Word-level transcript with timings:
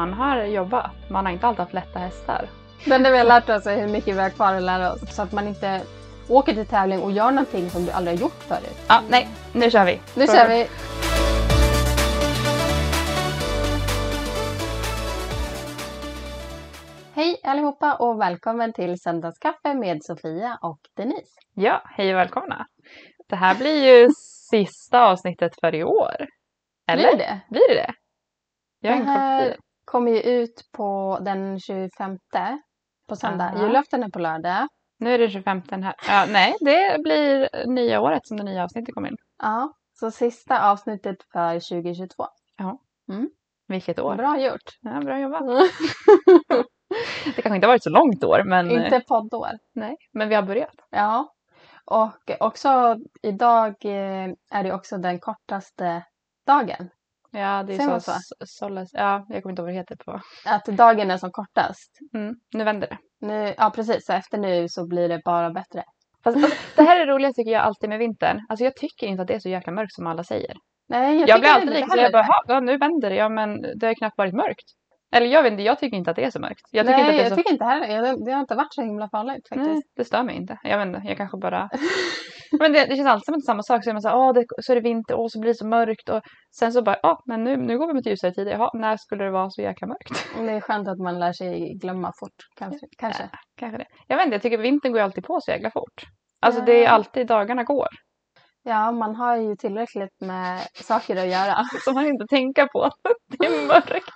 man 0.00 0.12
har 0.12 0.44
jobbat. 0.44 1.10
Man 1.10 1.26
har 1.26 1.32
inte 1.32 1.46
alltid 1.46 1.60
haft 1.60 1.72
lätta 1.72 1.98
hästar. 1.98 2.48
Men 2.86 3.02
det 3.02 3.10
vi 3.10 3.18
har 3.18 3.24
lärt 3.24 3.48
oss 3.48 3.66
är 3.66 3.76
hur 3.80 3.88
mycket 3.88 4.16
vi 4.16 4.20
har 4.20 4.30
kvar 4.30 4.54
att 4.54 4.62
lära 4.62 4.92
oss. 4.92 5.14
Så 5.16 5.22
att 5.22 5.32
man 5.32 5.48
inte 5.48 5.82
åker 6.28 6.54
till 6.54 6.66
tävling 6.66 7.02
och 7.02 7.12
gör 7.12 7.30
någonting 7.30 7.70
som 7.70 7.84
du 7.84 7.90
aldrig 7.92 8.16
har 8.16 8.20
gjort 8.20 8.42
förut. 8.42 8.78
Ja, 8.88 9.02
nej, 9.08 9.28
nu 9.52 9.70
kör 9.70 9.84
vi. 9.84 10.00
Nu 10.14 10.26
kör 10.26 10.48
vi! 10.48 10.66
Hej 17.14 17.40
allihopa 17.44 17.94
och 17.94 18.20
välkommen 18.20 18.72
till 18.72 19.00
Söndagskaffe 19.00 19.74
med 19.74 19.98
Sofia 20.02 20.58
och 20.62 20.80
Denise. 20.96 21.40
Ja, 21.54 21.82
hej 21.84 22.14
och 22.14 22.18
välkomna. 22.18 22.66
Det 23.28 23.36
här 23.36 23.54
blir 23.54 23.84
ju 23.92 24.08
sista 24.50 25.00
avsnittet 25.00 25.52
för 25.60 25.74
i 25.74 25.84
år. 25.84 26.16
Eller? 26.90 27.08
Blir 27.08 27.18
det? 27.18 27.40
Blir 27.50 27.68
det 27.68 27.74
det? 27.74 27.92
Jag 28.80 28.92
har 28.92 28.98
Det 28.98 29.10
här. 29.10 29.56
Kommer 29.90 30.10
ju 30.10 30.20
ut 30.20 30.68
på 30.72 31.18
den 31.20 31.60
25 31.60 32.18
på 33.08 33.16
söndag. 33.16 33.44
Aha. 33.44 33.66
Julafton 33.66 34.02
är 34.02 34.08
på 34.08 34.18
lördag. 34.18 34.68
Nu 34.98 35.14
är 35.14 35.18
det 35.18 35.30
25 35.30 35.62
här. 35.70 35.94
Ja, 36.08 36.26
nej, 36.28 36.54
det 36.60 37.02
blir 37.02 37.48
nya 37.66 38.00
året 38.00 38.26
som 38.26 38.36
det 38.36 38.42
nya 38.42 38.64
avsnittet 38.64 38.94
kommer 38.94 39.08
in. 39.08 39.16
Ja, 39.42 39.72
så 39.92 40.10
sista 40.10 40.70
avsnittet 40.70 41.16
för 41.32 41.54
2022. 41.54 42.26
Vilket 43.70 44.00
år. 44.00 44.14
Bra 44.14 44.40
gjort! 44.40 44.78
Ja, 44.80 45.00
bra 45.00 45.20
jobbat. 45.20 45.42
Det 47.36 47.42
kanske 47.42 47.54
inte 47.54 47.66
har 47.66 47.72
varit 47.72 47.82
så 47.82 47.90
långt 47.90 48.24
år, 48.24 48.42
men, 48.44 48.70
Inte 48.70 49.00
poddår. 49.00 49.50
nej, 49.74 49.96
men 50.12 50.28
vi 50.28 50.34
har 50.34 50.42
börjat. 50.42 50.74
Ja, 50.90 51.32
och 51.84 52.30
också 52.40 52.96
idag 53.22 53.74
eh, 53.84 54.28
är 54.50 54.62
det 54.62 54.72
också 54.72 54.98
den 54.98 55.20
kortaste 55.20 56.02
dagen. 56.46 56.90
Ja, 57.32 57.62
det 57.62 57.74
är 57.74 57.78
så, 58.00 58.00
så? 58.00 58.86
Ja, 58.92 59.26
jag 59.28 59.42
kommer 59.42 59.52
inte 59.52 59.62
ihåg 59.62 59.66
vad 59.66 59.74
det 59.74 59.78
heter 59.78 59.96
på. 59.96 60.20
Att 60.46 60.64
dagen 60.64 61.10
är 61.10 61.16
som 61.16 61.30
kortast. 61.32 61.90
Mm, 62.14 62.34
nu 62.54 62.64
vänder 62.64 62.88
det. 62.88 62.98
Nu, 63.26 63.54
ja, 63.58 63.70
precis. 63.74 64.06
Så 64.06 64.12
efter 64.12 64.38
nu 64.38 64.68
så 64.68 64.86
blir 64.88 65.08
det 65.08 65.20
bara 65.24 65.50
bättre. 65.50 65.84
Fast, 66.24 66.36
alltså, 66.36 66.56
det 66.76 66.82
här 66.82 67.00
är 67.00 67.06
det 67.06 67.12
roliga 67.12 67.32
tycker 67.32 67.50
jag 67.50 67.62
alltid 67.62 67.88
med 67.88 67.98
vintern. 67.98 68.46
Alltså 68.48 68.64
jag 68.64 68.76
tycker 68.76 69.06
inte 69.06 69.22
att 69.22 69.28
det 69.28 69.34
är 69.34 69.38
så 69.40 69.48
jäkla 69.48 69.72
mörkt 69.72 69.92
som 69.92 70.06
alla 70.06 70.24
säger. 70.24 70.56
Nej, 70.88 71.18
Jag, 71.18 71.26
tycker 71.28 71.38
blir 71.40 71.50
alltid 71.50 71.70
lika 71.70 71.88
så 71.88 71.96
jag 71.98 72.12
bara, 72.12 72.22
det. 72.22 72.28
"Ha, 72.28 72.42
ja, 72.46 72.60
nu 72.60 72.76
vänder 72.78 73.10
det. 73.10 73.16
Ja 73.16 73.28
men 73.28 73.62
det 73.62 73.86
har 73.86 73.88
ju 73.90 73.94
knappt 73.94 74.18
varit 74.18 74.34
mörkt. 74.34 74.64
Eller 75.12 75.26
jag 75.26 75.42
vet 75.42 75.52
inte, 75.52 75.62
jag 75.62 75.78
tycker 75.78 75.96
inte 75.96 76.10
att 76.10 76.16
det 76.16 76.24
är 76.24 76.30
så 76.30 76.40
mörkt. 76.40 76.60
Jag 76.70 76.86
tycker 76.86 76.98
Nej, 76.98 77.10
inte 77.10 77.10
att 77.10 77.16
det 77.16 77.20
är 77.20 77.24
jag 77.24 77.30
så... 77.30 77.36
tycker 77.36 77.52
inte 77.52 77.64
heller 77.64 77.86
jag, 77.86 78.24
Det 78.24 78.32
har 78.32 78.40
inte 78.40 78.54
varit 78.54 78.74
så 78.74 78.82
himla 78.82 79.08
farligt 79.08 79.48
faktiskt. 79.48 79.70
Nej, 79.70 79.82
det 79.96 80.04
stör 80.04 80.22
mig 80.22 80.36
inte. 80.36 80.58
Jag 80.62 80.78
vet 80.78 80.86
inte, 80.86 81.02
jag 81.08 81.16
kanske 81.16 81.38
bara... 81.38 81.70
men 82.60 82.72
det, 82.72 82.84
det 82.84 82.96
känns 82.96 83.08
alltid 83.08 83.24
som 83.24 83.34
att 83.34 83.40
det 83.40 83.44
är 83.44 83.52
samma 83.52 83.62
sak. 83.62 83.84
Så 83.84 83.90
är 83.90 83.94
man 83.94 84.02
så 84.02 84.08
här, 84.08 84.16
åh, 84.16 84.32
det, 84.34 84.44
så 84.62 84.72
är 84.72 84.76
det 84.76 84.82
vinter, 84.82 85.14
åh, 85.14 85.26
så 85.30 85.40
blir 85.40 85.50
det 85.50 85.54
så 85.54 85.66
mörkt. 85.66 86.08
Och 86.08 86.20
sen 86.58 86.72
så 86.72 86.82
bara, 86.82 86.96
ja, 87.02 87.22
men 87.26 87.44
nu, 87.44 87.56
nu 87.56 87.78
går 87.78 87.86
vi 87.86 87.94
mot 87.94 88.06
ljusare 88.06 88.32
tider. 88.32 88.52
Jaha, 88.52 88.70
när 88.74 88.96
skulle 88.96 89.24
det 89.24 89.30
vara 89.30 89.50
så 89.50 89.62
jäkla 89.62 89.86
mörkt? 89.86 90.36
Det 90.36 90.52
är 90.52 90.60
skönt 90.60 90.88
att 90.88 90.98
man 90.98 91.18
lär 91.18 91.32
sig 91.32 91.74
glömma 91.82 92.12
fort. 92.20 92.38
Kanske. 92.58 92.86
kanske. 92.98 93.30
Kanske 93.56 93.78
det. 93.78 93.86
Jag 94.08 94.16
vet 94.16 94.24
inte, 94.24 94.34
jag 94.34 94.42
tycker 94.42 94.58
vintern 94.58 94.92
går 94.92 95.00
alltid 95.00 95.24
på 95.24 95.38
så 95.40 95.50
jäkla 95.50 95.70
fort. 95.70 96.02
Alltså 96.42 96.60
det 96.60 96.72
är 96.72 96.82
Ja. 96.84 96.90
alltid 96.90 97.26
dagarna 97.26 97.64
går. 97.64 97.88
Ja, 98.62 98.92
man 98.92 99.14
har 99.16 99.36
ju 99.36 99.56
tillräckligt 99.56 100.20
med 100.20 100.60
saker 100.74 101.16
att 101.16 101.28
göra. 101.28 101.56
Som 101.84 101.94
man 101.94 102.06
inte 102.06 102.26
tänker 102.30 102.66
på 102.66 102.82
att 102.82 102.94
det 103.38 103.46
är 103.46 103.66
mörkt. 103.66 104.10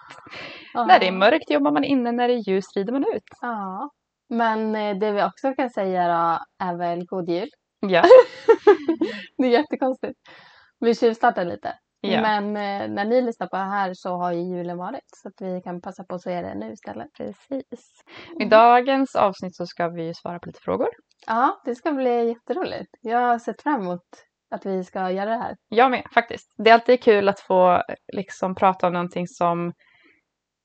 När 0.75 1.01
det 1.01 1.09
är 1.09 1.13
mörkt 1.13 1.51
jobbar 1.51 1.71
man 1.73 1.85
inne, 1.85 2.13
när 2.13 2.29
det 2.29 2.35
är 2.35 2.49
ljust 2.51 2.77
rider 2.77 2.93
man 2.93 3.05
ut. 3.15 3.23
Ja. 3.41 3.91
Men 4.29 4.77
eh, 4.77 4.97
det 4.99 5.11
vi 5.13 5.23
också 5.23 5.53
kan 5.55 5.71
säga 5.71 6.09
då 6.09 6.39
är 6.65 6.77
väl 6.79 7.05
god 7.07 7.29
jul. 7.29 7.49
Ja. 7.81 8.03
Det 9.39 9.45
är 9.47 9.51
jättekonstigt. 9.51 10.19
Vi 10.81 10.95
tjuvstartar 10.95 11.45
lite. 11.45 11.75
ja. 12.01 12.21
Men 12.23 12.45
eh, 12.47 12.89
när 12.95 13.05
ni 13.05 13.23
lyssnar 13.23 13.47
på 13.47 13.57
det 13.57 13.63
här 13.63 13.95
så 13.95 14.17
har 14.17 14.33
ju 14.33 14.41
julen 14.41 14.79
varit. 14.79 15.05
Så 15.17 15.29
att 15.29 15.35
vi 15.41 15.61
kan 15.65 15.81
passa 15.81 16.05
på 16.05 16.15
att 16.15 16.23
säga 16.23 16.43
det 16.43 16.55
nu 16.55 16.73
istället. 16.73 17.09
Precis. 17.17 18.03
I 18.41 18.45
dagens 18.45 19.17
avsnitt 19.17 19.57
så 19.57 19.67
ska 19.67 19.89
vi 19.89 20.15
svara 20.15 20.39
på 20.39 20.47
lite 20.47 20.61
frågor. 20.63 20.89
Ja, 21.27 21.61
det 21.65 21.75
ska 21.75 21.93
bli 21.93 22.29
jätteroligt. 22.29 22.91
Jag 23.01 23.19
har 23.19 23.39
sett 23.39 23.63
fram 23.63 23.81
emot 23.81 24.01
att 24.51 24.67
vi 24.67 24.85
ska 24.85 25.11
göra 25.11 25.31
det 25.31 25.37
här. 25.37 25.57
Jag 25.69 25.91
med 25.91 26.03
faktiskt. 26.15 26.55
Det 26.57 26.71
är 26.71 26.75
alltid 26.75 27.03
kul 27.03 27.29
att 27.29 27.41
få 27.41 27.83
liksom 28.13 28.55
prata 28.55 28.87
om 28.87 28.93
någonting 28.93 29.29
som 29.29 29.73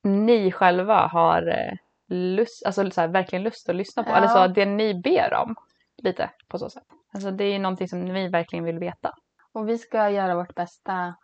ni 0.02 0.52
själva 0.52 1.06
har 1.06 1.48
eh, 1.48 1.72
lust, 2.08 2.66
alltså 2.66 2.90
så 2.90 3.00
här, 3.00 3.08
verkligen 3.08 3.42
lust 3.42 3.68
att 3.68 3.76
lyssna 3.76 4.02
på. 4.04 4.10
Ja. 4.10 4.16
Eller 4.16 4.28
så 4.28 4.46
det 4.46 4.64
ni 4.66 4.94
ber 4.94 5.34
om. 5.34 5.54
Lite 6.02 6.30
på 6.48 6.58
så 6.58 6.70
sätt. 6.70 6.82
Alltså 7.14 7.30
det 7.30 7.44
är 7.44 7.58
någonting 7.58 7.88
som 7.88 8.04
ni 8.04 8.28
verkligen 8.28 8.64
vill 8.64 8.78
veta. 8.78 9.12
Och 9.52 9.68
vi 9.68 9.78
ska 9.78 10.10
göra 10.10 10.34
vårt 10.34 10.54
bästa 10.54 11.14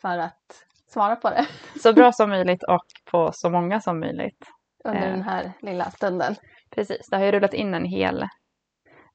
för 0.00 0.18
att 0.18 0.64
svara 0.88 1.16
på 1.16 1.30
det 1.30 1.46
Så 1.82 1.92
bra 1.92 2.12
som 2.12 2.30
möjligt 2.30 2.62
och 2.62 2.84
på 3.10 3.30
så 3.32 3.50
många 3.50 3.80
som 3.80 4.00
möjligt. 4.00 4.44
under 4.84 5.02
Eh. 5.06 5.10
den 5.12 5.22
här 5.22 5.52
lilla 5.60 5.90
stunden. 5.90 6.34
Precis, 6.70 7.08
det 7.10 7.16
har 7.16 7.24
ju 7.24 7.32
rullat 7.32 7.54
in 7.54 7.74
en 7.74 7.84
hel, 7.84 8.24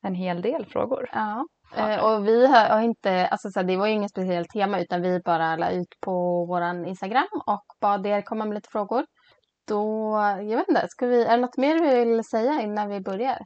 en 0.02 0.16
hel 0.16 0.42
del 0.42 0.66
frågor. 0.66 1.10
Ja. 1.14 1.48
Eh, 1.76 2.06
och 2.06 2.28
vi 2.28 2.48
har, 2.48 2.70
har 2.70 2.82
inte, 2.82 3.28
alltså 3.28 3.50
så 3.50 3.60
här, 3.60 3.68
det 3.68 3.78
var 3.78 3.88
ju 3.88 3.94
inget 3.94 4.12
speciellt 4.12 4.50
tema 4.50 4.80
utan 4.80 5.02
vi 5.02 5.20
bara 5.26 5.56
la 5.56 5.72
ut 5.72 6.00
på 6.02 6.46
våran 6.46 6.86
Instagram 6.86 7.28
och 7.46 7.66
bad 7.82 8.06
er 8.06 8.22
komma 8.22 8.46
med 8.46 8.56
lite 8.56 8.70
frågor. 8.72 9.06
Då, 9.68 10.12
jag 10.42 10.58
vet 10.58 10.70
inte, 10.70 10.86
ska 10.90 11.08
vi, 11.08 11.24
är 11.24 11.32
det 11.38 11.42
något 11.42 11.58
mer 11.58 11.82
vi 11.82 12.06
vill 12.06 12.24
säga 12.24 12.62
innan 12.62 12.90
vi 12.90 13.02
börjar? 13.02 13.40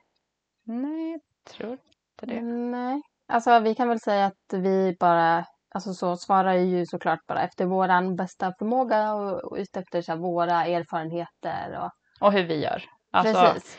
Nej, 0.66 1.12
jag 1.12 1.22
tror 1.54 1.72
inte 1.72 2.26
det. 2.26 2.42
Nej. 2.42 3.02
Alltså 3.28 3.60
vi 3.60 3.76
kan 3.76 3.90
väl 3.90 4.00
säga 4.00 4.26
att 4.26 4.54
vi 4.54 4.96
bara, 5.00 5.46
alltså 5.76 5.94
så 5.94 6.18
svarar 6.18 6.54
ju 6.54 6.86
såklart 6.86 7.20
bara 7.28 7.44
efter 7.44 7.66
våran 7.66 8.16
bästa 8.16 8.54
förmåga 8.60 9.14
och, 9.14 9.44
och 9.44 9.58
ut 9.58 9.78
efter 9.78 10.02
så 10.02 10.12
här, 10.12 10.20
våra 10.20 10.66
erfarenheter 10.66 11.80
och 11.80 11.92
Och 12.22 12.34
hur 12.34 12.44
vi 12.44 12.64
gör. 12.64 12.84
Alltså, 13.12 13.42
precis. 13.42 13.78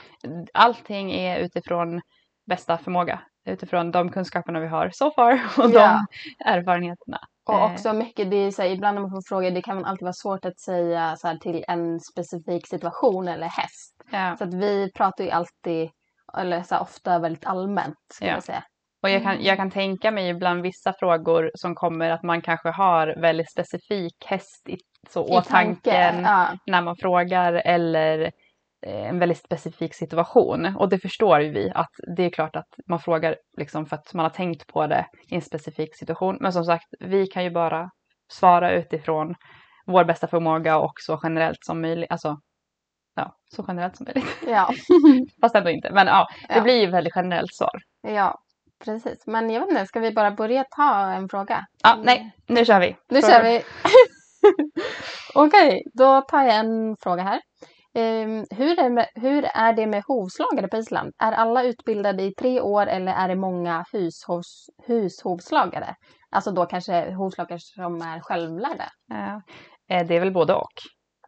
allting 0.54 1.12
är 1.12 1.38
utifrån 1.38 2.00
bästa 2.46 2.78
förmåga. 2.78 3.20
Utifrån 3.46 3.90
de 3.90 4.10
kunskaperna 4.10 4.60
vi 4.60 4.66
har 4.66 4.90
so 4.90 5.10
far 5.10 5.32
och 5.58 5.70
Ja. 5.70 6.06
de 6.38 6.44
erfarenheterna. 6.50 7.18
Och 7.46 7.54
Eh, 7.54 7.72
också 7.72 7.92
mycket, 7.92 8.30
det 8.30 8.36
är 8.36 8.50
så 8.50 8.62
här, 8.62 8.68
ibland 8.70 8.94
när 8.94 9.02
man 9.02 9.10
får 9.10 9.22
frågor, 9.28 9.50
det 9.50 9.62
kan 9.62 9.84
alltid 9.84 10.02
vara 10.04 10.12
svårt 10.12 10.44
att 10.44 10.58
säga 10.60 11.16
så 11.16 11.28
här, 11.28 11.36
till 11.36 11.64
en 11.68 12.00
specifik 12.00 12.66
situation 12.66 13.28
eller 13.28 13.46
häst. 13.46 13.94
Ja. 14.10 14.36
Så 14.38 14.44
att 14.44 14.54
vi 14.54 14.92
pratar 14.92 15.24
ju 15.24 15.30
alltid, 15.30 15.90
eller 16.38 16.62
så 16.62 16.74
här, 16.74 16.82
ofta 16.82 17.18
väldigt 17.18 17.46
allmänt 17.46 17.96
skulle 18.12 18.30
Ja. 18.30 18.36
jag 18.36 18.42
säga. 18.44 18.64
Och 19.02 19.10
jag 19.10 19.22
kan, 19.22 19.42
jag 19.44 19.56
kan 19.56 19.70
tänka 19.70 20.10
mig 20.10 20.28
ibland 20.28 20.62
vissa 20.62 20.92
frågor 20.92 21.50
som 21.54 21.74
kommer 21.74 22.10
att 22.10 22.22
man 22.22 22.42
kanske 22.42 22.68
har 22.70 23.20
väldigt 23.20 23.50
specifik 23.50 24.24
häst 24.26 24.68
i, 24.68 24.76
så 25.10 25.20
I 25.28 25.30
åtanken 25.30 26.22
Ja, 26.24 26.48
när 26.66 26.82
man 26.82 26.96
frågar 26.96 27.52
eller 27.52 28.30
en 28.86 29.18
väldigt 29.18 29.38
specifik 29.38 29.94
situation. 29.94 30.76
Och 30.76 30.88
det 30.88 30.98
förstår 30.98 31.40
ju 31.40 31.50
vi 31.50 31.70
att 31.74 31.90
det 32.16 32.22
är 32.22 32.30
klart 32.30 32.56
att 32.56 32.68
man 32.88 33.00
frågar 33.00 33.36
liksom 33.56 33.86
för 33.86 33.96
att 33.96 34.14
man 34.14 34.24
har 34.24 34.30
tänkt 34.30 34.66
på 34.66 34.86
det 34.86 35.06
i 35.28 35.34
en 35.34 35.42
specifik 35.42 35.96
situation. 35.96 36.38
Men 36.40 36.52
som 36.52 36.64
sagt, 36.64 36.86
vi 37.00 37.26
kan 37.26 37.44
ju 37.44 37.50
bara 37.50 37.90
svara 38.32 38.72
utifrån 38.72 39.34
vår 39.86 40.04
bästa 40.04 40.26
förmåga 40.26 40.78
och 40.78 40.92
så 41.00 41.20
generellt 41.22 41.64
som 41.64 41.80
möjligt. 41.80 42.10
Alltså, 42.10 42.36
ja, 43.16 43.36
så 43.54 43.64
generellt 43.68 43.96
som 43.96 44.04
möjligt. 44.04 44.36
ja. 44.46 44.70
Fast 45.40 45.54
ändå 45.54 45.70
inte. 45.70 45.90
Men 45.92 46.06
ja, 46.06 46.26
det 46.48 46.54
Ja. 46.54 46.60
blir 46.62 46.80
ju 46.80 46.86
väldigt 46.90 47.16
generellt 47.16 47.54
svar. 47.54 47.78
ja, 48.02 48.38
precis. 48.84 49.26
Men 49.26 49.50
jag 49.50 49.60
vet 49.60 49.70
inte, 49.70 49.86
ska 49.86 50.00
vi 50.00 50.12
bara 50.12 50.30
börja 50.30 50.64
ta 50.76 51.12
en 51.12 51.28
fråga? 51.28 51.66
Ja, 51.82 51.98
nej, 52.02 52.32
nu 52.46 52.64
kör 52.64 52.80
vi. 52.80 52.96
Nu 53.08 53.20
Frågor. 53.22 53.34
kör 53.34 53.42
vi! 53.42 53.62
Okej, 55.34 55.82
då 55.94 56.20
tar 56.20 56.42
jag 56.42 56.54
en 56.56 56.96
fråga 57.00 57.22
här. 57.22 57.40
Ehm, 57.94 58.44
hur, 58.50 58.78
är 58.80 58.90
med, 58.90 59.06
hur 59.14 59.44
är 59.44 59.72
det 59.72 59.86
med 59.86 60.02
hovslagare 60.08 60.68
på 60.68 60.76
Island? 60.76 61.12
Är 61.18 61.32
alla 61.32 61.62
utbildade 61.64 62.22
i 62.22 62.34
tre 62.34 62.60
år 62.60 62.86
eller 62.86 63.12
är 63.12 63.28
det 63.28 63.36
många 63.36 63.84
hushovs, 63.92 64.66
hushovslagare? 64.86 65.94
Alltså 66.30 66.50
då 66.50 66.66
kanske 66.66 67.12
hovslagare 67.12 67.58
som 67.60 68.02
är 68.02 68.20
självlärda? 68.20 68.88
Ja. 69.06 69.42
Eh, 69.90 70.06
Det 70.06 70.16
är 70.16 70.20
väl 70.20 70.32
både 70.32 70.54
och. 70.54 70.72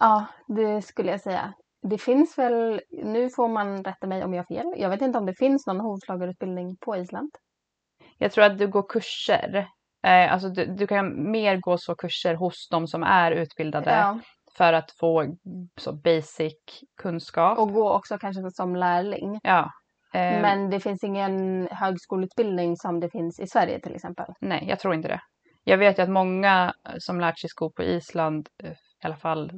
Ja, 0.00 0.26
det 0.48 0.82
skulle 0.82 1.10
jag 1.10 1.20
säga. 1.20 1.52
Det 1.90 1.98
finns 1.98 2.38
väl, 2.38 2.80
nu 3.04 3.30
får 3.30 3.48
man 3.48 3.84
rätta 3.84 4.06
mig 4.06 4.24
om 4.24 4.34
jag 4.34 4.44
har 4.48 4.56
fel. 4.56 4.74
Jag 4.76 4.90
vet 4.90 5.02
inte 5.02 5.18
om 5.18 5.26
det 5.26 5.34
finns 5.34 5.66
någon 5.66 5.80
hovslagarutbildning 5.80 6.76
på 6.76 6.96
Island. 6.96 7.30
Jag 8.18 8.32
tror 8.32 8.44
att 8.44 8.58
du 8.58 8.68
går 8.68 8.88
kurser. 8.88 9.68
Eh, 10.06 10.32
alltså 10.32 10.48
du, 10.48 10.66
du 10.66 10.86
kan 10.86 11.30
mer 11.30 11.56
gå 11.56 11.78
så 11.78 11.94
kurser 11.94 12.34
hos 12.34 12.68
de 12.70 12.86
som 12.86 13.02
är 13.02 13.32
utbildade 13.32 13.90
Ja, 13.90 14.18
för 14.56 14.72
att 14.72 14.90
få 14.90 15.36
så 15.76 15.92
basic 15.92 16.54
kunskap. 16.96 17.58
och 17.58 17.72
gå 17.72 17.92
också 17.92 18.18
kanske 18.18 18.50
som 18.50 18.76
lärling. 18.76 19.40
ja. 19.42 19.70
Eh, 20.14 20.42
Men 20.42 20.70
det 20.70 20.80
finns 20.80 21.04
ingen 21.04 21.68
högskoleutbildning 21.70 22.76
som 22.76 23.00
det 23.00 23.10
finns 23.10 23.40
i 23.40 23.46
Sverige 23.46 23.80
till 23.80 23.94
exempel. 23.94 24.26
Nej, 24.40 24.64
jag 24.68 24.78
tror 24.80 24.94
inte 24.94 25.08
det. 25.08 25.20
Jag 25.64 25.78
vet 25.78 25.98
ju 25.98 26.02
att 26.02 26.08
många 26.08 26.74
som 26.98 27.20
lärt 27.20 27.38
sig 27.38 27.50
sko 27.50 27.70
på 27.70 27.82
Island, 27.82 28.48
eh, 28.62 28.70
i 28.70 28.74
alla 29.04 29.16
fall 29.16 29.52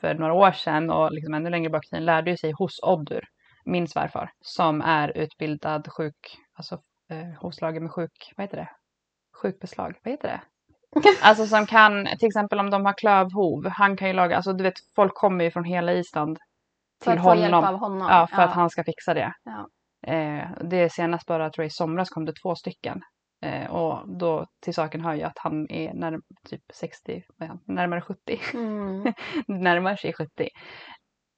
för 0.00 0.14
några 0.14 0.32
år 0.32 0.52
sedan 0.52 0.90
och 0.90 1.12
liksom 1.12 1.34
ännu 1.34 1.50
längre 1.50 1.70
bak 1.70 1.84
i 1.86 1.88
tiden, 1.88 2.04
lärde 2.04 2.30
ju 2.30 2.36
sig 2.36 2.52
hos 2.52 2.80
Oddur, 2.82 3.24
min 3.64 3.88
svärfar, 3.88 4.30
som 4.40 4.80
är 4.82 5.16
utbildad 5.16 5.88
sjuk, 5.92 6.38
alltså 6.54 6.74
eh, 7.10 7.40
hovslagare 7.40 7.80
med 7.80 7.92
sjuk, 7.92 8.32
vad 8.36 8.44
heter 8.44 8.56
det? 8.56 8.68
Sjukbeslag, 9.42 9.98
vad 10.04 10.10
heter 10.12 10.28
det? 10.28 10.40
Alltså 11.22 11.46
som 11.46 11.66
kan, 11.66 12.08
till 12.18 12.26
exempel 12.26 12.60
om 12.60 12.70
de 12.70 12.84
har 12.86 12.92
klövhov, 12.92 13.68
han 13.68 13.96
kan 13.96 14.08
ju 14.08 14.14
laga, 14.14 14.36
alltså 14.36 14.52
du 14.52 14.64
vet 14.64 14.74
folk 14.96 15.14
kommer 15.14 15.44
ju 15.44 15.50
från 15.50 15.64
hela 15.64 15.92
Island 15.92 16.38
För 17.04 17.10
till 17.10 17.18
att 17.18 17.24
få 17.24 17.34
hjälp 17.34 17.54
honom. 17.54 17.74
av 17.74 17.80
honom. 17.80 18.08
Ja, 18.10 18.26
för 18.26 18.42
att 18.42 18.52
han 18.52 18.70
ska 18.70 18.84
fixa 18.84 19.14
det. 19.14 19.32
Ja. 19.44 19.68
Eh, 20.12 20.48
det 20.60 20.92
senast 20.92 21.26
bara, 21.26 21.50
tror 21.50 21.62
jag 21.64 21.66
i 21.66 21.70
somras 21.70 22.10
kom 22.10 22.24
det 22.24 22.32
två 22.42 22.54
stycken. 22.54 23.00
Eh, 23.42 23.70
och 23.70 24.18
då 24.18 24.46
till 24.60 24.74
saken 24.74 25.00
hör 25.00 25.14
ju 25.14 25.22
att 25.22 25.38
han 25.38 25.70
är 25.70 25.94
när, 25.94 26.18
typ 26.48 26.62
60, 26.74 27.22
vad 27.36 27.46
är 27.46 27.48
han? 27.48 27.60
närmare 27.66 28.00
70. 28.00 28.40
Mm. 28.54 29.12
närmar 29.46 29.96
sig 29.96 30.12
70. 30.12 30.48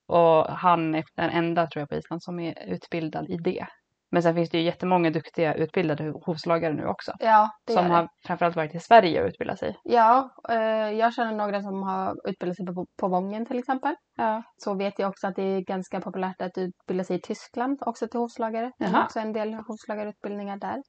Och 0.09 0.47
han 0.47 0.95
är 0.95 1.05
den 1.17 1.31
enda 1.31 1.67
tror 1.67 1.81
jag 1.81 1.89
på 1.89 1.95
Island 1.95 2.23
som 2.23 2.41
är 2.41 2.65
utbildad 2.67 3.31
i 3.31 3.37
det. 3.37 3.67
Men 4.13 4.23
sen 4.23 4.35
finns 4.35 4.51
det 4.51 4.59
ju 4.59 4.65
jättemånga 4.65 5.11
duktiga 5.11 5.55
utbildade 5.55 6.13
hovslagare 6.27 6.73
nu 6.73 6.87
också. 6.87 7.13
Ja, 7.19 7.51
det 7.67 7.73
som 7.73 7.85
det. 7.85 7.91
har 7.91 8.09
framförallt 8.27 8.57
varit 8.57 8.75
i 8.75 8.81
Sverige 8.81 9.23
och 9.23 9.29
utbildat 9.29 9.59
sig. 9.59 9.79
Ja, 9.85 10.31
eh, 10.49 10.91
jag 10.91 11.15
känner 11.15 11.33
några 11.33 11.63
som 11.63 11.83
har 11.83 12.29
utbildat 12.29 12.57
sig 12.57 12.67
på, 12.67 12.87
på 13.01 13.09
Vången 13.09 13.47
till 13.47 13.59
exempel. 13.59 13.95
Ja. 14.17 14.43
Så 14.57 14.75
vet 14.75 14.99
jag 14.99 15.09
också 15.09 15.27
att 15.27 15.37
det 15.37 15.43
är 15.43 15.61
ganska 15.61 16.01
populärt 16.01 16.43
att 16.43 16.59
utbilda 16.59 17.05
sig 17.05 17.17
i 17.17 17.21
Tyskland 17.21 17.79
också 17.87 18.09
till 18.09 18.21
hovslagare. 18.21 18.73
Det 18.79 18.85
är 18.85 19.05
också 19.05 19.19
en 19.19 19.33
del 19.33 19.55
hovslagarutbildningar 19.55 20.57
där. 20.57 20.83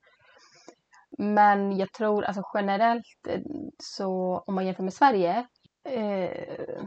Men 1.18 1.78
jag 1.78 1.92
tror 1.94 2.24
alltså 2.24 2.44
generellt 2.54 3.28
eh, 3.30 3.42
så 3.78 4.44
om 4.48 4.56
man 4.56 4.66
jämför 4.66 4.84
med 4.84 4.94
Sverige 4.94 5.48
eh, 5.90 6.30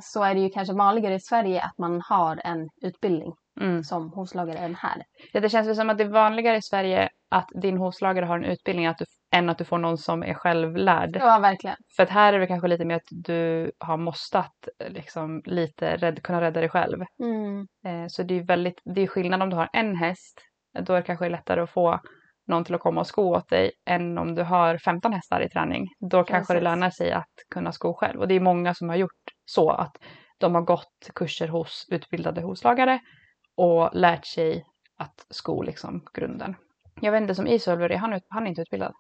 så 0.03 0.23
är 0.23 0.35
det 0.35 0.41
ju 0.41 0.49
kanske 0.50 0.75
vanligare 0.75 1.15
i 1.15 1.21
Sverige 1.21 1.62
att 1.62 1.79
man 1.79 2.00
har 2.00 2.41
en 2.44 2.69
utbildning 2.83 3.33
Mm. 3.61 3.85
som 3.85 4.12
hovslagare 4.12 4.58
än 4.58 4.75
här. 4.75 5.03
Ja, 5.32 5.41
det 5.41 5.49
känns 5.49 5.69
väl 5.69 5.76
som 5.76 5.91
att 5.91 5.99
det 5.99 6.05
är 6.05 6.08
vanligare 6.08 6.56
i 6.56 6.62
Sverige 6.62 7.08
att 7.31 7.49
din 7.62 7.79
hovslagare 7.79 8.26
har 8.26 8.38
en 8.38 8.44
utbildning 8.44 8.87
att 8.87 8.99
du, 8.99 9.05
än 9.35 9.50
att 9.50 9.58
du 9.58 9.64
får 9.64 9.79
någon 9.79 9.99
som 9.99 10.23
är 10.23 10.35
självlärd. 10.35 11.17
Ja, 11.20 11.38
verkligen. 11.38 11.76
För 11.97 12.03
att 12.03 12.11
här 12.11 12.32
är 12.32 12.38
det 12.38 12.47
kanske 12.47 12.69
lite 12.69 12.85
mer 12.85 12.97
att 12.97 13.08
du 13.11 13.70
har 13.79 13.97
måstat 13.97 14.69
liksom, 14.88 15.43
lite 15.44 15.97
rädd, 15.97 16.23
kunna 16.23 16.41
rädda 16.41 16.61
dig 16.61 16.69
själv. 16.69 17.05
Mm. 17.23 17.61
Eh, 17.87 18.06
så 18.08 18.23
det 18.23 18.38
är 18.38 18.47
väldigt, 18.47 18.81
det 18.94 19.00
är 19.00 19.06
skillnad 19.06 19.43
om 19.43 19.50
du 19.50 19.56
har 19.56 19.69
en 19.73 19.97
häst. 19.97 20.41
Då 20.81 20.93
är 20.93 20.97
det 20.97 21.06
kanske 21.06 21.29
lättare 21.29 21.61
att 21.61 21.70
få 21.70 22.00
någon 22.47 22.64
till 22.64 22.75
att 22.75 22.81
komma 22.81 23.00
och 23.00 23.06
sko 23.06 23.37
åt 23.37 23.49
dig 23.49 23.70
än 23.87 24.19
om 24.19 24.35
du 24.35 24.43
har 24.43 24.79
15 24.79 25.12
hästar 25.12 25.41
i 25.41 25.49
träning. 25.49 25.87
Då 26.11 26.25
kanske 26.25 26.55
det 26.55 26.59
Precis. 26.59 26.64
lönar 26.64 26.91
sig 26.91 27.12
att 27.12 27.35
kunna 27.50 27.73
sko 27.73 27.94
själv. 27.94 28.20
Och 28.20 28.29
det 28.29 28.35
är 28.35 28.41
många 28.41 28.75
som 28.75 28.88
har 28.88 28.97
gjort 28.97 29.11
så 29.44 29.70
att 29.70 29.97
de 30.38 30.55
har 30.55 30.62
gått 30.62 31.11
kurser 31.14 31.49
hos 31.49 31.87
utbildade 31.91 32.41
hovslagare 32.41 33.00
och 33.56 33.91
lärt 33.93 34.26
sig 34.26 34.64
att 34.99 35.26
sko 35.31 35.62
liksom 35.62 36.06
grunden. 36.14 36.56
Jag 37.00 37.12
vet 37.12 37.20
inte 37.23 37.35
som 37.35 37.47
Isolver 37.47 37.97
han, 37.97 38.12
ut- 38.12 38.26
han 38.29 38.43
är 38.47 38.49
inte 38.49 38.61
utbildad. 38.62 38.93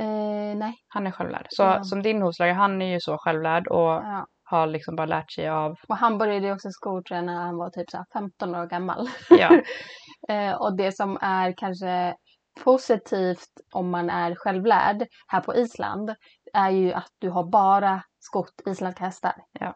Eh, 0.00 0.56
nej. 0.56 0.74
Han 0.88 1.06
är 1.06 1.10
självlärd. 1.10 1.46
Så 1.50 1.62
Ja. 1.62 1.84
som 1.84 2.02
din 2.02 2.22
hovslagare, 2.22 2.54
han 2.54 2.82
är 2.82 2.86
ju 2.86 3.00
så 3.00 3.18
självlärd 3.18 3.66
och 3.68 3.78
Ja. 3.90 4.26
har 4.44 4.66
liksom 4.66 4.96
bara 4.96 5.06
lärt 5.06 5.32
sig 5.32 5.48
av, 5.48 5.76
Och 5.88 5.96
han 5.96 6.18
började 6.18 6.46
ju 6.46 6.52
också 6.52 6.68
skoträna 6.70 7.32
när 7.34 7.40
han 7.46 7.56
var 7.56 7.70
typ 7.70 7.90
så 7.90 7.96
här 7.96 8.06
15 8.12 8.54
år 8.54 8.66
gammal. 8.66 9.08
ja, 9.30 9.50
Eh, 10.28 10.54
och 10.54 10.76
det 10.76 10.92
som 10.96 11.18
är 11.20 11.54
kanske 11.56 12.16
positivt 12.64 13.48
om 13.72 13.90
man 13.90 14.10
är 14.10 14.34
självlärd 14.34 15.06
här 15.26 15.40
på 15.40 15.54
Island 15.54 16.14
är 16.52 16.70
ju 16.70 16.92
att 16.92 17.08
du 17.18 17.30
har 17.30 17.44
bara 17.50 18.02
skott 18.18 18.60
isländska 18.66 19.04
hästar. 19.04 19.34
Ja. 19.52 19.74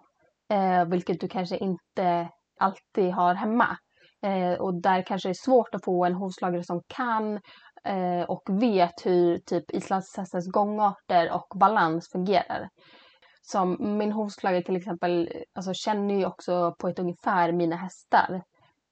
Eh, 0.57 0.85
vilket 0.85 1.21
du 1.21 1.29
kanske 1.29 1.57
inte 1.57 2.29
alltid 2.61 3.13
har 3.13 3.35
hemma. 3.35 3.77
Eh, 4.23 4.53
och 4.53 4.83
där 4.83 5.03
kanske 5.07 5.29
det 5.29 5.33
är 5.33 5.45
svårt 5.45 5.75
att 5.75 5.85
få 5.85 6.05
en 6.05 6.15
hovslagare 6.15 6.65
som 6.65 6.83
kan 6.87 7.41
eh, 7.85 8.23
och 8.29 8.43
vet 8.63 9.07
hur 9.07 9.39
typ 9.39 9.71
islandshästens 9.71 10.53
gångarter 10.53 11.33
och 11.33 11.59
balans 11.59 12.09
fungerar. 12.13 12.69
Som 13.43 13.77
min 13.99 14.13
hovslagare 14.13 14.63
till 14.63 14.77
exempel 14.77 15.29
alltså, 15.55 15.75
känner 15.75 16.15
ju 16.15 16.27
också 16.27 16.75
på 16.79 16.89
ett 16.89 16.99
ungefär 16.99 17.53
mina 17.53 17.77
hästar. 17.77 18.43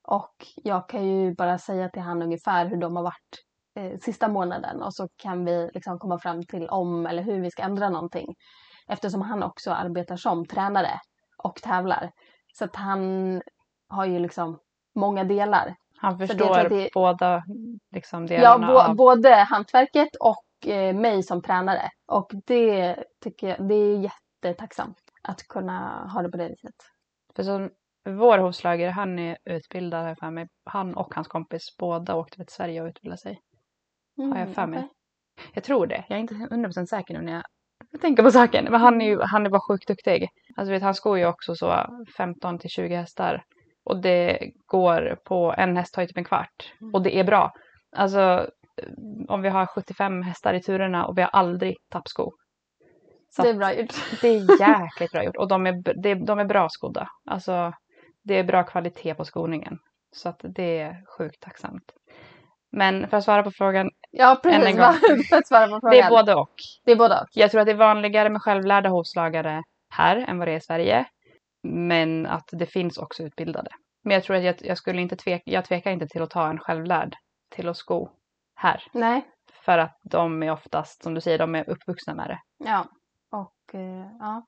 Och 0.09 0.35
jag 0.57 0.89
kan 0.89 1.05
ju 1.05 1.35
bara 1.35 1.59
säga 1.59 1.89
till 1.89 2.03
han 2.03 2.23
ungefär 2.23 2.67
hur 2.67 2.77
de 2.77 2.97
har 2.97 3.03
varit 3.03 3.45
eh, 3.77 3.99
sista 3.99 4.29
månaden 4.29 4.83
och 4.83 4.95
så 4.95 5.09
kan 5.17 5.45
vi 5.45 5.71
liksom 5.75 5.99
komma 5.99 6.19
fram 6.19 6.43
till 6.43 6.69
om 6.69 7.07
eller 7.07 7.23
hur 7.23 7.41
vi 7.41 7.51
ska 7.51 7.63
ändra 7.63 7.91
någonting. 7.91 8.35
Eftersom 8.89 9.23
han 9.23 9.43
också 9.43 9.71
arbetar 9.71 10.17
som 10.17 10.47
tränare 10.47 11.01
och 11.43 11.57
tävlar. 11.57 12.11
Så 12.55 12.65
att 12.65 12.77
han 12.77 13.43
har 13.89 14.05
ju 14.05 14.19
liksom 14.19 14.59
många 14.95 15.25
delar. 15.25 15.75
han 15.97 16.19
jag 16.19 16.29
förstår 16.29 16.69
det- 16.69 16.91
båda 16.95 17.43
liksom, 17.95 18.27
Ja, 18.27 18.37
delarna 18.37 18.67
bo- 18.67 18.79
av 18.79 18.97
både 18.97 19.35
hantverket 19.35 20.09
och 20.21 20.69
eh, 20.71 20.95
mig 20.95 21.23
som 21.23 21.43
tränare. 21.43 21.83
Och 22.07 22.31
det 22.47 23.05
tycker 23.25 23.49
jag, 23.49 23.69
det 23.69 23.75
är 23.75 23.99
jättetacksamt 24.43 24.97
att 25.23 25.43
kunna 25.49 26.09
ha 26.15 26.23
det 26.23 26.31
på 26.31 26.37
det 26.37 26.49
viset. 26.49 26.75
För 27.37 27.43
så, 27.43 27.69
vår 28.09 28.39
hovslagare, 28.39 28.91
han 28.91 29.19
är 29.19 29.39
utbildad 29.45 30.05
här 30.05 30.15
för 30.15 30.31
mig. 30.31 30.49
Han 30.65 30.95
och 30.95 31.15
hans 31.15 31.29
kompis 31.29 31.77
båda 31.79 32.15
åkte 32.17 32.37
till 32.37 32.47
Sverige 32.55 32.83
och 32.83 32.89
utbildade 32.89 33.21
sig. 33.21 33.41
Har 34.17 34.39
jag 34.39 34.55
för 34.55 34.67
mig. 34.67 34.79
Mm, 34.79 34.89
okej. 34.91 35.51
Jag 35.55 35.65
tror 35.65 35.87
det. 35.87 36.05
Jag 36.09 36.17
är 36.17 36.21
inte 36.21 36.35
100% 36.35 36.87
säker 36.87 37.15
nu 37.15 37.21
när 37.23 37.33
jag 37.33 38.01
tänker 38.01 38.23
på 38.23 38.31
saken. 38.31 38.65
Men 38.71 38.81
han 38.81 39.01
är 39.03 39.07
ju 39.07 39.21
han 39.23 39.47
är 39.47 39.51
bara 39.51 39.61
sjukt 39.69 39.89
duktig. 39.89 40.29
Alltså 40.57 40.73
vet, 40.73 40.83
han 40.83 40.95
skor 40.95 41.19
ju 41.19 41.27
också 41.27 41.55
så 41.55 41.75
15 42.17 42.59
till 42.59 42.71
20 42.71 42.95
hästar. 42.97 43.45
Och 43.85 44.01
det 44.03 44.51
går 44.67 45.19
på, 45.25 45.55
en 45.57 45.77
häst 45.77 45.95
tar 45.95 46.03
ju 46.03 46.09
typ 46.09 46.17
en 46.17 46.25
kvart. 46.25 46.73
Mm. 46.81 46.95
Och 46.95 47.03
det 47.03 47.17
är 47.17 47.25
bra. 47.25 47.53
Alltså 47.97 48.47
om 49.29 49.43
vi 49.43 49.49
har 49.49 49.67
75 49.67 50.23
hästar 50.23 50.55
i 50.55 50.63
turerna 50.63 51.07
och 51.07 51.19
vi 51.19 51.23
har 51.23 51.29
aldrig 51.29 51.77
tappsko. 51.91 52.33
Så 53.31 53.43
Det 53.43 53.49
är 53.49 53.55
bra 53.55 53.75
gjort. 53.75 53.95
det 54.21 54.29
är 54.29 54.61
jäkligt 54.61 55.13
bra 55.13 55.25
gjort 55.25 55.37
och 55.37 55.49
de 55.49 55.67
är, 55.67 56.03
det, 56.03 56.15
de 56.15 56.39
är 56.39 56.45
bra 56.45 56.69
skodda. 56.69 57.09
Alltså 57.27 57.73
det 58.25 58.35
är 58.39 58.45
bra 58.45 58.63
kvalitet 58.63 59.15
på 59.15 59.25
skoningen. 59.25 59.79
Så 60.13 60.29
att 60.29 60.41
det 60.43 60.79
är 60.79 60.97
sjukt 61.19 61.41
tacksamt. 61.43 61.93
Men 62.73 63.09
för 63.09 63.17
att 63.17 63.25
svara 63.25 63.43
på 63.43 63.51
frågan, 63.51 63.91
Ja, 64.11 64.41
precis. 64.43 64.65
en 64.67 64.77
gång. 64.77 64.93
För 65.31 65.37
att 65.37 65.49
svara 65.49 65.67
på 65.67 65.81
frågan. 65.81 65.91
det 65.91 66.01
är 66.01 66.11
både 66.11 66.35
och. 66.35 66.55
Det 66.85 66.93
är 66.93 66.97
både 66.97 67.15
och. 67.21 67.29
Jag 67.33 67.51
tror 67.51 67.61
att 67.61 67.67
det 67.67 67.73
är 67.73 67.77
vanligare 67.77 68.29
med 68.31 68.43
självlärda 68.43 68.89
hovslagare 68.89 69.63
här 69.91 70.17
än 70.17 70.39
vad 70.39 70.49
det 70.49 70.53
är 70.53 70.57
i 70.57 70.61
Sverige. 70.61 71.05
Men 71.63 72.27
att 72.27 72.49
det 72.53 72.67
finns 72.67 72.99
också 72.99 73.23
utbildade. 73.23 73.71
Men 74.05 74.15
jag 74.15 74.25
tror 74.25 74.37
att 74.37 74.45
jag, 74.45 74.55
jag 74.61 74.79
skulle 74.79 75.01
inte 75.03 75.17
tveka, 75.17 75.43
jag 75.47 75.65
tvekar 75.65 75.91
inte 75.91 76.07
till 76.07 76.23
att 76.23 76.31
ta 76.31 76.51
en 76.51 76.59
självlärd 76.59 77.15
till 77.55 77.69
att 77.69 77.77
sko 77.77 78.09
här. 78.55 78.83
Nej, 78.93 79.27
För 79.65 79.79
att 79.79 79.99
de 80.11 80.43
är 80.43 80.51
oftast, 80.53 81.03
som 81.03 81.15
du 81.15 81.21
säger, 81.21 81.39
de 81.39 81.55
är 81.55 81.71
uppvuxna 81.71 82.15
med 82.15 82.29
det. 82.29 82.39
ja. 82.71 82.87
Och 83.33 83.75
eh, 83.75 84.07
ja. 84.21 84.47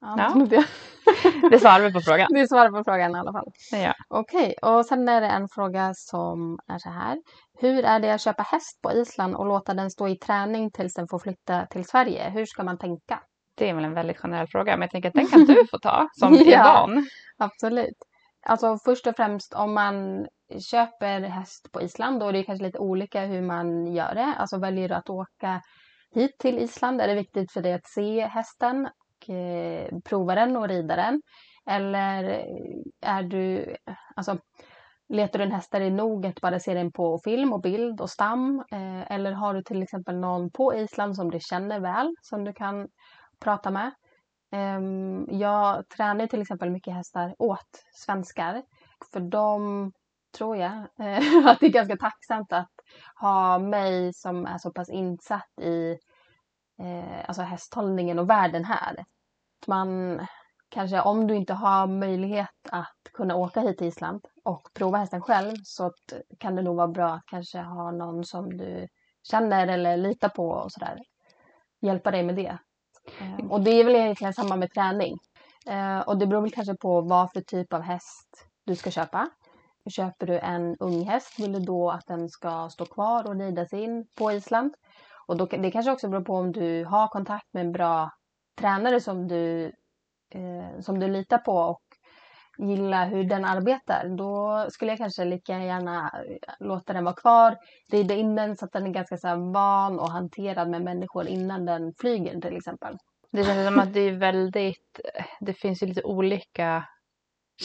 Ja, 0.00 0.14
Ja. 0.18 0.44
Det, 0.46 0.66
Det 1.50 1.58
svarar 1.58 1.80
vi 1.80 1.92
på 1.92 2.00
frågan. 2.00 2.28
det 2.32 2.48
svarar 2.48 2.70
på 2.70 2.84
frågan 2.84 3.10
i 3.16 3.18
alla 3.18 3.32
fall. 3.32 3.48
Ja. 3.72 3.94
Okej, 4.08 4.54
och 4.62 4.86
sen 4.86 5.08
är 5.08 5.20
det 5.20 5.26
en 5.26 5.48
fråga 5.48 5.92
som 5.94 6.58
är 6.68 6.78
så 6.78 6.90
här. 6.90 7.22
Hur 7.58 7.84
är 7.84 8.00
det 8.00 8.14
att 8.14 8.20
köpa 8.20 8.42
häst 8.42 8.82
på 8.82 8.92
Island 8.92 9.34
och 9.34 9.46
låta 9.46 9.74
den 9.74 9.90
stå 9.90 10.08
i 10.08 10.18
träning 10.18 10.70
tills 10.70 10.94
den 10.94 11.08
får 11.08 11.18
flytta 11.18 11.66
till 11.66 11.84
Sverige? 11.84 12.30
Hur 12.30 12.46
ska 12.46 12.64
man 12.64 12.78
tänka? 12.78 13.20
Det 13.54 13.70
är 13.70 13.74
väl 13.74 13.84
en 13.84 13.94
väldigt 13.94 14.18
generell 14.18 14.46
fråga, 14.46 14.72
men 14.72 14.80
jag 14.82 14.90
tänker 14.90 15.08
att 15.08 15.14
den 15.14 15.26
kan 15.26 15.44
du 15.44 15.66
få 15.70 15.78
ta 15.78 16.08
som 16.20 16.34
är 16.34 16.44
Ja. 16.50 16.86
van. 16.86 17.06
Absolut. 17.38 17.96
Alltså 18.46 18.78
först 18.84 19.06
och 19.06 19.16
främst 19.16 19.54
om 19.54 19.74
man 19.74 20.26
köper 20.70 21.20
häst 21.20 21.72
på 21.72 21.82
Island 21.82 22.20
då 22.20 22.26
är 22.28 22.32
det 22.32 22.42
kanske 22.42 22.64
lite 22.64 22.78
olika 22.78 23.20
hur 23.20 23.42
man 23.42 23.86
gör 23.94 24.14
det. 24.14 24.34
Alltså 24.38 24.58
väljer 24.58 24.88
du 24.88 24.94
att 24.94 25.10
åka 25.10 25.60
hit 26.14 26.38
till 26.38 26.58
Island 26.58 27.00
är 27.00 27.08
det 27.08 27.14
viktigt 27.14 27.52
för 27.52 27.60
dig 27.62 27.72
att 27.72 27.86
se 27.86 28.20
hästen 28.26 28.86
och 28.86 29.30
eh, 29.34 29.88
prova 30.04 30.34
den 30.34 30.56
och 30.56 30.68
rida 30.68 30.96
den. 30.96 31.22
Eller 31.70 32.44
är 33.00 33.22
du, 33.22 33.76
alltså 34.16 34.38
letar 35.08 35.38
du 35.38 35.44
en 35.44 35.52
häst 35.52 35.72
där 35.72 35.80
det 35.80 35.86
är 35.86 35.90
nog 35.90 36.26
att 36.26 36.40
bara 36.40 36.58
se 36.58 36.74
den 36.74 36.92
på 36.92 37.18
film 37.24 37.52
och 37.52 37.60
bild 37.60 38.00
och 38.00 38.10
stam? 38.10 38.64
Eh, 38.72 39.12
eller 39.12 39.32
har 39.32 39.54
du 39.54 39.62
till 39.62 39.82
exempel 39.82 40.16
någon 40.18 40.50
på 40.50 40.74
Island 40.74 41.16
som 41.16 41.30
du 41.30 41.38
känner 41.40 41.80
väl 41.80 42.14
som 42.22 42.44
du 42.44 42.52
kan 42.52 42.88
prata 43.44 43.70
med? 43.70 43.90
Ehm, 44.52 45.26
jag 45.30 45.88
tränar 45.88 46.26
till 46.26 46.42
exempel 46.42 46.70
mycket 46.70 46.94
hästar 46.94 47.34
åt 47.38 47.84
svenskar. 47.92 48.62
För 49.12 49.20
de 49.20 49.92
tror 50.38 50.56
jag 50.56 50.72
eh, 50.72 51.46
att 51.46 51.60
det 51.60 51.66
är 51.66 51.70
ganska 51.70 51.96
tacksamt 51.96 52.52
att 52.52 52.72
ha 53.20 53.58
mig 53.58 54.12
som 54.14 54.46
är 54.46 54.58
så 54.58 54.72
pass 54.72 54.90
insatt 54.90 55.60
i 55.60 55.90
eh, 56.82 57.24
alltså 57.26 57.42
hästhållningen 57.42 58.18
och 58.18 58.30
världen 58.30 58.64
här. 58.64 59.00
Att 59.62 59.68
man 59.68 60.20
kanske 60.68 61.00
om 61.00 61.26
du 61.26 61.34
inte 61.34 61.54
har 61.54 61.86
möjlighet 61.86 62.48
att 62.70 63.12
kunna 63.12 63.36
åka 63.36 63.60
hit 63.60 63.78
till 63.78 63.86
Island 63.86 64.26
och 64.44 64.68
prova 64.74 64.98
hästen 64.98 65.20
själv 65.20 65.56
så 65.64 65.92
kan 66.38 66.56
det 66.56 66.62
nog 66.62 66.76
vara 66.76 66.88
bra 66.88 67.14
att 67.14 67.26
kanske 67.26 67.58
ha 67.58 67.90
någon 67.90 68.24
som 68.24 68.56
du 68.56 68.88
känner 69.30 69.66
eller 69.66 69.96
litar 69.96 70.28
på 70.28 70.48
och 70.48 70.72
sådär. 70.72 70.98
Hjälpa 71.80 72.10
dig 72.10 72.22
med 72.22 72.36
det. 72.36 72.58
Eh. 73.20 73.50
Och 73.50 73.60
det 73.60 73.70
är 73.70 73.84
väl 73.84 73.94
egentligen 73.94 74.34
samma 74.34 74.56
med 74.56 74.70
träning. 74.70 75.18
Eh, 75.66 76.00
och 76.00 76.18
det 76.18 76.26
beror 76.26 76.40
väl 76.40 76.50
kanske 76.50 76.76
på 76.76 77.00
vad 77.00 77.32
för 77.32 77.40
typ 77.40 77.72
av 77.72 77.80
häst 77.80 78.46
du 78.66 78.76
ska 78.76 78.90
köpa. 78.90 79.28
Köper 79.90 80.26
du 80.26 80.38
en 80.38 80.76
ung 80.80 81.04
häst 81.04 81.38
vill 81.38 81.52
du 81.52 81.60
då 81.60 81.90
att 81.90 82.06
den 82.06 82.28
ska 82.28 82.68
stå 82.70 82.86
kvar 82.86 83.26
och 83.26 83.38
ridas 83.38 83.72
in 83.72 84.06
på 84.18 84.32
Island. 84.32 84.74
Och 85.26 85.36
då, 85.36 85.46
det 85.46 85.70
kanske 85.70 85.92
också 85.92 86.08
beror 86.08 86.24
på 86.24 86.34
om 86.34 86.52
du 86.52 86.84
har 86.84 87.08
kontakt 87.08 87.46
med 87.52 87.66
en 87.66 87.72
bra 87.72 88.10
tränare 88.58 89.00
som 89.00 89.28
du, 89.28 89.64
eh, 90.34 90.80
som 90.80 91.00
du 91.00 91.08
litar 91.08 91.38
på 91.38 91.52
och 91.52 91.83
gillar 92.58 93.08
hur 93.08 93.24
den 93.24 93.44
arbetar. 93.44 94.16
Då 94.18 94.66
skulle 94.70 94.90
jag 94.92 94.98
kanske 94.98 95.24
lika 95.24 95.58
gärna 95.58 96.10
låta 96.60 96.92
den 96.92 97.04
vara 97.04 97.14
kvar, 97.14 97.56
rida 97.92 98.14
in 98.14 98.34
den 98.34 98.56
så 98.56 98.64
att 98.64 98.72
den 98.72 98.86
är 98.86 98.90
ganska 98.90 99.16
så 99.16 99.28
här 99.28 99.52
van 99.54 99.98
och 100.00 100.10
hanterad 100.10 100.70
med 100.70 100.82
människor 100.82 101.26
innan 101.28 101.64
den 101.66 101.92
flyger 102.00 102.40
till 102.40 102.56
exempel. 102.56 102.96
Det 103.32 103.44
känns 103.44 103.68
som 103.68 103.78
att 103.78 103.92
det 103.94 104.00
är 104.00 104.18
väldigt, 104.18 105.00
det 105.40 105.54
finns 105.54 105.82
ju 105.82 105.86
lite 105.86 106.02
olika 106.02 106.84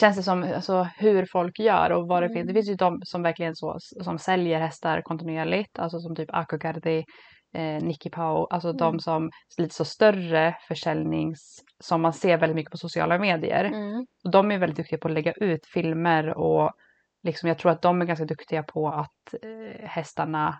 känns 0.00 0.16
det 0.16 0.22
som 0.22 0.42
alltså, 0.42 0.88
hur 0.98 1.26
folk 1.32 1.58
gör 1.58 1.90
och 1.90 2.08
vad 2.08 2.22
det 2.22 2.26
Mm. 2.26 2.34
finns. 2.36 2.46
Det 2.48 2.54
finns 2.54 2.68
ju 2.68 2.74
de 2.74 2.98
som 3.04 3.22
verkligen 3.22 3.56
så, 3.56 3.76
som 4.04 4.18
säljer 4.18 4.60
hästar 4.60 5.02
kontinuerligt, 5.02 5.78
alltså 5.78 5.98
som 5.98 6.16
typ 6.16 6.28
Akogardi, 6.32 7.04
eh, 7.54 7.82
Nicky 7.84 8.10
Pau, 8.10 8.46
alltså 8.50 8.68
Mm. 8.68 8.76
de 8.76 8.98
som 9.00 9.30
lite 9.58 9.74
så 9.74 9.84
större 9.84 10.56
försäljnings, 10.68 11.64
som 11.80 12.02
man 12.02 12.12
ser 12.12 12.36
väldigt 12.38 12.56
mycket 12.56 12.70
på 12.70 12.76
sociala 12.78 13.18
medier. 13.18 13.64
Mm. 13.64 14.06
Och 14.24 14.30
de 14.30 14.50
är 14.52 14.58
väldigt 14.58 14.76
duktiga 14.76 14.98
på 14.98 15.08
att 15.08 15.14
lägga 15.14 15.32
ut 15.32 15.66
filmer 15.66 16.38
och 16.38 16.70
liksom, 17.22 17.48
jag 17.48 17.58
tror 17.58 17.72
att 17.72 17.82
de 17.82 18.00
är 18.02 18.06
ganska 18.06 18.24
duktiga 18.24 18.62
på 18.62 18.88
att 18.88 19.34
eh, 19.42 19.88
hästarna 19.88 20.58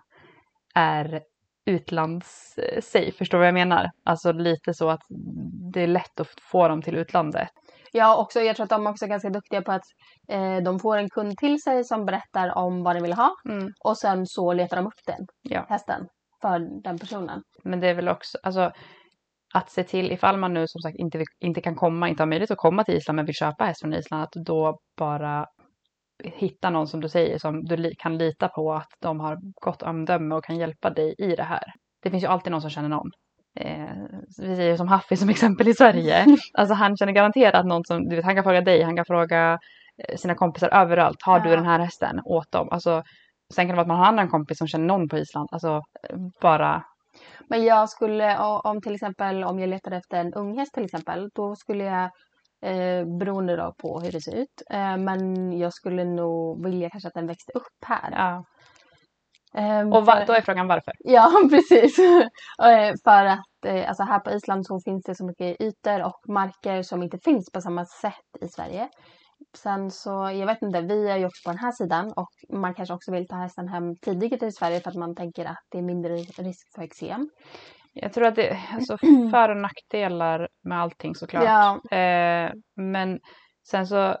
är 0.75 1.21
utlands-safe, 1.65 3.11
förstår 3.17 3.37
du 3.37 3.39
vad 3.39 3.47
jag 3.47 3.53
menar? 3.53 3.89
Alltså 4.03 4.31
lite 4.31 4.73
så 4.73 4.89
att 4.89 5.01
det 5.73 5.81
är 5.81 5.87
lätt 5.87 6.19
att 6.19 6.27
få 6.41 6.67
dem 6.67 6.81
till 6.81 6.97
utlandet. 6.97 7.49
Ja, 7.91 8.17
också, 8.17 8.39
jag 8.41 8.55
tror 8.55 8.63
att 8.63 8.69
de 8.69 8.87
är 8.87 8.91
också 8.91 9.07
ganska 9.07 9.29
duktiga 9.29 9.61
på 9.61 9.71
att 9.71 9.83
eh, 10.29 10.57
de 10.57 10.79
får 10.79 10.97
en 10.97 11.09
kund 11.09 11.37
till 11.37 11.61
sig 11.61 11.83
som 11.83 12.05
berättar 12.05 12.57
om 12.57 12.83
vad 12.83 12.95
de 12.95 13.01
vill 13.03 13.13
ha 13.13 13.35
Mm. 13.49 13.69
och 13.83 13.97
sen 13.97 14.25
så 14.25 14.53
letar 14.53 14.77
de 14.77 14.87
upp 14.87 14.99
den 15.07 15.27
Ja. 15.41 15.65
hästen 15.69 16.07
för 16.41 16.83
den 16.83 16.97
personen. 16.97 17.43
Men 17.63 17.79
det 17.79 17.87
är 17.87 17.93
väl 17.93 18.09
också, 18.09 18.37
alltså 18.43 18.71
att 19.53 19.69
se 19.69 19.83
till 19.83 20.11
ifall 20.11 20.37
man 20.37 20.53
nu 20.53 20.67
som 20.67 20.81
sagt 20.81 20.95
inte, 20.97 21.23
inte 21.39 21.61
kan 21.61 21.75
komma, 21.75 22.09
inte 22.09 22.23
har 22.23 22.27
möjlighet 22.27 22.51
att 22.51 22.57
komma 22.57 22.83
till 22.83 22.95
Island 22.95 23.15
men 23.15 23.25
vill 23.25 23.35
köpa 23.35 23.63
häst 23.63 23.81
från 23.81 23.93
Island, 23.93 24.23
att 24.23 24.45
då 24.45 24.79
bara 24.97 25.45
hitta 26.23 26.69
någon 26.69 26.87
som 26.87 27.01
du 27.01 27.09
säger 27.09 27.37
som 27.37 27.63
du 27.63 27.91
kan 27.97 28.17
lita 28.17 28.47
på 28.47 28.73
att 28.73 28.89
de 29.01 29.19
har 29.19 29.37
gott 29.61 29.83
omdöme 29.83 30.35
och 30.35 30.43
kan 30.43 30.57
hjälpa 30.57 30.89
dig 30.89 31.15
i 31.17 31.35
det 31.35 31.43
här. 31.43 31.63
Det 32.03 32.09
finns 32.09 32.23
ju 32.23 32.27
alltid 32.27 32.51
någon 32.51 32.61
som 32.61 32.69
känner 32.69 32.89
någon. 32.89 33.09
Eh, 33.59 33.95
vi 34.41 34.55
säger 34.55 34.77
som 34.77 34.87
Haffi 34.87 35.17
som 35.17 35.29
exempel 35.35 35.67
i 35.67 35.73
Sverige. 35.73 36.25
Alltså 36.53 36.73
han 36.73 36.97
känner 36.97 37.13
garanterat 37.13 37.65
någon 37.65 37.85
som, 37.85 38.09
du 38.09 38.15
vet 38.15 38.25
han 38.25 38.35
kan 38.35 38.43
fråga 38.43 38.61
dig, 38.61 38.81
han 38.81 38.95
kan 38.95 39.05
fråga 39.05 39.59
eh, 40.07 40.17
sina 40.17 40.35
kompisar 40.35 40.69
överallt. 40.69 41.21
Har 41.21 41.39
du 41.39 41.49
den 41.49 41.65
här 41.65 41.79
hästen 41.79 42.21
åt 42.25 42.51
dem? 42.51 42.67
Alltså, 42.71 43.03
sen 43.53 43.67
kan 43.67 43.67
det 43.67 43.73
vara 43.75 43.81
att 43.81 43.87
man 43.87 43.97
har 43.97 44.05
en 44.05 44.13
annan 44.13 44.29
kompis 44.29 44.57
som 44.57 44.67
känner 44.67 44.85
någon 44.85 45.09
på 45.09 45.17
Island. 45.17 45.49
Alltså 45.51 45.81
bara 46.41 46.83
Men 47.47 47.63
jag 47.63 47.89
skulle, 47.89 48.37
om 48.39 48.81
till 48.81 48.95
exempel 48.95 49.43
om 49.43 49.59
jag 49.59 49.69
letade 49.69 49.97
efter 49.97 50.17
en 50.17 50.33
unghäst 50.33 50.73
till 50.73 50.85
exempel, 50.85 51.29
då 51.35 51.55
skulle 51.55 51.83
jag 51.83 52.03
eh, 52.65 53.05
beroende 53.19 53.55
då 53.55 53.73
på 53.77 53.99
hur 53.99 54.11
det 54.11 54.21
ser 54.21 54.35
ut. 54.35 54.61
Eh, 54.69 54.97
men 54.97 55.51
jag 55.59 55.73
skulle 55.73 56.03
nog 56.03 56.63
vilja 56.65 56.89
kanske 56.89 57.07
att 57.07 57.13
den 57.13 57.27
växte 57.27 57.51
upp 57.55 57.85
här. 57.85 58.11
Ja. 58.11 58.43
Ehm, 59.53 59.93
Och 59.93 60.05
va, 60.05 60.15
för- 60.15 60.25
då 60.25 60.33
är 60.33 60.41
frågan 60.41 60.67
varför? 60.67 60.93
Ja, 60.99 61.31
precis. 61.49 61.97
Eh, 62.63 62.93
För 63.03 63.25
att 63.25 63.65
eh, 63.65 63.87
alltså 63.89 64.03
här 64.03 64.19
på 64.19 64.31
Island 64.31 64.65
så 64.65 64.79
finns 64.79 65.03
det 65.03 65.15
så 65.15 65.25
mycket 65.25 65.61
ytor 65.61 66.03
och 66.03 66.19
marker 66.29 66.83
som 66.83 67.03
inte 67.03 67.17
finns 67.23 67.51
på 67.51 67.61
samma 67.61 67.85
sätt 67.85 68.41
i 68.41 68.47
Sverige. 68.47 68.89
Sen 69.57 69.91
så, 69.91 70.09
jag 70.09 70.45
vet 70.45 70.61
inte, 70.61 70.81
vi 70.81 71.09
är 71.09 71.17
ju 71.17 71.25
också 71.25 71.49
på 71.49 71.51
den 71.51 71.59
här 71.59 71.71
sidan 71.71 72.11
och 72.15 72.29
man 72.49 72.73
kanske 72.73 72.93
också 72.93 73.11
vill 73.11 73.27
ta 73.27 73.35
hästen 73.35 73.67
hem 73.67 73.95
tidigare 73.95 74.39
till 74.39 74.53
Sverige 74.53 74.79
för 74.79 74.89
att 74.89 74.97
man 74.97 75.15
tänker 75.15 75.45
att 75.45 75.63
det 75.71 75.77
är 75.77 75.81
mindre 75.81 76.15
risk 76.17 76.75
för 76.75 76.81
eksem. 76.81 77.29
Jag 77.93 78.13
tror 78.13 78.25
att 78.25 78.35
det 78.35 78.49
är 78.49 78.59
alltså, 78.73 78.97
för 79.31 79.49
och 79.49 79.57
nackdelar 79.57 80.47
med 80.63 80.81
allting 80.81 81.15
såklart. 81.15 81.43
Ja, 81.43 81.97
Eh, 81.97 82.51
men 82.75 83.19
sen 83.69 83.87
så, 83.87 84.15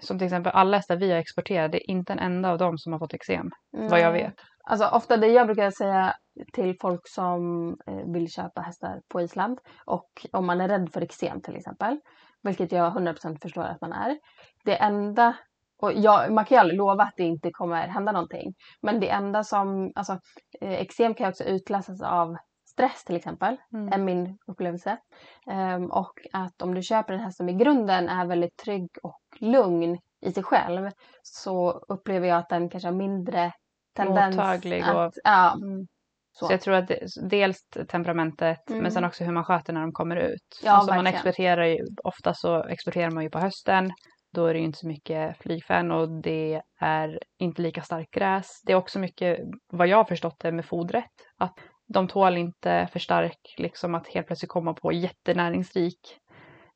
som 0.00 0.18
till 0.18 0.26
exempel 0.26 0.52
alla 0.52 0.76
hästar 0.76 0.96
vi 0.96 1.10
har 1.10 1.18
exporterat, 1.18 1.72
det 1.72 1.78
är 1.78 1.90
inte 1.90 2.12
en 2.12 2.18
enda 2.18 2.50
av 2.50 2.58
dem 2.58 2.78
som 2.78 2.92
har 2.92 2.98
fått 2.98 3.14
eksem, 3.14 3.50
vad 3.70 4.00
jag 4.00 4.12
vet. 4.12 4.34
Alltså 4.64 4.86
ofta 4.86 5.16
det 5.16 5.26
jag 5.26 5.46
brukar 5.46 5.70
säga 5.70 6.14
till 6.52 6.76
folk 6.80 7.00
som 7.04 7.68
eh, 7.86 8.12
vill 8.12 8.32
köpa 8.32 8.60
hästar 8.60 9.00
på 9.08 9.20
Island 9.20 9.58
och 9.86 10.10
om 10.32 10.46
man 10.46 10.60
är 10.60 10.68
rädd 10.68 10.90
för 10.92 11.00
eksem 11.00 11.40
till 11.40 11.56
exempel, 11.56 12.00
vilket 12.42 12.72
jag 12.72 12.92
100% 12.96 13.38
förstår 13.42 13.62
att 13.62 13.80
man 13.80 13.92
är. 13.92 14.18
Det 14.64 14.76
enda, 14.76 15.36
och 15.82 15.92
jag, 15.92 16.32
man 16.32 16.44
kan 16.44 16.56
ju 16.56 16.60
aldrig 16.60 16.78
lova 16.78 17.04
att 17.04 17.14
det 17.16 17.22
inte 17.22 17.50
kommer 17.50 17.88
hända 17.88 18.12
någonting, 18.12 18.54
men 18.82 19.00
det 19.00 19.10
enda 19.10 19.44
som, 19.44 19.92
alltså 19.94 20.12
eh, 20.60 20.72
eksem 20.80 21.14
kan 21.14 21.24
ju 21.26 21.30
också 21.30 21.44
utlösas 21.44 22.02
av 22.02 22.36
stress 22.70 23.04
till 23.04 23.16
exempel, 23.16 23.56
Mm. 23.72 23.92
är 23.92 23.98
min 23.98 24.38
upplevelse. 24.46 24.96
Ehm, 25.50 25.90
och 25.90 26.12
att 26.32 26.62
om 26.62 26.74
du 26.74 26.82
köper 26.82 27.12
en 27.14 27.20
häst 27.20 27.36
som 27.36 27.48
i 27.48 27.52
grunden 27.52 28.08
är 28.08 28.26
väldigt 28.26 28.56
trygg 28.56 28.88
och 29.02 29.20
lugn 29.40 29.98
i 30.20 30.32
sig 30.32 30.42
själv 30.42 30.90
så 31.22 31.70
upplever 31.70 32.28
jag 32.28 32.38
att 32.38 32.48
den 32.48 32.68
kanske 32.70 32.86
har 32.88 32.94
mindre 32.94 33.52
tendens 33.96 34.36
Mottaglig 34.36 34.82
att, 34.82 34.96
och- 34.96 35.12
ja, 35.24 35.52
Mm. 35.62 35.86
Så. 36.32 36.46
Så 36.46 36.52
jag 36.52 36.60
tror 36.60 36.74
att 36.74 36.88
det, 36.88 36.98
dels 37.30 37.60
temperamentet 37.88 38.70
Mm. 38.70 38.82
men 38.82 38.92
sen 38.92 39.04
också 39.04 39.24
hur 39.24 39.32
man 39.32 39.44
sköter 39.44 39.72
när 39.72 39.80
de 39.80 39.92
kommer 39.92 40.16
ut. 40.16 40.60
Ja, 40.64 40.72
alltså 40.72 40.94
man 40.94 41.04
verkligen. 41.04 41.14
exporterar 41.14 41.64
ju, 41.64 41.78
ofta 42.04 42.34
så 42.34 42.64
exporterar 42.64 43.10
man 43.10 43.22
ju 43.22 43.30
på 43.30 43.38
hösten. 43.38 43.92
Då 44.34 44.46
är 44.46 44.54
det 44.54 44.58
ju 44.58 44.64
inte 44.64 44.78
så 44.78 44.86
mycket 44.86 45.36
flygfän 45.38 45.90
och 45.90 46.22
det 46.22 46.62
är 46.80 47.18
inte 47.38 47.62
lika 47.62 47.82
starkt 47.82 48.10
gräs. 48.10 48.46
Det 48.66 48.72
är 48.72 48.76
också 48.76 48.98
mycket, 48.98 49.38
vad 49.72 49.88
jag 49.88 49.96
har 49.96 50.04
förstått 50.04 50.36
det 50.38 50.52
med 50.52 50.64
fodret, 50.64 51.04
att 51.38 51.58
de 51.88 52.08
tål 52.08 52.36
inte 52.36 52.88
för 52.92 52.98
stark, 52.98 53.54
liksom 53.58 53.94
att 53.94 54.08
helt 54.08 54.26
plötsligt 54.26 54.50
komma 54.50 54.74
på 54.74 54.92
jättenäringsrik 54.92 56.00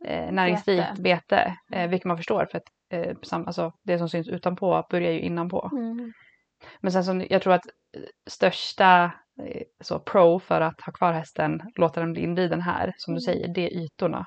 eh, 0.04 0.32
näringsrikt 0.32 0.98
bete, 0.98 1.56
eh, 1.72 1.88
vilket 1.88 2.06
man 2.06 2.16
förstår 2.16 2.46
för 2.50 2.58
att 2.58 2.68
eh, 2.92 3.16
sam, 3.22 3.46
alltså, 3.46 3.72
det 3.84 3.98
som 3.98 4.08
syns 4.08 4.28
utanpå 4.28 4.86
börjar 4.90 5.12
ju 5.12 5.20
innanpå. 5.20 5.70
Mm. 5.72 6.12
Men 6.80 6.92
sen 6.92 7.04
som 7.04 7.26
jag 7.30 7.42
tror 7.42 7.52
att 7.52 7.66
eh, 7.96 8.02
största 8.30 9.12
så 9.80 9.98
pro 10.00 10.38
för 10.38 10.60
att 10.60 10.80
ha 10.80 10.92
kvar 10.92 11.12
hästen, 11.12 11.60
låta 11.76 12.00
den 12.00 12.12
bli 12.12 12.22
inriden 12.22 12.60
här, 12.60 12.94
som 12.96 13.14
du 13.14 13.18
Mm. 13.18 13.20
säger, 13.20 13.54
det 13.54 13.60
är 13.66 13.84
ytorna. 13.84 14.26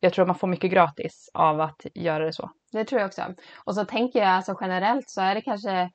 Jag 0.00 0.12
tror 0.12 0.22
att 0.22 0.28
man 0.28 0.38
får 0.38 0.48
mycket 0.48 0.70
gratis 0.70 1.30
av 1.34 1.60
att 1.60 1.86
göra 1.94 2.24
det 2.24 2.32
så. 2.32 2.50
Det 2.72 2.84
tror 2.84 3.00
jag 3.00 3.08
också. 3.08 3.34
Och 3.66 3.74
så 3.74 3.84
tänker 3.84 4.18
jag 4.18 4.28
alltså 4.28 4.56
generellt 4.60 5.10
så 5.10 5.20
är 5.20 5.34
det 5.34 5.40
kanske, 5.42 5.90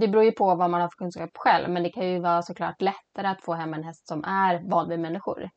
det 0.00 0.08
beror 0.08 0.24
ju 0.24 0.32
på 0.32 0.54
vad 0.54 0.70
man 0.70 0.80
har 0.80 0.88
för 0.88 0.96
kunskap 0.98 1.30
själv, 1.34 1.70
men 1.70 1.82
det 1.82 1.90
kan 1.90 2.06
ju 2.08 2.20
vara 2.20 2.42
såklart 2.42 2.80
lättare 2.80 3.26
att 3.26 3.44
få 3.44 3.54
hem 3.54 3.74
en 3.74 3.84
häst 3.84 4.08
som 4.08 4.24
är 4.24 4.70
van 4.70 4.88
vid 4.88 5.00
människor. 5.00 5.50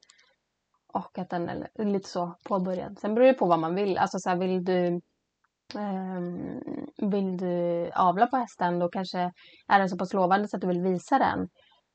Och 0.93 1.17
att 1.17 1.29
den 1.29 1.50
är 1.50 1.86
lite 1.86 2.10
så 2.10 2.36
påbörjad. 2.43 3.00
Sen 3.00 3.15
beror 3.15 3.27
det 3.27 3.34
på 3.34 3.45
vad 3.45 3.60
man 3.60 3.75
vill. 3.75 3.98
Alltså 3.98 4.19
så 4.19 4.29
här, 4.29 4.38
vill 4.38 4.63
du 4.65 5.01
ehm, 5.75 6.62
vill 7.12 7.38
du 7.38 7.89
avla 7.95 8.27
på 8.27 8.38
hästen 8.38 8.79
då 8.79 8.89
kanske 8.89 9.19
är 9.67 9.79
den 9.79 9.89
så 9.89 9.98
pass 9.98 10.13
lovande 10.13 10.48
så 10.48 10.57
att 10.57 10.62
du 10.62 10.67
vill 10.67 10.81
visa 10.81 11.19
den. 11.19 11.50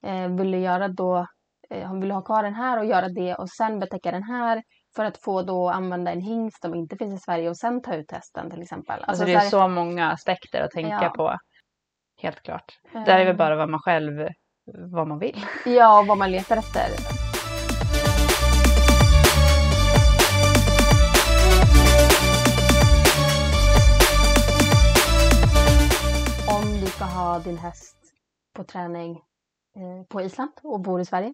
Eh, 0.06 0.28
vill 0.28 0.50
du 0.50 0.58
göra 0.58 0.88
då, 0.88 1.26
eh, 1.70 1.92
vill 1.92 2.08
du 2.08 2.14
ha 2.14 2.22
kvar 2.22 2.42
den 2.42 2.54
här 2.54 2.78
och 2.78 2.84
göra 2.84 3.08
det 3.08 3.34
och 3.34 3.50
sen 3.50 3.78
betäcka 3.78 4.10
den 4.10 4.22
här 4.22 4.62
för 4.96 5.04
att 5.04 5.18
få 5.22 5.42
då 5.42 5.68
använda 5.68 6.10
en 6.12 6.20
hingst 6.20 6.62
som 6.62 6.74
inte 6.74 6.96
finns 6.96 7.14
i 7.14 7.18
Sverige 7.24 7.48
och 7.50 7.56
sen 7.56 7.82
ta 7.82 7.94
ut 7.94 8.10
hästen 8.12 8.50
till 8.50 8.62
exempel. 8.62 9.04
Alltså 9.04 9.24
det 9.24 9.32
så 9.32 9.36
är 9.36 9.40
här- 9.42 9.48
så 9.50 9.68
många 9.68 10.10
aspekter 10.12 10.62
att 10.62 10.70
tänka 10.70 10.98
Ja. 11.02 11.08
på. 11.10 11.36
Helt 12.22 12.42
klart. 12.42 12.78
Det 12.92 12.98
här 12.98 13.20
är 13.20 13.24
väl 13.24 13.28
ehm, 13.28 13.36
bara 13.36 13.56
vad 13.56 13.68
man 13.68 13.80
själv, 13.80 14.28
vad 14.92 15.08
man 15.08 15.18
vill. 15.18 15.44
Ja, 15.66 16.00
och 16.00 16.06
vad 16.06 16.18
man 16.18 16.30
letar 16.32 16.56
efter. 16.56 16.86
Om 26.48 26.80
du 26.80 26.86
ska 26.86 27.04
ha 27.04 27.38
din 27.38 27.58
häst 27.58 27.96
på 28.56 28.64
träning 28.64 29.10
eh, 29.10 29.22
Eh, 29.76 30.06
på 30.08 30.20
Island 30.20 30.52
och 30.62 30.80
bor 30.80 31.00
i 31.00 31.04
Sverige. 31.04 31.32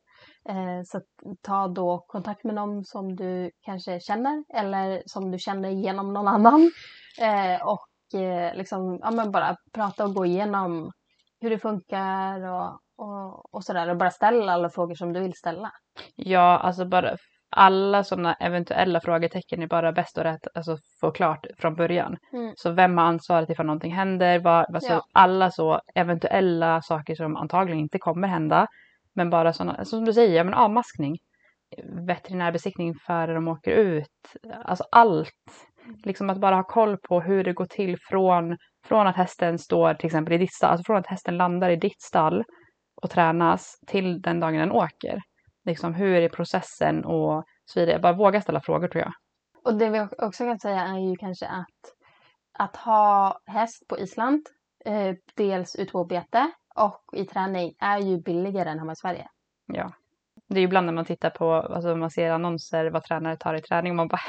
Eh, 0.49 0.83
så 0.85 1.01
ta 1.43 1.69
då 1.69 2.05
kontakt 2.09 2.45
med 2.45 2.55
någon 2.55 2.85
som 2.85 3.17
du 3.17 3.51
kanske 3.63 4.01
känner 4.01 4.45
eller 4.55 5.03
som 5.07 5.31
du 5.31 5.39
känner 5.39 5.69
genom 5.69 6.13
någon 6.13 6.29
annan. 6.29 6.71
Eh, 7.21 7.67
och 7.67 7.87
liksom, 8.55 8.99
ja, 9.03 9.11
men 9.11 9.33
bara 9.33 9.57
prata 9.75 10.05
och 10.05 10.15
gå 10.15 10.27
igenom 10.27 10.93
hur 11.41 11.51
det 11.51 11.59
funkar 11.59 12.41
och, 12.41 12.81
och, 12.97 13.55
och 13.55 13.65
sådär. 13.65 13.89
Och 13.89 13.97
bara 13.97 14.11
ställa 14.11 14.53
alla 14.53 14.71
frågor 14.71 14.95
som 14.95 15.13
du 15.13 15.21
vill 15.21 15.35
ställa. 15.35 15.71
Ja, 16.17 16.59
alltså 16.59 16.85
bara 16.85 17.17
alla 17.57 18.05
sådana 18.05 18.35
eventuella 18.35 19.01
frågetecken 19.01 19.63
är 19.63 19.67
bara 19.67 19.93
bäst 19.93 20.19
att 20.19 20.25
rätt, 20.25 20.47
alltså, 20.55 20.79
få 21.01 21.11
klart 21.11 21.47
från 21.59 21.75
början. 21.75 22.17
Mm. 22.33 22.53
Så 22.57 22.71
vem 22.71 22.99
har 22.99 23.05
ansvaret 23.05 23.51
ifall 23.51 23.67
någonting 23.67 23.93
händer? 23.93 24.39
Vad, 24.39 24.75
alltså, 24.75 24.93
Ja. 24.93 25.03
Alla 25.13 25.51
så 25.51 25.81
eventuella 25.95 26.83
saker 26.83 27.15
som 27.15 27.37
antagligen 27.37 27.81
inte 27.81 27.99
kommer 27.99 28.29
hända. 28.29 28.67
Men 29.15 29.31
bara 29.31 29.53
sådana, 29.53 29.85
som 29.85 30.05
du 30.05 30.13
säger, 30.13 30.45
men 30.45 30.55
avmaskning. 30.55 31.17
Veterinärbesiktning 32.07 32.95
före 32.95 33.35
de 33.35 33.49
åker 33.49 33.73
ut. 33.73 34.37
Alltså 34.65 34.85
allt. 34.93 35.31
Liksom 36.05 36.31
att 36.31 36.41
bara 36.41 36.57
ha 36.57 36.63
koll 36.63 36.97
på 37.09 37.21
hur 37.21 37.45
det 37.45 37.53
går 37.53 37.67
till 37.67 37.97
från, 38.11 38.57
från 38.87 39.07
att 39.07 39.17
hästen 39.17 39.59
står 39.59 39.95
till 39.95 40.07
exempel 40.07 40.35
i 40.35 40.39
ditt 40.39 40.55
stall, 40.55 40.71
alltså 40.71 40.85
från 40.85 40.97
att 40.97 41.07
hästen 41.07 41.37
landar 41.37 41.71
i 41.71 41.77
ditt 41.77 42.03
stall 42.03 42.45
och 43.03 43.11
tränas 43.11 43.81
till 43.87 44.23
den 44.23 44.41
dagen 44.41 44.59
den 44.59 44.73
åker. 44.73 45.21
Liksom 45.67 45.95
hur 45.95 46.15
är 46.15 46.29
processen 46.29 47.05
och 47.05 47.45
så 47.65 47.81
vidare. 47.81 47.99
Bara 47.99 48.13
våga 48.13 48.41
ställa 48.41 48.61
frågor 48.61 48.89
tror 48.89 49.03
jag. 49.03 49.13
Och 49.65 49.75
det 49.75 49.91
vi 49.91 50.09
också 50.19 50.45
kan 50.45 50.59
säga 50.59 50.81
är 50.81 50.99
ju 50.99 51.17
kanske 51.17 51.47
att, 51.47 51.93
att 52.59 52.77
ha 52.77 53.41
häst 53.47 53.89
på 53.89 53.99
Island, 53.99 54.43
eh, 54.85 55.15
dels 55.35 55.77
ute 55.77 55.93
på 55.93 56.05
bete 56.05 56.51
och 56.75 57.03
i 57.13 57.25
träning, 57.25 57.75
är 57.79 57.99
ju 57.99 58.19
billigare 58.19 58.71
än 58.71 58.79
hemma 58.79 58.93
i 58.93 58.97
Sverige. 58.97 59.29
Ja. 59.67 59.93
Det 60.49 60.57
är 60.57 60.61
ju 60.61 60.65
ibland 60.65 60.87
när 60.87 60.93
man 60.93 61.05
tittar 61.05 61.31
på, 61.31 61.53
alltså 61.53 61.97
man 61.97 62.11
ser 62.11 62.31
annonser 62.31 62.91
vad 62.91 63.05
tränare 63.05 63.37
tar 63.37 63.55
i 63.55 63.63
träning 63.63 63.93
och 63.93 63.97
man 63.97 64.09
bara 64.09 64.21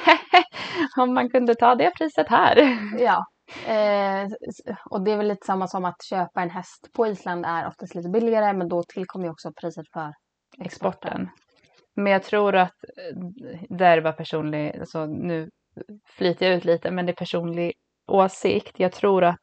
om 1.03 1.13
man 1.13 1.29
kunde 1.29 1.55
ta 1.55 1.75
det 1.75 1.91
priset 1.97 2.29
här. 2.29 2.79
Ja, 2.99 3.25
eh, 3.73 4.27
och 4.85 5.01
det 5.01 5.11
är 5.11 5.17
väl 5.17 5.27
lite 5.27 5.45
samma 5.45 5.67
som 5.67 5.85
att 5.85 6.03
köpa 6.03 6.41
en 6.41 6.49
häst 6.49 6.89
på 6.93 7.07
Island 7.07 7.45
är 7.45 7.67
oftast 7.67 7.95
lite 7.95 8.09
billigare 8.09 8.53
men 8.53 8.69
då 8.69 8.83
tillkommer 8.83 9.25
ju 9.25 9.31
också 9.31 9.51
priset 9.61 9.85
för 9.93 10.13
exporten. 10.65 11.29
Men 11.95 12.13
jag 12.13 12.23
tror 12.23 12.55
att 12.55 12.73
eh, 12.97 13.17
det 13.69 13.85
är 13.85 14.01
bara 14.01 14.13
personlig, 14.13 14.77
alltså 14.79 15.05
nu 15.05 15.49
flyter 16.05 16.45
jag 16.45 16.55
ut 16.55 16.65
lite, 16.65 16.91
men 16.91 17.05
det 17.05 17.11
är 17.11 17.15
personlig 17.15 17.73
åsikt. 18.07 18.79
Jag 18.79 18.91
tror 18.91 19.23
att 19.23 19.41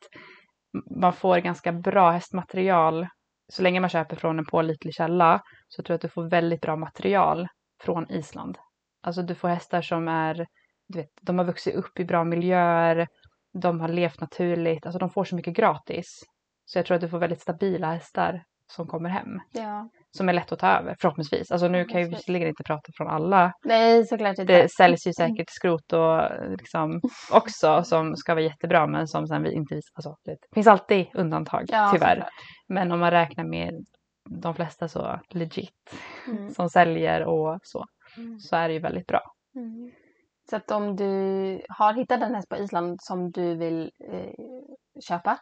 man 1.00 1.12
får 1.12 1.38
ganska 1.38 1.73
bra 1.73 2.11
hästmaterial 2.11 3.06
så 3.49 3.62
länge 3.62 3.80
man 3.80 3.90
köper 3.90 4.16
från 4.16 4.38
en 4.38 4.47
pålitlig 4.47 4.94
källa 4.94 5.42
så 5.68 5.83
tror 5.83 5.92
jag 5.92 5.97
att 5.97 6.02
du 6.02 6.09
får 6.09 6.30
väldigt 6.30 6.61
bra 6.61 6.76
material 6.76 7.49
från 7.83 8.11
Island. 8.11 8.59
Alltså 9.02 9.23
du 9.23 9.35
får 9.35 9.49
hästar 9.49 9.83
som 9.83 10.09
är, 10.09 10.47
du 10.88 10.99
vet, 10.99 11.11
de 11.23 11.38
har 11.38 11.44
vuxit 11.44 11.75
upp 11.75 12.00
i 12.00 12.04
bra 12.04 12.25
miljöer, 12.25 13.09
de 13.52 13.80
har 13.80 13.88
levt 13.88 14.21
naturligt, 14.21 14.87
alltså 14.87 14.99
de 14.99 15.11
får 15.11 15.25
så 15.25 15.37
mycket 15.37 15.56
gratis. 15.56 16.23
Så 16.64 16.78
jag 16.78 16.87
tror 16.87 16.94
att 16.94 17.00
du 17.00 17.09
får 17.09 17.18
väldigt 17.18 17.40
stabila 17.40 17.92
hästar 17.92 18.44
som 18.73 18.87
kommer 18.87 19.11
hem. 19.11 19.40
Ja. 19.52 19.88
Som 20.16 20.28
är 20.28 20.33
lätt 20.33 20.52
att 20.52 20.59
ta 20.59 20.68
över 20.68 20.97
förhoppningsvis. 21.00 21.50
Alltså 21.50 21.68
nu 21.68 21.85
kan 21.85 22.00
jag 22.00 22.09
ju 22.11 22.16
visserligen 22.16 22.49
inte 22.49 22.62
prata 22.62 22.92
från 22.97 23.09
alla. 23.09 23.52
Nej, 23.64 24.06
såklart 24.06 24.38
inte. 24.38 24.52
Det 24.52 24.68
säljs 24.73 25.06
ju 25.06 25.12
säkert 25.12 25.47
skrot 25.50 25.92
och 25.92 26.21
liksom 26.59 27.00
också 27.33 27.83
som 27.85 28.16
ska 28.16 28.35
vara 28.35 28.44
jättebra 28.44 28.87
men 28.87 29.09
som 29.09 29.26
sen 29.26 29.42
vi 29.42 29.52
inte 29.52 29.75
visar. 29.75 29.90
Alltså, 29.94 30.16
det 30.25 30.37
finns 30.54 30.66
alltid 30.66 31.06
undantag 31.14 31.64
Ja, 31.68 31.90
tyvärr. 31.92 32.14
såklart. 32.14 32.28
Men 32.68 32.92
om 32.92 33.00
man 33.00 33.11
räknar 33.11 33.44
med 33.44 33.75
de 34.30 34.54
flesta 34.54 34.88
så 34.88 35.21
legit 35.30 35.71
Mm. 36.28 36.50
som 36.50 36.68
säljer 36.71 37.25
och 37.25 37.59
så 37.62 37.85
Mm. 38.16 38.38
så 38.38 38.56
är 38.56 38.68
det 38.68 38.75
ju 38.75 38.80
väldigt 38.80 39.06
bra. 39.06 39.21
Mm. 39.56 39.92
Så 40.50 40.56
att 40.56 40.71
om 40.71 40.97
du 40.97 41.04
har 41.68 41.94
hittat 41.94 42.23
en 42.23 42.35
häst 42.35 42.49
på 42.49 42.56
Island 42.56 42.97
som 43.02 43.30
du 43.30 43.54
vill 43.56 43.90
eh, 44.12 44.30
köpa 45.09 45.38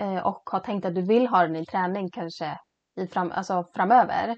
eh, 0.00 0.26
och 0.26 0.42
har 0.52 0.60
tänkt 0.60 0.84
att 0.86 0.94
du 0.94 1.02
vill 1.02 1.26
ha 1.26 1.42
den 1.42 1.56
i 1.56 1.66
träning 1.66 2.08
kanske 2.12 2.58
i 2.96 3.06
fram, 3.06 3.32
alltså 3.32 3.64
framöver 3.74 4.36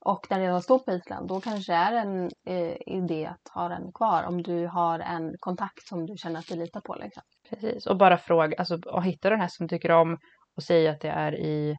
och 0.00 0.26
den 0.28 0.40
redan 0.40 0.62
står 0.62 0.78
på 0.78 0.92
Island, 0.92 1.28
då 1.28 1.40
kanske 1.40 1.72
det 1.72 1.76
är 1.76 1.92
en 1.92 2.30
eh, 2.46 2.76
idé 2.86 3.26
att 3.26 3.52
ha 3.54 3.68
den 3.68 3.92
kvar 3.92 4.24
om 4.24 4.42
du 4.42 4.66
har 4.66 4.98
en 4.98 5.34
kontakt 5.38 5.88
som 5.88 6.06
du 6.06 6.16
känner 6.16 6.38
att 6.38 6.46
du 6.46 6.56
litar 6.56 6.80
på. 6.80 6.94
Liksom. 6.94 7.22
Precis. 7.50 7.86
Och 7.86 7.96
bara 7.96 8.18
fråga, 8.18 8.56
alltså 8.58 8.78
och 8.86 9.04
hittar 9.04 9.30
du 9.30 9.34
en 9.34 9.40
häst 9.40 9.56
som 9.56 9.66
du 9.66 9.76
tycker 9.76 9.90
om 9.90 10.18
och 10.56 10.62
säger 10.62 10.90
att 10.90 11.00
det 11.00 11.08
är 11.08 11.34
i 11.34 11.76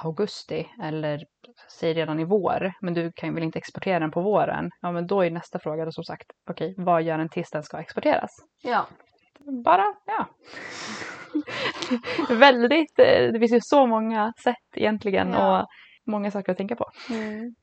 augusti 0.00 0.68
eller 0.82 1.24
säg 1.70 1.94
redan 1.94 2.20
i 2.20 2.24
vår, 2.24 2.72
men 2.80 2.94
du 2.94 3.12
kan 3.12 3.34
väl 3.34 3.44
inte 3.44 3.58
exportera 3.58 3.98
den 3.98 4.10
på 4.10 4.20
våren? 4.20 4.70
Ja, 4.80 4.92
men 4.92 5.06
då 5.06 5.24
är 5.24 5.30
nästa 5.30 5.58
fråga 5.58 5.84
då 5.84 5.92
som 5.92 6.04
sagt, 6.04 6.26
okej, 6.50 6.74
vad 6.78 7.02
gör 7.02 7.18
den 7.18 7.28
tills 7.28 7.50
den 7.50 7.62
ska 7.62 7.78
exporteras? 7.78 8.30
Ja, 8.62 8.86
Bara, 9.64 9.94
ja. 10.06 10.26
Väldigt, 12.38 12.98
eh, 12.98 13.32
det 13.32 13.38
finns 13.38 13.52
ju 13.52 13.60
så 13.62 13.86
många 13.86 14.32
sätt 14.44 14.56
egentligen 14.76 15.32
Ja. 15.32 15.60
och 15.62 15.66
många 16.12 16.30
saker 16.30 16.52
att 16.52 16.58
tänka 16.58 16.76
på. 16.76 16.84
Mm. 17.10 17.54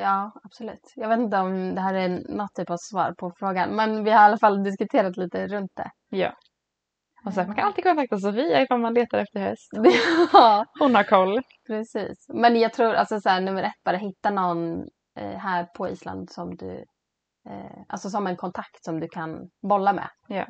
Ja, 0.00 0.32
absolut. 0.44 0.92
Jag 0.96 1.08
vet 1.08 1.18
inte 1.18 1.36
om 1.38 1.74
det 1.74 1.80
här 1.80 1.94
är 1.94 2.08
något 2.36 2.54
typ 2.54 2.70
av 2.70 2.76
svar 2.78 3.14
på 3.18 3.32
frågan, 3.38 3.70
men 3.76 4.04
vi 4.04 4.10
har 4.10 4.20
i 4.20 4.24
alla 4.24 4.38
fall 4.38 4.62
diskuterat 4.64 5.16
lite 5.16 5.46
runt 5.46 5.70
det. 5.76 5.90
Ja. 6.08 6.32
Och 7.26 7.32
så, 7.34 7.40
man 7.44 7.54
kan 7.54 7.66
alltid 7.66 7.84
kontakta 7.84 8.18
Sofia 8.18 8.62
ifall 8.62 8.80
man 8.80 8.94
letar 8.94 9.18
efter 9.18 9.40
häst. 9.40 9.70
ja, 10.32 10.64
Hon 10.80 10.94
har 10.94 11.02
koll. 11.04 11.42
precis. 11.66 12.26
Men 12.28 12.56
jag 12.60 12.72
tror 12.72 12.94
alltså 12.94 13.20
så 13.20 13.28
här, 13.28 13.40
nummer 13.40 13.62
ett, 13.62 13.84
bara 13.84 13.96
hitta 13.96 14.30
någon 14.30 14.78
eh, 15.18 15.38
här 15.38 15.64
på 15.64 15.88
Island 15.88 16.30
som 16.30 16.56
du, 16.56 16.84
eh, 17.50 17.82
alltså 17.88 18.10
som 18.10 18.26
en 18.26 18.36
kontakt 18.36 18.84
som 18.84 19.00
du 19.00 19.08
kan 19.08 19.38
bolla 19.68 19.92
med. 19.92 20.08
Ja. 20.28 20.46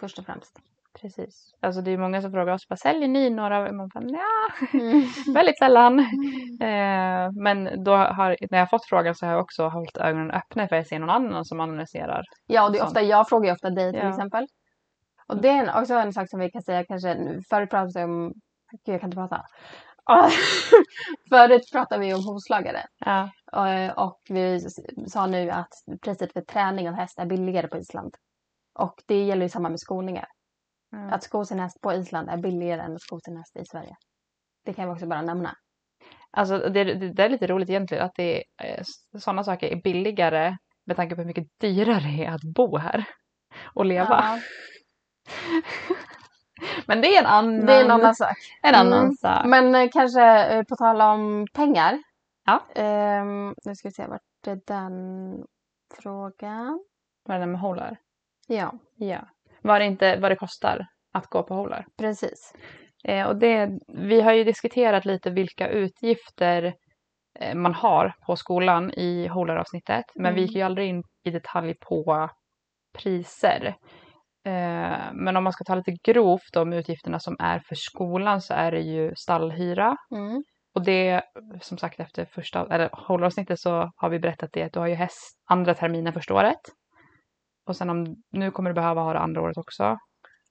Först 0.00 0.18
och 0.18 0.24
främst. 0.26 0.58
Precis. 1.00 1.54
Alltså 1.60 1.80
det 1.80 1.90
är 1.90 1.98
många 1.98 2.22
som 2.22 2.32
frågar 2.32 2.52
oss, 2.54 2.68
bara, 2.68 2.76
säljer 2.76 3.08
ni 3.08 3.30
några? 3.30 3.72
Man 3.72 3.88
bara, 3.94 4.04
ja, 4.04 4.66
Mm. 4.72 5.02
väldigt 5.34 5.58
sällan. 5.58 5.98
Eh, 6.60 7.30
men 7.42 7.84
då 7.84 7.96
har, 7.96 8.36
när 8.50 8.58
jag 8.58 8.70
fått 8.70 8.84
frågan 8.88 9.14
så 9.14 9.26
har 9.26 9.32
jag 9.32 9.40
också 9.42 9.68
hållit 9.68 9.96
ögonen 9.96 10.30
öppna 10.30 10.68
för 10.68 10.76
jag 10.76 10.86
ser 10.86 10.98
någon 10.98 11.10
annan 11.10 11.44
som 11.44 11.60
analyserar. 11.60 12.22
Ja, 12.46 12.66
och 12.66 12.72
det 12.72 12.78
är 12.78 12.84
ofta, 12.84 13.02
jag 13.02 13.28
frågar 13.28 13.46
ju 13.46 13.52
ofta 13.52 13.70
dig 13.70 13.92
till 13.92 14.00
Ja. 14.02 14.08
exempel. 14.08 14.46
Och 15.26 15.36
det 15.42 15.48
är 15.48 15.80
också 15.80 15.94
en 15.94 16.12
sak 16.12 16.30
som 16.30 16.40
vi 16.40 16.50
kan 16.50 16.62
säga 16.62 16.84
kanske, 16.84 17.16
förut 17.50 17.70
pratade 17.70 17.92
vi 17.98 18.04
om, 18.04 18.32
gud 18.84 18.94
jag 18.94 19.00
kan 19.00 19.08
inte 19.08 19.16
prata. 19.16 19.42
Förut 21.28 21.72
pratade 21.72 22.00
vi 22.00 22.14
om 22.14 22.24
hovslagare. 22.24 22.82
Ja. 22.98 23.30
Och, 23.52 24.04
och 24.06 24.20
vi 24.28 24.60
sa 25.06 25.26
nu 25.26 25.50
att 25.50 25.68
priset 26.02 26.32
för 26.32 26.40
träning 26.40 26.88
av 26.88 26.94
häst 26.94 27.18
är 27.18 27.26
billigare 27.26 27.68
på 27.68 27.78
Island. 27.78 28.14
Och 28.78 28.94
det 29.06 29.24
gäller 29.24 29.42
ju 29.42 29.48
samma 29.48 29.68
med 29.68 29.80
skoningar. 29.80 30.26
Mm. 30.92 31.12
Att 31.12 31.22
sko 31.22 31.44
sin 31.44 31.58
häst 31.60 31.80
på 31.80 31.92
Island 31.92 32.28
är 32.30 32.36
billigare 32.36 32.80
än 32.80 32.94
att 32.94 33.02
sko 33.02 33.20
sin 33.20 33.36
häst 33.36 33.56
i 33.56 33.64
Sverige. 33.64 33.96
Det 34.64 34.74
kan 34.74 34.88
vi 34.88 34.94
också 34.94 35.06
bara 35.06 35.22
nämna. 35.22 35.54
Alltså 36.30 36.58
det, 36.58 36.84
det, 36.84 37.12
det 37.12 37.24
är 37.24 37.28
lite 37.28 37.46
roligt 37.46 37.70
egentligen 37.70 38.04
att 38.04 38.14
det 38.14 38.44
är, 38.62 38.82
sådana 39.18 39.44
saker 39.44 39.66
är 39.68 39.76
billigare 39.82 40.56
med 40.86 40.96
tanke 40.96 41.14
på 41.14 41.20
hur 41.20 41.26
mycket 41.26 41.46
dyrare 41.60 42.00
det 42.16 42.24
är 42.24 42.34
att 42.34 42.42
bo 42.54 42.76
här 42.76 43.04
och 43.74 43.84
leva. 43.84 44.24
Ja, 44.24 44.38
Men 46.86 47.00
det 47.00 47.16
är 47.16 47.20
en 47.20 47.26
annan, 47.26 47.66
det 47.66 47.72
är 47.74 47.84
en 47.84 47.90
annan 47.90 48.14
sak. 48.14 48.36
en 48.62 48.74
annan 48.74 49.00
Mm. 49.00 49.14
sak. 49.14 49.46
Men 49.46 49.74
eh, 49.74 49.88
kanske 49.92 50.22
eh, 50.46 50.62
på 50.64 50.76
tal 50.76 51.00
om 51.00 51.46
pengar. 51.52 52.02
Ja. 52.44 52.62
Ehm, 52.74 53.54
nu 53.64 53.74
ska 53.74 53.88
vi 53.88 53.92
se, 53.92 54.06
vart 54.06 54.20
är 54.46 54.60
den 54.66 55.44
frågan? 56.02 56.84
Vad 57.24 57.36
är 57.36 57.40
det 57.40 57.46
med 57.46 57.60
holar? 57.60 57.96
Ja, 58.46 58.72
Ja. 58.96 59.18
Vad 59.62 59.80
det, 59.80 59.84
inte, 59.84 60.16
vad 60.16 60.30
det 60.30 60.36
kostar 60.36 60.86
att 61.14 61.26
gå 61.26 61.42
på 61.42 61.54
holar. 61.54 61.84
precis. 61.98 62.52
Eh, 63.04 63.26
och 63.26 63.36
det, 63.36 63.70
vi 63.88 64.20
har 64.20 64.32
ju 64.32 64.44
diskuterat 64.44 65.04
lite 65.04 65.30
vilka 65.30 65.68
utgifter 65.68 66.74
eh, 67.40 67.54
man 67.54 67.74
har 67.74 68.14
på 68.26 68.36
skolan 68.36 68.90
i 68.92 69.26
holar-avsnittet. 69.28 70.04
Men 70.14 70.34
vi 70.34 70.40
Mm. 70.40 70.46
gick 70.46 70.56
ju 70.56 70.62
aldrig 70.62 70.88
in 70.88 71.02
i 71.24 71.30
detalj 71.30 71.74
på 71.80 72.28
priser. 72.98 73.66
Eh, 74.46 75.12
men 75.12 75.36
om 75.36 75.44
man 75.44 75.52
ska 75.52 75.64
ta 75.64 75.74
lite 75.74 75.92
grovt 76.04 76.56
om 76.56 76.72
utgifterna 76.72 77.18
som 77.18 77.36
är 77.38 77.58
för 77.58 77.74
skolan 77.74 78.40
så 78.40 78.54
är 78.54 78.72
det 78.72 78.80
ju 78.80 79.12
stallhyra. 79.16 79.96
Mm. 80.14 80.42
Och 80.74 80.84
det, 80.84 81.22
som 81.60 81.78
sagt 81.78 82.00
efter 82.00 82.24
första, 82.24 82.66
eller 82.74 82.90
hållavsnittet 82.92 83.60
så 83.60 83.90
har 83.96 84.08
vi 84.08 84.18
berättat 84.18 84.50
det 84.52 84.62
att 84.62 84.72
du 84.72 84.78
har 84.80 84.86
ju 84.86 84.94
häst 84.94 85.38
andra 85.50 85.74
terminen 85.74 86.12
första 86.12 86.34
året. 86.34 86.60
Och 87.66 87.76
sen 87.76 87.90
om, 87.90 88.16
nu 88.30 88.50
kommer 88.50 88.70
du 88.70 88.74
behöva 88.74 89.00
ha 89.02 89.12
det 89.12 89.18
andra 89.18 89.42
året 89.42 89.56
också 89.56 89.98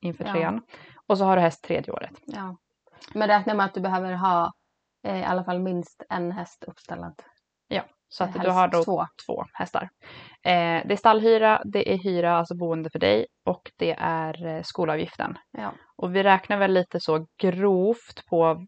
inför 0.02 0.26
Ja. 0.26 0.32
trean. 0.34 0.62
Och 1.08 1.18
så 1.18 1.26
har 1.26 1.36
du 1.36 1.42
häst 1.42 1.64
tredje 1.64 1.94
året. 1.94 2.12
Ja. 2.26 2.58
Men 3.14 3.28
räkna 3.28 3.54
med 3.54 3.66
att 3.66 3.74
du 3.74 3.82
behöver 3.82 4.14
ha 4.14 4.52
eh, 5.08 5.20
i 5.20 5.24
alla 5.24 5.44
fall 5.44 5.60
minst 5.60 6.04
en 6.10 6.32
häst 6.32 6.64
uppställad. 6.68 7.14
Så 8.14 8.24
att 8.24 8.30
Helst 8.30 8.46
du 8.46 8.52
har 8.52 8.68
då 8.68 8.84
två. 8.84 9.06
två 9.26 9.44
hästar. 9.54 9.82
Eh, 10.44 10.88
det 10.88 10.92
är 10.92 10.96
stallhyra, 10.96 11.62
det 11.66 11.94
är 11.94 11.98
hyra, 11.98 12.36
alltså 12.38 12.56
boende 12.56 12.90
för 12.90 13.00
dig 13.00 13.26
och 13.46 13.72
det 13.78 13.96
är 14.00 14.46
eh, 14.46 14.62
skolavgiften. 14.64 15.38
Ja. 15.52 15.72
Och 15.98 16.16
vi 16.16 16.24
räknar 16.24 16.58
väl 16.58 16.74
lite 16.74 17.00
så 17.00 17.26
grovt 17.42 18.26
på 18.30 18.66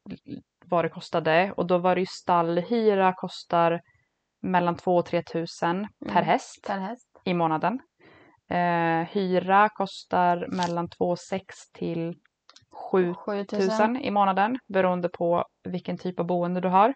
vad 0.65 0.85
det 0.85 0.89
kostade 0.89 1.51
och 1.57 1.67
då 1.67 1.77
var 1.77 1.95
det 1.95 2.01
ju 2.01 2.07
stallhyra 2.09 3.13
kostar 3.13 3.81
mellan 4.41 4.75
2 4.75 4.95
och 4.95 5.05
3 5.05 5.23
tusen 5.23 5.87
per 6.05 6.11
Mm. 6.11 6.23
häst 6.25 6.63
Per 6.67 6.79
häst. 6.79 7.07
i 7.25 7.33
månaden. 7.33 7.79
Eh, 8.49 9.07
hyra 9.11 9.69
kostar 9.69 10.47
mellan 10.47 10.89
2 10.89 11.15
6 11.15 11.71
till 11.71 12.15
7 12.91 13.13
7000. 13.13 13.93
000 13.93 14.01
i 14.03 14.11
månaden 14.11 14.59
beroende 14.67 15.09
på 15.09 15.45
vilken 15.63 15.97
typ 15.97 16.19
av 16.19 16.25
boende 16.25 16.61
du 16.61 16.67
har. 16.67 16.93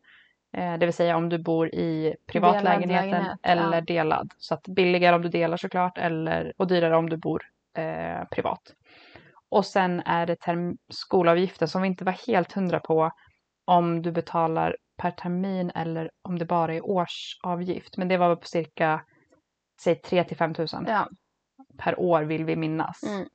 Eh, 0.58 0.78
det 0.78 0.86
vill 0.86 0.94
säga 0.94 1.18
om 1.18 1.30
du 1.30 1.38
bor 1.38 1.68
i 1.76 2.16
privatlägenheten 2.28 3.10
lägenhet, 3.10 3.38
eller 3.44 3.74
ja. 3.74 3.82
delad. 3.82 4.34
Så 4.38 4.54
att 4.54 4.68
billigare 4.68 5.16
om 5.16 5.22
du 5.22 5.30
delar 5.30 5.58
såklart 5.58 5.98
eller, 5.98 6.54
och 6.58 6.68
dyrare 6.68 6.98
om 6.98 7.10
du 7.10 7.18
bor 7.18 7.44
eh, 7.78 8.28
privat. 8.32 8.74
Och 9.50 9.66
sen 9.66 10.00
är 10.00 10.26
det 10.26 10.36
term- 10.36 10.78
skolavgiften 10.90 11.68
som 11.68 11.82
vi 11.82 11.88
inte 11.88 12.04
var 12.06 12.28
helt 12.28 12.52
hundra 12.52 12.80
på 12.80 13.12
om 13.66 14.02
du 14.02 14.12
betalar 14.12 14.78
per 14.98 15.12
termin 15.12 15.72
eller 15.76 16.12
om 16.22 16.40
det 16.40 16.46
bara 16.46 16.74
är 16.76 16.86
årsavgift. 16.86 17.98
Men 17.98 18.08
det 18.08 18.18
var 18.18 18.36
på 18.36 18.48
cirka 18.48 19.02
säg 19.82 19.96
3 19.96 20.24
till 20.24 20.38
5 20.38 20.54
000 20.58 20.68
Ja. 20.88 21.08
Per 21.78 22.00
år 22.00 22.22
vill 22.24 22.46
vi 22.46 22.56
minnas. 22.56 23.04
Mm. 23.04 23.28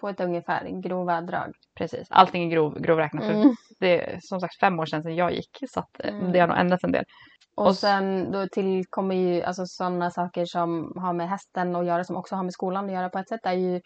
på 0.00 0.08
ett 0.08 0.20
ungefär, 0.20 0.80
grova 0.82 1.20
drag. 1.20 1.52
Precis, 1.78 2.06
allting 2.10 2.44
är 2.44 2.50
grov, 2.50 2.80
grovräknat. 2.80 3.24
Mm. 3.24 3.54
Det 3.80 4.12
är 4.14 4.18
som 4.22 4.40
sagt 4.40 4.58
fem 4.60 4.80
år 4.80 4.86
sedan, 4.86 5.16
jag 5.16 5.32
gick 5.32 5.58
så 5.68 5.80
att 5.80 6.00
eh, 6.04 6.14
Mm. 6.14 6.32
det 6.32 6.38
har 6.40 6.48
nog 6.48 6.56
ändrats 6.58 6.84
en 6.84 6.92
del. 6.92 7.04
Och, 7.56 7.76
sen 7.76 8.30
då 8.32 8.46
tillkommer 8.48 9.14
ju 9.14 9.42
alltså 9.42 9.66
sådana 9.66 10.10
saker 10.10 10.44
som 10.44 10.92
har 10.96 11.12
med 11.12 11.28
hästen 11.28 11.76
att 11.76 11.86
göra 11.86 12.04
som 12.04 12.16
också 12.16 12.34
har 12.36 12.42
med 12.42 12.52
skolan 12.52 12.84
att 12.86 12.92
göra 12.92 13.08
på 13.08 13.18
ett 13.18 13.28
sätt. 13.28 13.40
Det 13.42 13.48
är 13.48 13.52
ju 13.54 13.80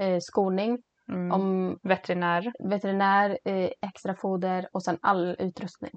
eh, 0.00 0.18
skolning, 0.20 0.78
Mm. 1.12 1.32
om 1.32 1.78
Veterinär, 1.82 2.52
veterinär, 2.70 3.38
eh, 3.44 3.70
extra 3.82 4.14
foder 4.16 4.68
och 4.72 4.82
sen 4.82 4.98
all 5.02 5.36
utrustning. 5.38 5.92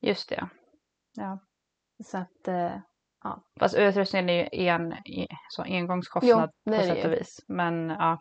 just 0.00 0.28
det. 0.28 0.48
Så 2.04 2.18
att 2.18 2.48
eh, 2.48 2.76
Fast 3.60 3.74
utrustningen 3.74 4.28
är 4.28 4.62
ju 4.62 4.68
en, 4.68 4.94
så 5.48 5.62
engångskostnad 5.62 6.50
Jo, 6.64 6.72
på 6.72 6.82
sätt 6.82 7.04
och 7.04 7.12
vis. 7.12 7.44
Men 7.48 7.88
ja, 7.88 8.18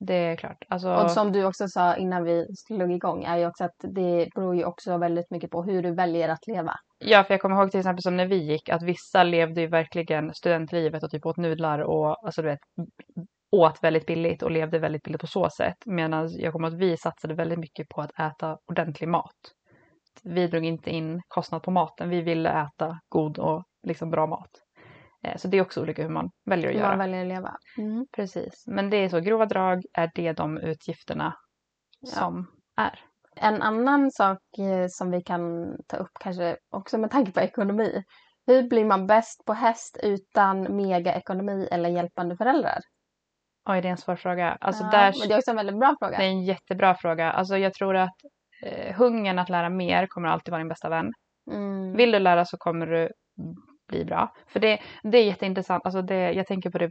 det 0.00 0.14
är 0.14 0.36
klart. 0.36 0.64
Alltså, 0.68 0.94
Och 0.94 1.10
som 1.10 1.32
du 1.32 1.44
också 1.44 1.68
sa 1.68 1.96
innan 1.96 2.24
vi 2.24 2.46
slog 2.54 2.92
igång 2.92 3.24
är 3.24 3.36
ju 3.36 3.46
också 3.46 3.64
att 3.64 3.76
det 3.78 4.28
beror 4.34 4.56
ju 4.56 4.64
också 4.64 4.98
väldigt 4.98 5.30
mycket 5.30 5.50
på 5.50 5.62
hur 5.62 5.82
du 5.82 5.94
väljer 5.94 6.28
att 6.28 6.46
leva. 6.46 6.74
Ja, 6.98 7.24
för 7.24 7.34
jag 7.34 7.40
kommer 7.40 7.56
ihåg 7.56 7.70
till 7.70 7.80
exempel 7.80 8.02
som 8.02 8.16
när 8.16 8.26
vi 8.26 8.36
gick 8.36 8.68
att 8.68 8.82
vissa 8.82 9.22
levde 9.22 9.60
ju 9.60 9.66
verkligen 9.66 10.34
studentlivet 10.34 11.02
och 11.02 11.10
typ 11.10 11.26
åt 11.26 11.36
nudlar 11.36 11.78
och 11.78 12.24
alltså 12.26 12.42
du 12.42 12.48
vet 12.48 12.60
åt 13.56 13.82
väldigt 13.82 14.06
billigt 14.06 14.42
och 14.42 14.50
levde 14.50 14.78
väldigt 14.78 15.02
billigt 15.02 15.20
på 15.20 15.26
så 15.26 15.50
sätt. 15.50 15.76
Medan 15.86 16.28
jag 16.30 16.52
kommer 16.52 16.68
ihåg 16.68 16.74
att 16.74 16.80
vi 16.80 16.96
satsade 16.96 17.34
väldigt 17.34 17.58
mycket 17.58 17.88
på 17.88 18.00
att 18.00 18.20
äta 18.20 18.58
ordentlig 18.70 19.08
mat. 19.08 19.36
Vi 20.22 20.46
drog 20.46 20.64
inte 20.64 20.90
in 20.90 21.22
kostnad 21.28 21.62
på 21.62 21.70
maten. 21.70 22.08
Vi 22.08 22.22
ville 22.22 22.50
äta 22.50 23.00
god 23.08 23.38
och 23.38 23.64
liksom 23.88 24.10
bra 24.10 24.26
mat. 24.26 24.50
Eh, 25.24 25.36
Så 25.36 25.48
det 25.48 25.56
är 25.56 25.62
också 25.62 25.82
olika 25.82 26.02
hur 26.02 26.08
man 26.10 26.30
väljer 26.44 26.68
att 26.68 26.74
Hur 26.74 26.80
göra. 26.80 26.88
man 26.90 26.98
väljer 26.98 27.20
att 27.20 27.28
leva. 27.28 27.56
Mm. 27.78 28.06
Precis. 28.16 28.64
Men 28.66 28.90
det 28.90 28.96
är 28.96 29.08
så, 29.08 29.20
grova 29.20 29.46
drag 29.46 29.82
är 29.92 30.10
det 30.14 30.32
de 30.32 30.58
utgifterna 30.58 31.34
Ja. 32.00 32.08
som 32.10 32.46
är. 32.76 33.00
En 33.36 33.62
annan 33.62 34.10
sak 34.10 34.38
eh, 34.58 34.86
som 34.88 35.10
vi 35.10 35.22
kan 35.22 35.76
ta 35.86 35.96
upp 35.96 36.10
kanske 36.20 36.56
också 36.70 36.98
med 36.98 37.10
tanke 37.10 37.32
på 37.32 37.40
ekonomi. 37.40 38.02
Hur 38.46 38.68
blir 38.68 38.84
man 38.84 39.06
bäst 39.06 39.44
på 39.44 39.52
häst 39.52 39.98
utan 40.02 40.76
megaekonomi 40.76 41.68
eller 41.72 41.88
hjälpande 41.88 42.36
föräldrar? 42.36 42.78
Oj, 43.70 43.80
det 43.80 43.88
är 43.88 43.92
en 43.92 43.96
svår 43.96 44.16
fråga. 44.16 44.58
Alltså 44.60 44.84
Ja, 44.84 44.90
där, 44.90 45.14
men 45.20 45.28
det 45.28 45.34
är 45.34 45.38
också 45.38 45.50
en 45.50 45.56
väldigt 45.56 45.78
bra 45.78 45.96
fråga. 46.00 46.18
det 46.18 46.24
är 46.24 46.28
en 46.28 46.44
jättebra 46.44 46.94
fråga. 46.94 47.30
Alltså 47.32 47.56
jag 47.56 47.74
tror 47.74 47.96
att 47.96 48.14
eh, 48.62 48.94
hungern 48.96 49.38
att 49.38 49.48
lära 49.48 49.68
mer 49.70 50.06
kommer 50.06 50.28
alltid 50.28 50.52
vara 50.52 50.58
din 50.60 50.68
bästa 50.68 50.88
vän. 50.88 51.12
Mm. 51.50 51.96
Vill 51.96 52.10
du 52.12 52.18
lära 52.18 52.44
så 52.44 52.56
kommer 52.58 52.86
du 52.86 53.08
bli 53.88 54.04
bra. 54.04 54.32
För 54.46 54.60
det, 54.60 54.78
det 55.02 55.18
är 55.18 55.24
jätteintressant. 55.24 55.84
Alltså 55.84 56.02
det, 56.02 56.32
jag 56.32 56.46
tänker 56.46 56.70
på 56.70 56.78
det 56.78 56.90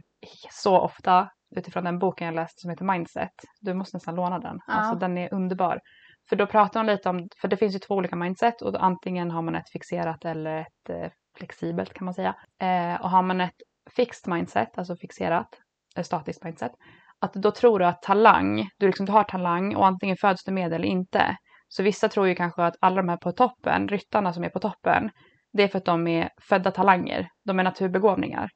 så 0.50 0.78
ofta 0.80 1.28
utifrån 1.56 1.84
den 1.84 1.98
boken 1.98 2.26
jag 2.26 2.34
läste 2.34 2.60
som 2.60 2.70
heter 2.70 2.84
Mindset. 2.84 3.32
Du 3.60 3.74
måste 3.74 3.96
nästan 3.96 4.14
låna 4.14 4.38
den. 4.38 4.58
Ja. 4.66 4.72
Alltså 4.72 4.94
den 4.94 5.18
är 5.18 5.34
underbar. 5.34 5.80
För 6.28 6.36
då 6.36 6.46
pratar 6.46 6.80
hon 6.80 6.86
lite 6.86 7.08
om, 7.08 7.28
för 7.40 7.48
det 7.48 7.56
finns 7.56 7.74
ju 7.74 7.78
två 7.78 7.94
olika 7.94 8.16
mindset 8.16 8.62
och 8.62 8.84
antingen 8.84 9.30
har 9.30 9.42
man 9.42 9.54
ett 9.54 9.70
fixerat 9.72 10.24
eller 10.24 10.60
ett 10.60 10.90
eh, 10.90 11.10
flexibelt 11.38 11.94
kan 11.94 12.04
man 12.04 12.14
säga. 12.14 12.34
Eh, 12.60 13.00
och 13.00 13.10
har 13.10 13.22
man 13.22 13.40
ett 13.40 13.56
fixed 13.96 14.34
mindset, 14.34 14.78
alltså 14.78 14.96
fixerat, 14.96 15.48
ett 15.96 16.06
statiskt 16.06 16.44
mindset, 16.44 16.72
att 17.20 17.32
då 17.32 17.50
tror 17.50 17.78
du 17.78 17.86
att 17.86 18.02
talang, 18.02 18.68
du 18.78 18.86
liksom 18.86 19.06
du 19.06 19.12
har 19.12 19.24
talang 19.24 19.76
och 19.76 19.86
antingen 19.86 20.16
föds 20.16 20.44
du 20.44 20.52
med 20.52 20.72
eller 20.72 20.88
inte. 20.88 21.36
Så 21.68 21.82
vissa 21.82 22.08
tror 22.08 22.28
ju 22.28 22.34
kanske 22.34 22.62
att 22.64 22.74
alla 22.80 22.96
de 22.96 23.08
här 23.08 23.16
på 23.16 23.32
toppen, 23.32 23.88
ryttarna 23.88 24.32
som 24.32 24.44
är 24.44 24.48
på 24.48 24.60
toppen, 24.60 25.10
det 25.58 25.64
är 25.64 25.68
för 25.68 25.78
att 25.78 25.84
de 25.84 26.06
är 26.06 26.30
födda 26.48 26.70
talanger. 26.70 27.28
De 27.44 27.58
är 27.58 27.64
naturbegåvningar. 27.64 28.50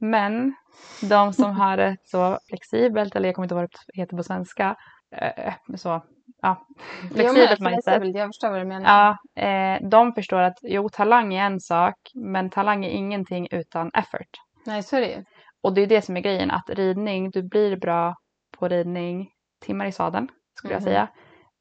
Men 0.00 0.54
de 1.10 1.32
som 1.32 1.50
har 1.56 1.78
ett 1.78 1.98
så 2.08 2.38
flexibelt, 2.48 3.16
eller 3.16 3.28
jag 3.28 3.34
kommer 3.34 3.44
inte 3.46 3.54
ihåg 3.54 3.60
vad 3.62 3.70
det 3.94 4.00
heter 4.00 4.16
på 4.16 4.22
svenska, 4.22 4.76
eh, 5.16 5.54
så, 5.76 6.02
ja, 6.42 6.66
flexibelt 7.14 7.60
mindset. 7.60 7.84
flexibelt, 7.84 8.16
Jag 8.16 8.28
förstår 8.28 8.50
vad 8.50 8.60
du 8.60 8.64
menar. 8.64 9.16
Ja, 9.36 9.42
eh, 9.42 9.88
de 9.88 10.12
förstår 10.12 10.40
att 10.40 10.58
jo, 10.62 10.88
talang 10.88 11.34
är 11.34 11.44
en 11.46 11.60
sak, 11.60 11.94
men 12.14 12.50
talang 12.50 12.84
är 12.84 12.90
ingenting 12.90 13.48
utan 13.50 13.90
effort. 13.94 14.30
Nej, 14.66 14.82
så 14.82 14.96
är 14.96 15.00
det 15.00 15.08
ju. 15.08 15.24
Och 15.62 15.74
det 15.74 15.80
är 15.80 15.86
det 15.86 16.02
som 16.02 16.16
är 16.16 16.20
grejen, 16.20 16.50
att 16.50 16.70
ridning, 16.70 17.30
du 17.30 17.42
blir 17.42 17.76
bra 17.76 18.14
på 18.58 18.68
ridning 18.68 19.28
timmar 19.66 19.86
i 19.86 19.92
sadeln, 19.92 20.28
skulle 20.58 20.74
jag 20.74 20.80
Mhm. 20.82 20.86
säga. 20.86 21.08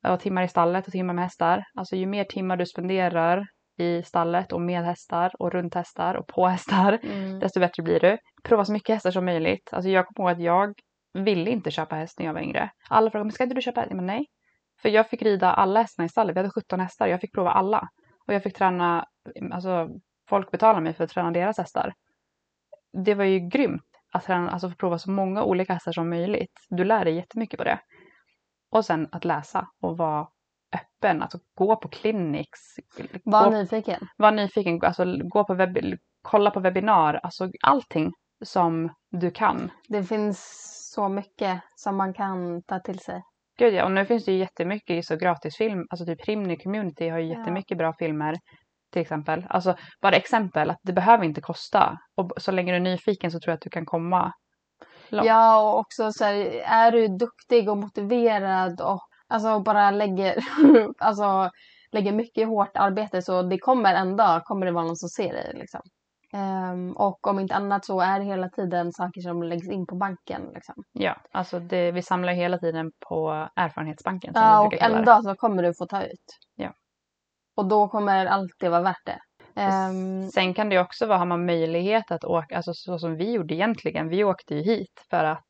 Och 0.08 0.20
timmar 0.20 0.44
i 0.44 0.48
stallet 0.48 0.88
och 0.88 0.92
timmar 0.92 1.14
med 1.14 1.24
hästar. 1.24 1.64
Alltså 1.78 1.96
ju 1.96 2.06
mer 2.06 2.24
timmar 2.24 2.58
du 2.58 2.66
spenderar 2.66 3.46
i 3.78 4.04
stallet 4.04 4.52
och 4.54 4.62
med 4.62 4.84
hästar 4.84 5.32
och 5.40 5.52
runt 5.52 5.76
hästar 5.76 6.16
och 6.16 6.28
på 6.28 6.48
hästar, 6.54 7.00
Mm. 7.04 7.40
desto 7.40 7.60
bättre 7.60 7.84
blir 7.84 8.00
du. 8.00 8.18
Prova 8.44 8.66
så 8.66 8.72
mycket 8.72 8.94
hästar 8.94 9.12
som 9.12 9.26
möjligt. 9.26 9.70
Alltså 9.74 9.90
jag 9.90 10.06
kommer 10.08 10.30
ihåg 10.30 10.36
att 10.38 10.44
jag 10.44 10.74
ville 11.14 11.52
inte 11.52 11.72
köpa 11.72 11.96
häst 11.96 12.20
när 12.20 12.26
jag 12.26 12.34
var 12.34 12.42
yngre. 12.42 12.70
Alla 12.90 13.12
frågade, 13.12 13.26
men 13.26 13.32
ska 13.32 13.44
inte 13.44 13.56
du 13.56 13.62
köpa 13.62 13.82
häst? 13.82 13.94
Men 13.94 14.06
nej. 14.06 14.26
För 14.82 14.90
jag 14.90 15.10
fick 15.10 15.22
rida 15.22 15.54
alla 15.54 15.82
hästarna 15.82 16.06
i 16.06 16.10
stallet. 16.10 16.36
Vi 16.36 16.40
hade 16.40 16.50
17 16.52 16.80
hästar. 16.80 17.08
Jag 17.08 17.22
fick 17.22 17.34
prova 17.34 17.52
alla. 17.52 17.88
Och 18.28 18.34
jag 18.34 18.44
fick 18.44 18.58
träna, 18.58 19.06
alltså 19.52 19.90
folk 20.30 20.52
betalade 20.52 20.82
mig 20.82 20.94
för 20.94 21.04
att 21.04 21.10
träna 21.10 21.32
deras 21.32 21.58
hästar. 21.58 21.94
Det 23.06 23.14
var 23.14 23.24
ju 23.26 23.40
grymt 23.40 23.82
att 24.14 24.24
träna, 24.24 24.50
alltså 24.52 24.70
få 24.70 24.76
prova 24.76 24.98
så 24.98 25.12
många 25.12 25.44
olika 25.44 25.74
hästar 25.74 25.92
som 25.92 26.10
möjligt. 26.10 26.52
Du 26.70 26.84
lär 26.84 27.06
dig 27.06 27.16
jättemycket 27.16 27.58
på 27.58 27.64
det. 27.64 27.80
Och 28.72 28.86
sen 28.86 29.08
att 29.12 29.26
läsa 29.26 29.68
och 29.82 29.98
vara 29.98 30.28
öppen, 30.82 31.22
alltså 31.22 31.40
gå 31.58 31.76
på 31.76 31.88
clinics. 31.90 32.60
Var 33.24 33.44
gå, 33.44 33.50
nyfiken. 33.58 34.08
var 34.18 34.32
nyfiken, 34.32 34.80
alltså 34.84 35.06
gå 35.34 35.44
på 35.44 35.54
webb, 35.54 35.78
kolla 36.22 36.52
på 36.52 36.60
webbinar, 36.60 37.20
alltså 37.24 37.50
allting 37.62 38.12
som 38.46 38.90
du 39.12 39.32
kan. 39.32 39.72
Det 39.90 40.04
finns 40.04 40.40
så 40.94 41.10
mycket 41.10 41.62
som 41.76 41.98
man 41.98 42.14
kan 42.14 42.64
ta 42.64 42.80
till 42.80 43.00
sig. 43.00 43.22
Gud 43.60 43.74
ja, 43.74 43.86
och 43.86 43.92
nu 43.92 44.06
finns 44.06 44.26
det 44.26 44.32
ju 44.32 44.38
jättemycket 44.38 45.06
så 45.06 45.16
gratisfilm, 45.16 45.86
alltså 45.90 46.06
typ 46.06 46.28
Rimny 46.28 46.58
Community 46.58 47.10
har 47.10 47.20
ju 47.20 47.28
Ja. 47.34 47.40
jättemycket 47.40 47.78
bra 47.78 47.94
filmer 47.94 48.36
till 48.94 49.02
exempel. 49.02 49.46
Alltså 49.50 49.76
bara 50.02 50.16
exempel, 50.16 50.70
att 50.70 50.78
det 50.84 50.94
behöver 50.94 51.24
inte 51.26 51.42
kosta. 51.42 51.98
Och 52.16 52.32
så 52.38 52.52
länge 52.52 52.72
du 52.72 52.76
är 52.76 52.80
nyfiken 52.82 53.32
så 53.32 53.40
tror 53.40 53.52
jag 53.52 53.56
att 53.56 53.62
du 53.62 53.70
kan 53.70 53.86
komma 53.86 54.32
långt. 55.10 55.28
Ja, 55.28 55.62
och 55.62 55.80
också 55.80 56.12
så 56.12 56.24
här, 56.24 56.36
är 56.66 56.92
du 56.92 57.08
duktig 57.08 57.70
och 57.70 57.78
motiverad 57.78 58.82
och 58.82 59.02
alltså 59.28 59.60
bara 59.60 59.92
lägger, 59.92 60.36
alltså, 60.98 61.50
lägger 61.92 62.12
mycket 62.12 62.48
hårt 62.48 62.72
arbete 62.78 63.22
så 63.22 63.42
det 63.42 63.58
kommer 63.58 63.94
en 63.94 64.16
dag 64.16 64.44
kommer 64.44 64.66
det 64.66 64.72
vara 64.72 64.86
någon 64.86 64.96
som 64.96 65.10
ser 65.10 65.34
dig. 65.34 65.52
Liksom. 65.56 65.82
Ehm, 66.34 66.92
och 66.92 67.28
om 67.28 67.40
inte 67.40 67.56
annat 67.56 67.86
så 67.86 68.02
är 68.02 68.20
det 68.20 68.26
hela 68.26 68.50
tiden 68.50 68.92
saker 68.92 69.22
som 69.22 69.44
läggs 69.44 69.70
in 69.70 69.86
på 69.86 69.96
banken. 69.96 70.42
Liksom. 70.54 70.76
Ja, 70.94 71.22
alltså 71.32 71.60
det, 71.60 71.92
vi 71.92 72.02
samlar 72.02 72.34
hela 72.34 72.58
tiden 72.58 72.92
på 73.10 73.48
erfarenhetsbanken. 73.56 74.34
Som 74.34 74.44
Ja, 74.44 74.68
vi 74.72 74.78
och 74.78 74.82
en 74.82 75.06
dag 75.06 75.24
så 75.24 75.36
kommer 75.36 75.64
du 75.64 75.74
få 75.74 75.86
ta 75.86 76.04
ut. 76.04 76.38
Ja. 76.56 76.74
Och 77.56 77.68
då 77.68 77.88
kommer 77.88 78.26
allt 78.26 78.52
det 78.60 78.70
vara 78.70 78.82
värt 78.82 79.06
det. 79.06 79.20
Ehm, 79.62 80.30
Sen 80.30 80.54
kan 80.54 80.70
det 80.70 80.80
också 80.80 81.06
vara, 81.06 81.18
har 81.18 81.26
man 81.26 81.46
möjlighet 81.46 82.12
att 82.12 82.24
åka, 82.24 82.56
alltså 82.56 82.74
så 82.74 83.00
som 83.00 83.16
vi 83.16 83.32
gjorde 83.32 83.54
egentligen. 83.54 84.10
Vi 84.10 84.24
åkte 84.24 84.56
ju 84.56 84.62
hit 84.62 85.06
för 85.10 85.24
att, 85.24 85.48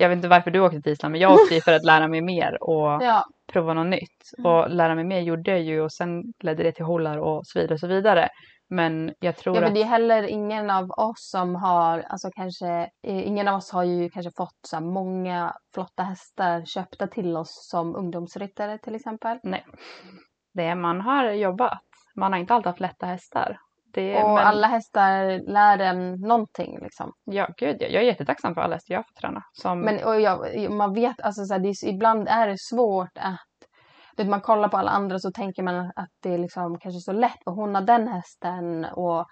jag 0.00 0.08
vet 0.08 0.16
inte 0.16 0.28
varför 0.28 0.50
du 0.50 0.60
åkte 0.60 0.82
till 0.82 0.92
Island, 0.92 1.12
men 1.12 1.20
jag 1.20 1.32
åkte 1.32 1.54
ju 1.54 1.60
för 1.60 1.72
att 1.72 1.84
lära 1.84 2.08
mig 2.08 2.20
mer 2.20 2.62
och 2.62 2.86
ja, 3.04 3.24
prova 3.52 3.74
något 3.74 3.86
nytt. 3.86 4.32
Mm. 4.38 4.52
Och 4.52 4.70
lära 4.70 4.94
mig 4.94 5.04
mer 5.04 5.20
gjorde 5.20 5.50
jag 5.50 5.60
ju 5.60 5.80
och 5.80 5.92
sen 5.92 6.22
ledde 6.42 6.62
det 6.62 6.72
till 6.72 6.84
holar 6.84 7.18
och 7.18 7.46
så 7.46 7.58
vidare 7.58 7.74
och 7.74 7.80
så 7.80 7.86
vidare. 7.86 8.28
Men 8.68 9.12
jag 9.20 9.36
tror 9.36 9.56
ja, 9.56 9.62
men 9.62 9.74
det 9.74 9.82
är 9.82 9.86
heller 9.86 10.22
ingen 10.22 10.70
av 10.70 10.90
oss 10.90 11.30
som 11.30 11.54
har, 11.54 11.98
alltså 11.98 12.30
kanske, 12.36 12.68
eh, 13.06 13.26
ingen 13.26 13.48
av 13.48 13.56
oss 13.56 13.70
har 13.70 13.84
ju 13.84 14.10
kanske 14.10 14.32
fått 14.36 14.58
så 14.66 14.80
många 14.80 15.54
flotta 15.74 16.02
hästar 16.02 16.64
köpta 16.64 17.06
till 17.06 17.36
oss 17.36 17.68
som 17.70 17.96
ungdomsryttare 17.96 18.78
till 18.78 18.94
exempel. 18.94 19.38
det 20.54 20.64
är, 20.64 20.74
man 20.74 21.00
har 21.00 21.30
jobbat. 21.30 21.80
Man 22.16 22.32
har 22.32 22.40
inte 22.40 22.54
alltid 22.54 22.66
haft 22.66 22.80
lätta 22.80 23.06
hästar. 23.06 23.56
Det, 23.92 24.22
Och 24.22 24.28
men, 24.28 24.46
alla 24.46 24.66
hästar 24.66 25.40
lär 25.52 25.78
en 25.78 26.14
någonting 26.14 26.78
liksom. 26.80 27.12
Ja, 27.24 27.48
gud 27.56 27.76
ja. 27.80 27.86
Jag 27.88 28.02
är 28.02 28.06
jättetacksam 28.06 28.54
för 28.54 28.60
alla 28.60 28.74
hästar 28.74 28.94
jag 28.94 29.06
fått 29.06 29.16
träna. 29.16 29.42
Som, 29.52 29.80
Men 29.80 30.04
och 30.04 30.20
jag, 30.20 30.70
man 30.70 30.94
vet, 30.94 31.20
alltså 31.20 31.44
så 31.44 31.54
här, 31.54 31.60
det 31.60 31.68
är, 31.68 31.88
ibland 31.88 32.28
är 32.28 32.46
det 32.46 32.58
svårt 32.58 33.18
att 33.18 33.40
vet, 34.16 34.28
man 34.28 34.40
kollar 34.40 34.68
på 34.68 34.76
alla 34.76 34.90
andra 34.90 35.18
så 35.18 35.30
tänker 35.32 35.62
man 35.62 35.76
att 35.78 36.08
det 36.22 36.34
är 36.34 36.38
liksom 36.38 36.78
kanske 36.78 37.00
så 37.00 37.12
lätt 37.12 37.44
för 37.44 37.50
hon 37.50 37.74
har 37.74 37.82
den 37.82 38.08
hästen 38.08 38.84
och 38.84 39.26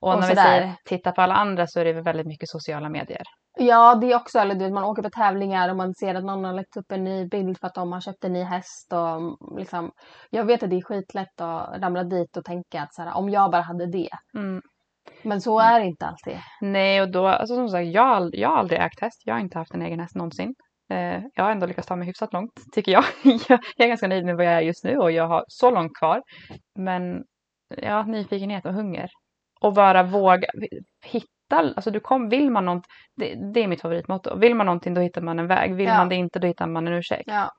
och 0.00 0.12
och 0.12 0.20
när 0.20 0.28
vi 0.28 0.36
sådär. 0.36 0.42
säger 0.42 0.74
titta 0.84 1.12
på 1.12 1.22
alla 1.22 1.34
andra 1.34 1.66
så 1.66 1.80
är 1.80 1.84
det 1.84 1.92
väl 1.92 2.02
väldigt 2.04 2.26
mycket 2.26 2.48
sociala 2.48 2.88
medier. 2.88 3.22
Ja, 3.58 3.94
det 3.94 4.12
är 4.12 4.16
också, 4.16 4.38
eller 4.38 4.54
du 4.54 4.64
vet, 4.64 4.72
man 4.72 4.84
åker 4.84 5.02
på 5.02 5.10
tävlingar 5.10 5.70
och 5.70 5.76
man 5.76 5.94
ser 5.94 6.14
att 6.14 6.24
någon 6.24 6.44
har 6.44 6.52
lagt 6.52 6.76
upp 6.76 6.92
en 6.92 7.04
ny 7.04 7.26
bild 7.28 7.58
för 7.58 7.66
att 7.66 7.74
de 7.74 7.92
har 7.92 8.00
köpt 8.00 8.24
en 8.24 8.32
ny 8.32 8.42
häst 8.42 8.92
och 8.92 9.08
mm, 9.08 9.36
liksom, 9.56 9.90
jag 10.30 10.44
vet 10.44 10.62
att 10.62 10.70
det 10.70 10.76
är 10.76 10.82
skitlätt 10.82 11.40
att 11.40 11.82
ramla 11.82 12.04
dit 12.04 12.36
och 12.36 12.44
tänka 12.44 12.82
att 12.82 12.94
så 12.94 13.02
här, 13.02 13.16
om 13.16 13.30
jag 13.30 13.50
bara 13.50 13.62
hade 13.62 13.86
det. 13.86 14.08
Mm. 14.38 14.62
Men 15.22 15.40
så 15.40 15.58
är 15.58 15.80
det 15.80 15.86
inte 15.86 16.06
alltid. 16.06 16.36
Nej, 16.60 17.02
och 17.02 17.12
då, 17.12 17.26
alltså 17.26 17.54
som 17.54 17.68
sagt, 17.68 17.86
jag, 17.86 18.30
jag 18.32 18.48
har 18.48 18.56
aldrig 18.56 18.80
ägt 18.80 19.00
häst. 19.00 19.22
Jag 19.24 19.34
har 19.34 19.40
inte 19.40 19.58
haft 19.58 19.74
en 19.74 19.82
egen 19.82 20.00
häst 20.00 20.14
någonsin. 20.14 20.54
Eh, 20.90 21.22
jag 21.34 21.44
har 21.44 21.50
ändå 21.50 21.66
lyckats 21.66 21.88
ta 21.88 21.96
mig 21.96 22.06
hyfsat 22.06 22.32
långt, 22.32 22.52
tycker 22.72 22.92
jag. 22.92 23.04
jag. 23.48 23.60
Jag 23.76 23.84
är 23.84 23.88
ganska 23.88 24.08
nöjd 24.08 24.24
med 24.24 24.36
vad 24.36 24.46
jag 24.46 24.52
är 24.52 24.60
just 24.60 24.84
nu 24.84 24.96
och 24.96 25.12
jag 25.12 25.28
har 25.28 25.44
så 25.48 25.70
långt 25.70 25.92
kvar. 25.98 26.22
Men 26.78 27.24
ja, 27.76 28.02
nyfikenhet 28.02 28.66
och 28.66 28.74
hunger. 28.74 29.08
Och 29.60 29.74
bara 29.74 30.02
våga 30.02 30.48
hitta 31.04 31.26
hitta, 31.56 31.74
alltså 31.76 31.90
du 31.90 32.00
kom, 32.00 32.28
vill 32.28 32.50
man 32.50 32.64
något, 32.64 32.82
det, 33.16 33.34
det 33.54 33.60
är 33.60 33.68
mitt 33.68 33.80
favoritmotto, 33.80 34.36
vill 34.36 34.54
man 34.54 34.66
någonting 34.66 34.94
då 34.94 35.00
hittar 35.00 35.20
man 35.20 35.38
en 35.38 35.46
väg, 35.46 35.74
vill 35.74 35.86
Ja. 35.86 35.96
man 35.96 36.08
det 36.08 36.14
inte 36.14 36.38
då 36.38 36.46
hittar 36.46 36.66
man 36.66 36.86
en 36.86 36.94
ursäkt. 36.94 37.24
Ja. 37.26 37.50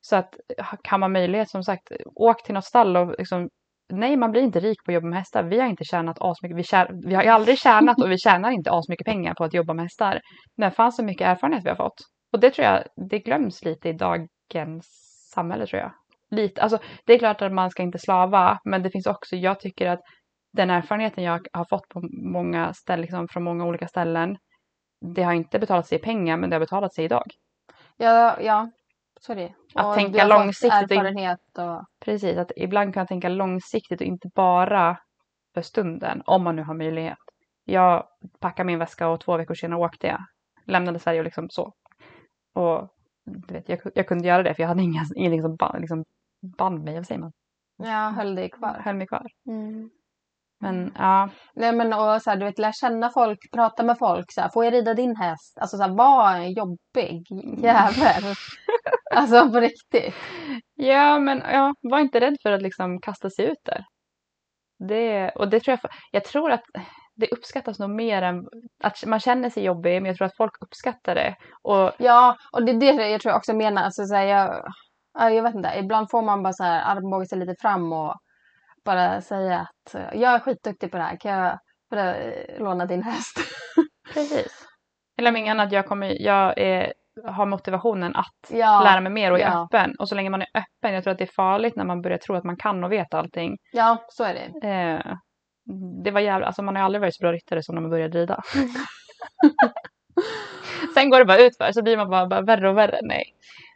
Så 0.00 0.16
att 0.16 0.34
kan 0.82 1.00
man 1.00 1.12
möjlighet 1.12 1.50
som 1.50 1.62
sagt, 1.62 1.82
åk 2.14 2.42
till 2.44 2.54
något 2.54 2.64
stall 2.64 2.96
och 2.96 3.14
liksom 3.18 3.48
Nej, 3.92 4.16
man 4.16 4.30
blir 4.30 4.42
inte 4.42 4.60
rik 4.60 4.84
på 4.84 4.90
att 4.90 4.94
jobba 4.94 5.06
med 5.06 5.18
hästar. 5.18 5.42
Vi 5.42 5.60
har 5.60 5.66
inte 5.66 5.84
tjänat 5.84 6.16
asmycket. 6.20 6.58
Vi, 6.58 6.62
tjär, 6.62 6.90
vi 7.06 7.14
har 7.14 7.24
aldrig 7.24 7.58
tjänat 7.58 8.02
och 8.02 8.10
vi 8.10 8.18
tjänar 8.18 8.50
inte 8.50 8.70
asmycket 8.70 9.04
pengar 9.04 9.34
på 9.34 9.44
att 9.44 9.54
jobba 9.54 9.74
med 9.74 9.84
hästar. 9.84 10.20
Men 10.56 10.70
fan 10.70 10.92
så 10.92 11.04
mycket 11.04 11.26
erfarenhet 11.26 11.64
vi 11.64 11.68
har 11.68 11.76
fått. 11.76 11.94
Och 12.32 12.40
det 12.40 12.50
tror 12.50 12.66
jag, 12.66 12.82
det 13.10 13.18
glöms 13.18 13.64
lite 13.64 13.88
i 13.88 13.92
dagens 13.92 14.86
samhälle 15.34 15.66
tror 15.66 15.80
jag. 15.80 15.92
Lite, 16.30 16.62
alltså 16.62 16.78
det 17.06 17.12
är 17.12 17.18
klart 17.18 17.42
att 17.42 17.52
man 17.52 17.70
ska 17.70 17.82
inte 17.82 17.98
slava, 17.98 18.58
men 18.64 18.82
det 18.82 18.90
finns 18.90 19.06
också, 19.06 19.36
jag 19.36 19.60
tycker 19.60 19.90
att 19.90 20.00
den 20.56 20.70
erfarenheten 20.70 21.24
jag 21.24 21.46
har 21.52 21.64
fått 21.64 21.88
på 21.88 22.08
många 22.12 22.72
ställen, 22.72 23.00
liksom 23.00 23.28
från 23.28 23.42
många 23.42 23.64
olika 23.64 23.88
ställen, 23.88 24.38
det 25.00 25.22
har 25.22 25.32
inte 25.32 25.58
betalat 25.58 25.86
sig 25.86 25.98
i 25.98 26.02
pengar, 26.02 26.36
men 26.36 26.50
det 26.50 26.56
har 26.56 26.60
betalat 26.60 26.94
sig 26.94 27.04
idag. 27.04 27.24
Ja, 27.96 28.40
ja. 28.40 28.70
Så 29.20 29.32
är 29.32 29.36
det. 29.36 29.54
Att 29.74 29.86
Och 29.86 29.94
tänka 29.94 30.26
långsiktigt 30.26 30.90
erfarenhet 30.90 31.58
och... 31.58 31.84
Precis, 32.00 32.36
att 32.36 32.52
ibland 32.56 32.94
kan 32.94 33.00
jag 33.00 33.08
tänka 33.08 33.28
långsiktigt 33.28 34.00
och 34.00 34.06
inte 34.06 34.28
bara 34.34 34.98
för 35.54 35.62
stunden, 35.62 36.22
om 36.26 36.44
man 36.44 36.56
nu 36.56 36.62
har 36.62 36.74
möjlighet. 36.74 37.18
Jag 37.64 38.06
packade 38.40 38.66
min 38.66 38.78
väska 38.78 39.08
och 39.08 39.20
två 39.20 39.36
veckor 39.36 39.54
senare 39.54 39.80
åkte 39.80 40.06
jag. 40.06 40.20
Lämnade 40.64 40.98
Sverige 40.98 41.20
och 41.20 41.24
liksom 41.24 41.50
så. 41.50 41.72
Och 42.54 42.88
du 43.24 43.54
vet, 43.54 43.68
jag, 43.68 43.78
jag 43.94 44.08
kunde 44.08 44.28
göra 44.28 44.42
det 44.42 44.54
för 44.54 44.62
jag 44.62 44.68
hade 44.68 44.82
inga, 44.82 45.04
ingenting 45.16 45.42
som 45.42 45.56
band, 45.56 45.80
liksom 45.80 46.04
band 46.58 46.84
mig, 46.84 46.94
vad 46.94 47.06
säger 47.06 47.20
man? 47.20 47.32
Ja, 47.76 48.10
höll 48.10 48.34
dig 48.34 48.50
kvar. 48.50 48.80
Höll 48.84 48.96
mig 48.96 49.06
kvar. 49.06 49.26
Mm. 49.48 49.90
Men 50.60 50.92
ja, 50.98 51.30
Nej 51.54 51.72
men 51.72 51.92
och 51.92 52.22
så 52.22 52.30
här, 52.30 52.36
du 52.36 52.44
vet 52.44 52.58
lära 52.58 52.72
känna 52.72 53.10
folk, 53.10 53.38
prata 53.52 53.82
med 53.82 53.98
folk 53.98 54.32
så 54.32 54.40
här, 54.40 54.48
får 54.48 54.64
jag 54.64 54.74
rida 54.74 54.94
din 54.94 55.16
häst? 55.16 55.58
Alltså 55.60 55.76
så 55.76 55.82
här, 55.82 55.94
var 55.94 56.34
en 56.34 56.52
jobbig 56.52 57.22
jävel. 57.58 58.34
alltså 59.14 59.50
på 59.50 59.60
riktigt. 59.60 60.14
ja 60.74 61.18
men 61.18 61.38
ja, 61.38 61.74
var 61.82 61.98
inte 61.98 62.20
rädd 62.20 62.36
för 62.42 62.52
att 62.52 62.62
liksom 62.62 63.00
kasta 63.00 63.30
sig 63.30 63.44
ut 63.44 63.64
där. 63.64 63.84
Det, 64.88 65.30
och 65.30 65.48
det 65.48 65.60
tror 65.60 65.78
jag, 65.82 65.90
jag 66.10 66.24
tror 66.24 66.50
att 66.50 66.64
det 67.16 67.28
uppskattas 67.28 67.78
nog 67.78 67.90
mer 67.90 68.22
än 68.22 68.48
att 68.82 69.06
man 69.06 69.20
känner 69.20 69.50
sig 69.50 69.64
jobbig, 69.64 70.02
men 70.02 70.06
jag 70.06 70.16
tror 70.16 70.26
att 70.26 70.36
folk 70.36 70.52
uppskattar 70.60 71.14
det. 71.14 71.36
Och 71.62 71.92
Ja, 71.98 72.36
och 72.52 72.64
det 72.64 72.72
är 72.72 72.96
det 72.96 73.08
jag 73.08 73.20
tror 73.20 73.30
jag 73.30 73.38
också 73.38 73.54
menar. 73.54 73.82
Alltså, 73.82 74.04
så 74.04 74.14
här, 74.14 74.24
jag, 74.24 74.64
ja, 75.18 75.30
jag 75.30 75.42
vet 75.42 75.54
inte, 75.54 75.72
ibland 75.78 76.10
får 76.10 76.22
man 76.22 76.42
bara 76.42 76.52
så 76.52 76.64
här 76.64 76.96
armbåga 76.96 77.24
sig 77.24 77.38
lite 77.38 77.54
fram 77.60 77.92
och 77.92 78.14
bara 78.86 79.20
säga 79.20 79.60
att 79.60 79.94
eh, 79.94 80.20
jag 80.20 80.34
är 80.34 80.38
skitduktig 80.38 80.90
på 80.90 80.96
det 80.96 81.02
här. 81.02 81.16
Kan 81.16 81.32
jag 81.32 81.58
eh, 81.92 82.58
låna 82.58 82.86
din 82.86 83.02
häst? 83.02 83.36
Precis. 84.14 84.66
Eller 85.18 85.30
om 85.30 85.36
inget 85.36 85.50
annat, 85.50 85.72
jag, 85.72 85.86
kommer, 85.86 86.22
jag 86.22 86.58
är, 86.58 86.92
har 87.24 87.46
motivationen 87.46 88.16
att 88.16 88.50
ja, 88.50 88.80
lära 88.84 89.00
mig 89.00 89.12
mer 89.12 89.32
och 89.32 89.38
är 89.38 89.42
ja. 89.42 89.64
öppen. 89.64 89.94
Och 89.98 90.08
så 90.08 90.14
länge 90.14 90.30
man 90.30 90.42
är 90.42 90.48
öppen, 90.54 90.94
jag 90.94 91.04
tror 91.04 91.12
att 91.12 91.18
det 91.18 91.24
är 91.24 91.34
farligt 91.36 91.76
när 91.76 91.84
man 91.84 92.02
börjar 92.02 92.18
tro 92.18 92.34
att 92.34 92.44
man 92.44 92.56
kan 92.56 92.84
och 92.84 92.92
vet 92.92 93.14
allting. 93.14 93.56
ja, 93.72 94.04
så 94.08 94.24
är 94.24 94.34
det. 94.34 94.68
Eh, 94.68 95.00
det 96.04 96.10
var 96.10 96.20
jävla, 96.20 96.46
alltså 96.46 96.62
man 96.62 96.76
har 96.76 96.82
aldrig 96.82 97.00
varit 97.00 97.14
så 97.14 97.22
bra 97.22 97.32
ryttare 97.32 97.62
som 97.62 97.74
när 97.74 97.82
man 97.82 97.90
började 97.90 98.18
rida. 98.18 98.42
Sen 100.94 101.10
går 101.10 101.18
det 101.18 101.24
bara 101.24 101.38
utför 101.38 101.72
så 101.72 101.82
blir 101.82 101.96
man 101.96 102.10
bara, 102.10 102.26
bara 102.26 102.40
värre 102.40 102.68
och 102.68 102.76
värre. 102.76 102.98
Nej, 103.02 103.24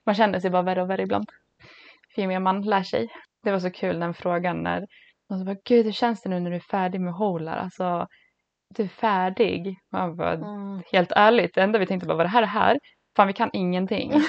man 0.07 0.15
känner 0.15 0.41
sig 0.41 0.51
bara 0.51 0.63
värre 0.63 0.83
och 0.83 0.91
värre 0.91 1.03
ibland. 1.03 1.27
För 2.15 2.23
ju 2.23 2.29
mer 2.29 2.41
man 2.41 2.63
lär 2.63 2.83
sig. 2.83 3.09
Det 3.43 3.51
var 3.51 3.59
så 3.59 3.71
kul 3.71 4.01
den 4.01 4.15
frågan 4.15 4.63
när 4.63 4.87
någon 5.31 5.39
sa 5.39 5.45
bara, 5.45 5.57
gud 5.65 5.85
hur 5.85 5.93
känns 5.93 6.23
det 6.23 6.29
nu 6.29 6.41
när 6.41 6.51
du 6.51 6.57
är 6.57 6.61
färdig 6.61 7.01
med 7.01 7.15
holar? 7.15 7.57
Alltså, 7.57 8.07
du 8.75 8.83
är 8.83 8.89
färdig. 8.89 9.77
Man 9.93 10.17
bara, 10.17 10.33
Mm. 10.33 10.83
helt 10.93 11.13
ärligt, 11.13 11.55
det 11.55 11.63
enda 11.63 11.79
vi 11.79 11.87
tänkte 11.87 12.07
bara, 12.07 12.17
vad 12.17 12.27
det 12.27 12.31
här 12.31 12.43
är 12.43 12.47
här? 12.47 12.79
Fan 13.17 13.27
vi 13.27 13.33
kan 13.33 13.51
ingenting. 13.53 14.13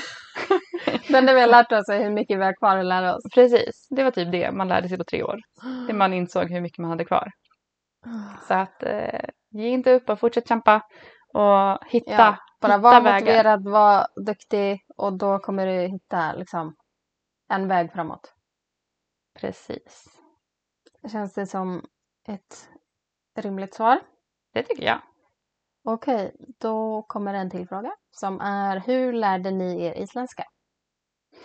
Det 1.07 1.17
enda 1.17 1.33
vi 1.33 1.41
har 1.41 1.47
lärt 1.47 1.71
oss 1.71 1.89
är 1.89 2.03
hur 2.03 2.09
mycket 2.09 2.39
vi 2.39 2.43
har 2.43 2.53
kvar 2.53 2.77
att 2.77 2.85
lära 2.85 3.15
oss. 3.15 3.23
Precis, 3.35 3.87
det 3.89 4.03
var 4.03 4.11
typ 4.11 4.31
det 4.31 4.51
man 4.51 4.67
lärde 4.67 4.89
sig 4.89 4.97
på 4.97 5.03
tre 5.03 5.23
år. 5.23 5.39
Det 5.87 5.93
man 5.93 6.13
insåg 6.13 6.51
hur 6.51 6.61
mycket 6.61 6.77
man 6.77 6.89
hade 6.89 7.05
kvar. 7.05 7.31
Så 8.47 8.53
att 8.53 8.83
eh, 8.83 9.19
ge 9.49 9.67
inte 9.67 9.93
upp 9.93 10.09
och 10.09 10.19
fortsätt 10.19 10.47
kämpa. 10.47 10.81
Och 11.33 11.85
hitta, 11.87 12.11
Ja, 12.11 12.37
bara 12.61 12.71
hitta 12.71 12.77
var 12.77 13.01
vägar. 13.01 13.13
motiverad, 13.19 13.63
var 13.69 14.07
duktig 14.25 14.79
och 14.97 15.13
då 15.17 15.39
kommer 15.39 15.65
du 15.67 15.87
hitta 15.87 16.33
liksom, 16.33 16.75
en 17.49 17.67
väg 17.67 17.91
framåt. 17.93 18.33
Precis. 19.41 20.05
Känns 21.11 21.33
det 21.33 21.45
som 21.45 21.85
ett 22.27 22.69
rimligt 23.39 23.73
svar? 23.73 23.99
Det 24.53 24.63
tycker 24.63 24.83
jag. 24.83 24.99
Okej, 25.83 26.35
då 26.59 27.01
kommer 27.01 27.33
en 27.33 27.49
till 27.49 27.67
fråga 27.67 27.91
som 28.11 28.41
är 28.41 28.79
hur 28.79 29.13
lärde 29.13 29.51
ni 29.51 29.83
er 29.83 29.93
isländska? 29.93 30.43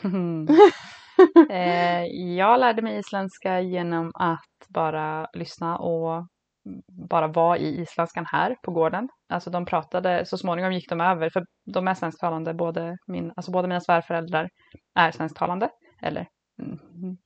eh, 1.50 2.04
jag 2.37 2.61
lärde 2.61 2.82
mig 2.82 2.98
isländska 2.98 3.61
genom 3.61 4.12
att 4.14 4.68
bara 4.68 5.26
lyssna 5.32 5.78
och 5.78 6.26
bara 6.88 7.26
vara 7.26 7.59
i 7.59 7.80
isländskan 7.80 8.26
här 8.26 8.56
på 8.62 8.70
gården. 8.70 9.09
Alltså 9.28 9.50
de 9.50 9.66
pratade, 9.66 10.26
så 10.26 10.38
småningom 10.38 10.72
gick 10.72 10.88
de 10.88 11.00
över, 11.00 11.30
för 11.30 11.44
de 11.64 11.88
är 11.88 11.94
svensktalande, 11.94 12.54
både, 12.54 12.96
min, 13.06 13.32
alltså 13.37 13.52
båda 13.52 13.68
mina 13.68 13.80
svärföräldrar 13.80 14.48
är 14.94 15.11
svensktalande, 15.11 15.70
eller 16.02 16.26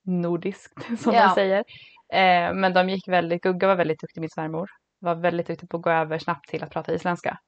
nordiskt 0.06 0.98
som 1.02 1.14
Ja. 1.14 1.26
de 1.28 1.34
säger. 1.34 1.64
Eh, 2.12 2.54
men 2.54 2.72
de 2.72 2.88
gick 2.88 3.08
väldigt, 3.08 3.42
Gugga 3.42 3.66
var 3.66 3.76
väldigt 3.76 4.00
duktig, 4.00 4.20
min 4.20 4.30
svärmor, 4.30 4.68
var 5.00 5.14
väldigt 5.14 5.46
duktig 5.46 5.68
på 5.68 5.76
att 5.76 5.82
gå 5.82 5.90
över 5.90 6.18
snabbt 6.18 6.48
till 6.48 6.62
att 6.64 6.70
prata 6.70 6.94
isländska. 6.94 7.38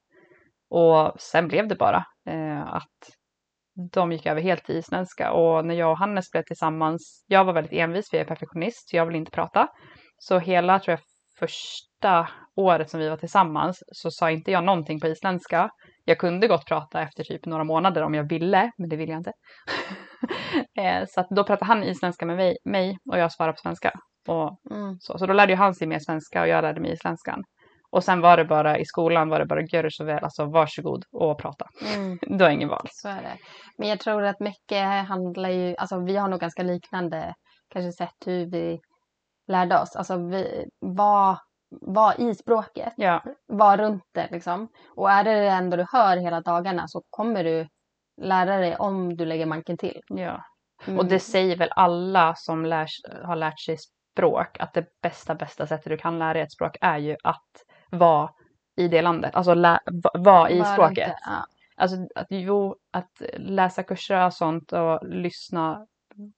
Och 0.70 1.20
sen 1.20 1.48
blev 1.48 1.68
det 1.68 1.74
bara 1.76 2.04
eh, 2.28 2.74
att 2.74 3.10
de 3.92 4.12
gick 4.12 4.26
över 4.26 4.40
helt 4.40 4.64
till 4.64 4.76
isländska 4.76 5.32
och 5.32 5.66
när 5.66 5.74
jag 5.74 5.90
och 5.90 5.98
Hannes 5.98 6.30
blev 6.30 6.42
tillsammans, 6.42 7.24
jag 7.26 7.44
var 7.44 7.52
väldigt 7.52 7.72
envis 7.72 8.10
för 8.10 8.16
jag 8.16 8.24
är 8.24 8.28
perfektionist, 8.28 8.88
så 8.90 8.96
jag 8.96 9.06
vill 9.06 9.16
inte 9.16 9.30
prata. 9.30 9.68
Så 10.18 10.38
hela, 10.38 10.78
tror 10.78 10.92
jag, 10.92 11.00
första 11.38 12.28
året 12.56 12.90
som 12.90 13.00
vi 13.00 13.08
var 13.08 13.16
tillsammans 13.16 13.82
så 13.92 14.10
sa 14.10 14.30
inte 14.30 14.50
jag 14.50 14.64
någonting 14.64 15.00
på 15.00 15.06
isländska. 15.06 15.70
Jag 16.04 16.18
kunde 16.18 16.48
gott 16.48 16.66
prata 16.66 17.02
efter 17.02 17.24
typ 17.24 17.46
några 17.46 17.64
månader 17.64 18.02
om 18.02 18.14
jag 18.14 18.28
ville, 18.28 18.70
men 18.78 18.88
det 18.88 18.96
ville 18.96 19.12
jag 19.12 19.20
inte. 19.20 19.32
Eh, 20.78 21.04
så 21.08 21.26
då 21.30 21.44
pratade 21.44 21.64
han 21.64 21.84
isländska 21.84 22.26
med 22.26 22.56
mig, 22.64 22.96
och 23.10 23.18
jag 23.18 23.32
svarade 23.32 23.52
på 23.52 23.58
svenska. 23.60 23.92
Och 24.28 24.58
Mm. 24.70 24.96
så, 25.00 25.18
så 25.18 25.26
då 25.26 25.32
lärde 25.32 25.54
han 25.54 25.74
sig 25.74 25.86
mer 25.86 25.98
svenska 25.98 26.40
och 26.42 26.48
jag 26.48 26.62
lärde 26.62 26.80
mig 26.80 26.92
isländskan. 26.92 27.42
Och 27.90 28.04
sen 28.04 28.20
var 28.20 28.36
det 28.36 28.44
bara 28.44 28.78
i 28.78 28.84
skolan 28.84 29.28
var 29.28 29.38
det 29.38 29.46
bara 29.46 29.62
gör 29.62 29.90
så 29.90 30.04
väl, 30.04 30.24
alltså 30.24 30.44
varsågod 30.44 31.04
och 31.12 31.38
prata. 31.38 31.66
Mm. 31.94 32.18
Du 32.38 32.44
har 32.44 32.50
ingen 32.50 32.68
val. 32.68 32.86
Så 32.90 33.08
är 33.08 33.22
det. 33.22 33.36
Men 33.78 33.88
jag 33.88 34.00
tror 34.00 34.22
att 34.24 34.40
mycket 34.40 35.08
handlar 35.08 35.50
ju, 35.50 35.76
alltså 35.78 36.04
vi 36.04 36.16
har 36.16 36.28
nog 36.28 36.40
ganska 36.40 36.62
liknande 36.62 37.34
kanske 37.68 37.92
sätt 37.92 38.16
hur 38.26 38.46
vi 38.50 38.80
lärde 39.48 39.78
oss. 39.80 39.96
Alltså 39.96 40.16
vi 40.28 40.64
var, 40.80 41.38
var 41.80 42.20
i 42.20 42.34
språket, 42.34 42.92
Ja, 42.96 43.22
var 43.46 43.76
runt 43.76 44.04
det 44.12 44.28
liksom. 44.30 44.68
Och 44.96 45.10
är 45.10 45.24
det 45.24 45.34
det 45.34 45.48
enda 45.48 45.76
du 45.76 45.86
hör 45.92 46.16
hela 46.16 46.40
dagarna 46.40 46.88
så 46.88 47.02
kommer 47.10 47.44
du 47.44 47.68
lära 48.22 48.56
dig 48.56 48.76
om 48.76 49.16
du 49.16 49.24
lägger 49.24 49.46
manken 49.46 49.76
till. 49.76 50.00
ja. 50.08 50.44
Mm. 50.86 50.98
Och 50.98 51.06
det 51.06 51.18
säger 51.20 51.56
väl 51.56 51.70
alla 51.76 52.34
som 52.34 52.66
lär, 52.66 52.86
har 53.24 53.36
lärt 53.36 53.60
sig 53.60 53.76
språk 53.78 54.60
att 54.60 54.72
det 54.74 54.86
bästa, 55.02 55.34
bästa 55.34 55.66
sättet 55.66 55.84
du 55.90 55.96
kan 55.96 56.18
lära 56.18 56.32
dig 56.32 56.42
ett 56.42 56.52
språk 56.52 56.76
är 56.80 56.98
ju 56.98 57.16
att 57.24 57.46
vara 57.90 58.30
i 58.76 58.88
det 58.88 59.02
landet. 59.02 59.34
Alltså 59.34 59.54
lä, 59.54 59.78
va- 60.04 60.10
vara 60.14 60.50
i 60.50 60.58
Var 60.58 60.66
språket. 60.72 60.98
inte- 60.98 61.16
Ja. 61.26 61.46
Alltså 61.76 61.96
att, 62.14 62.26
jo, 62.30 62.76
att 62.90 63.22
läsa 63.36 63.82
kurser 63.82 64.26
och 64.26 64.34
sånt 64.34 64.72
och 64.72 65.06
lyssna, 65.06 65.86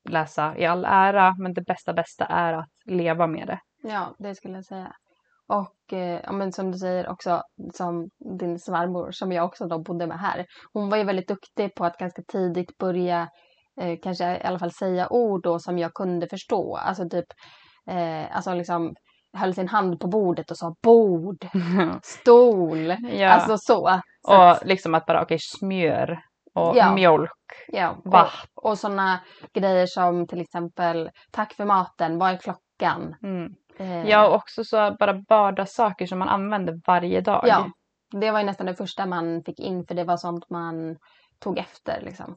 läsa 0.08 0.56
i 0.58 0.66
all 0.66 0.84
ära, 0.84 1.34
men 1.38 1.54
det 1.54 1.62
bästa, 1.62 1.92
bästa 1.92 2.24
är 2.24 2.52
att 2.52 2.68
leva 2.84 3.26
med 3.26 3.46
det. 3.46 3.60
Ja, 3.82 4.14
det 4.18 4.34
skulle 4.34 4.54
jag 4.54 4.64
säga. 4.64 4.92
Och 5.48 5.92
eh, 5.92 6.20
ja, 6.24 6.33
men 6.33 6.52
som 6.52 6.70
du 6.70 6.78
säger 6.78 7.09
också, 7.09 7.42
som 7.74 8.09
din 8.38 8.59
svärmor 8.59 9.11
som 9.11 9.33
jag 9.33 9.44
också 9.44 9.66
då 9.66 9.83
bodde 9.83 10.07
med 10.07 10.18
här. 10.18 10.46
Hon 10.72 10.88
var 10.90 10.96
ju 10.96 11.04
väldigt 11.04 11.28
duktig 11.28 11.74
på 11.74 11.85
att 11.85 11.98
ganska 11.98 12.22
tidigt 12.28 12.78
börja 12.78 13.28
eh, 13.80 13.98
kanske 14.02 14.37
i 14.37 14.42
alla 14.42 14.59
fall 14.59 14.72
säga 14.72 15.09
ord 15.11 15.42
då 15.42 15.59
som 15.59 15.78
jag 15.78 15.94
kunde 15.94 16.28
förstå. 16.28 16.76
Alltså 16.76 17.09
typ, 17.09 17.26
eh, 17.90 18.37
alltså 18.37 18.54
liksom 18.54 18.94
höll 19.37 19.54
sin 19.54 19.68
hand 19.68 20.00
på 20.00 20.09
bordet 20.09 20.50
och 20.50 20.57
sa 20.57 20.74
bord, 20.83 21.46
stol, 22.02 22.96
ja. 23.12 23.28
alltså 23.28 23.57
så. 23.59 24.00
så 24.26 24.33
att, 24.33 24.61
och 24.62 24.66
liksom 24.66 24.94
att 24.94 25.07
bara, 25.07 25.22
okej, 25.22 25.38
smör 25.40 26.18
och 26.54 26.76
Ja. 26.76 26.94
mjölk, 26.94 27.30
ja, 27.68 27.96
och, 28.04 28.70
och 28.70 28.78
sådana 28.78 29.20
grejer 29.54 29.87
som 29.87 30.26
till 30.26 30.40
exempel 30.40 31.11
tack 31.33 31.52
för 31.52 31.64
maten, 31.64 32.18
vad 32.18 32.30
är 32.30 32.37
klockan? 32.37 33.14
Mm. 33.22 33.52
Eh, 33.78 34.08
Ja, 34.08 34.28
och 34.28 34.34
också 34.34 34.64
så 34.64 34.96
bara 34.98 35.22
vardagssaker 35.28 36.06
som 36.06 36.18
man 36.18 36.28
använder 36.28 36.80
varje 36.87 37.20
dag. 37.20 37.44
Ja, 37.46 37.70
det 38.20 38.30
var 38.30 38.38
ju 38.40 38.46
nästan 38.46 38.66
det 38.66 38.74
första 38.74 39.06
man 39.06 39.42
fick 39.46 39.60
in 39.60 39.87
för 39.87 39.94
det 39.94 40.04
var 40.04 40.16
sånt 40.16 40.50
man 40.50 40.96
tog 41.38 41.58
efter 41.58 42.00
liksom. 42.02 42.37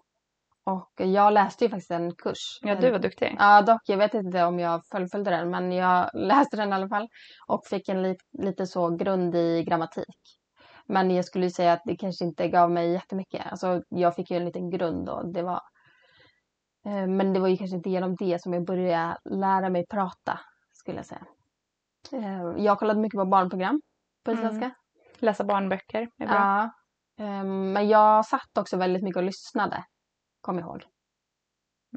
Och 0.65 0.91
jag 0.97 1.33
läste 1.33 1.63
ju 1.65 1.69
faktiskt 1.69 1.91
en 1.91 2.15
kurs. 2.15 2.59
Ja, 2.61 2.75
du 2.75 2.91
var 2.91 2.99
duktig. 2.99 3.35
Ja, 3.39 3.61
dock, 3.61 3.81
jag 3.85 3.97
vet 3.97 4.13
inte 4.13 4.43
om 4.43 4.59
jag 4.59 4.81
fullföljde 4.91 5.31
den, 5.31 5.49
men 5.49 5.71
jag 5.71 6.09
läste 6.13 6.57
den 6.57 6.69
i 6.69 6.73
alla 6.73 6.87
fall. 6.89 7.07
Och 7.47 7.65
fick 7.65 7.89
en 7.89 8.01
li- 8.03 8.17
lite 8.43 8.67
så 8.67 8.89
grund 8.95 9.35
i 9.35 9.63
grammatik. 9.63 10.15
Men 10.85 11.11
jag 11.11 11.25
skulle 11.25 11.49
säga 11.49 11.73
att 11.73 11.81
det 11.85 11.95
kanske 11.95 12.25
inte 12.25 12.47
gav 12.47 12.71
mig 12.71 12.91
jättemycket. 12.91 13.45
Alltså, 13.51 13.81
jag 13.89 14.15
fick 14.15 14.31
ju 14.31 14.37
en 14.37 14.45
liten 14.45 14.69
grund 14.69 15.09
och 15.09 15.33
det 15.33 15.41
var... 15.43 15.61
Eh, 16.85 17.07
men 17.07 17.33
det 17.33 17.39
var 17.39 17.47
ju 17.47 17.57
kanske 17.57 17.75
inte 17.77 17.89
genom 17.89 18.15
det 18.15 18.41
som 18.41 18.53
jag 18.53 18.65
började 18.65 19.17
lära 19.29 19.69
mig 19.69 19.85
prata, 19.89 20.39
skulle 20.87 20.99
jag 20.99 21.05
säga. 21.05 21.25
Eh, 22.11 22.63
jag 22.63 22.79
kollade 22.79 22.99
mycket 22.99 23.17
på 23.19 23.25
barnprogram 23.25 23.81
på 24.25 24.31
Mm. 24.31 24.43
isländska. 24.43 24.71
Läsa 25.19 25.43
barnböcker 25.43 26.01
är 26.17 26.27
bra. 26.27 26.35
Ja. 26.35 26.71
Ehm, 27.25 27.73
Men 27.73 27.87
jag 27.87 28.25
satt 28.25 28.57
också 28.59 28.77
väldigt 28.77 29.03
mycket 29.03 29.17
och 29.17 29.23
lyssnade, 29.23 29.83
kom 30.41 30.59
ihåg. 30.59 30.83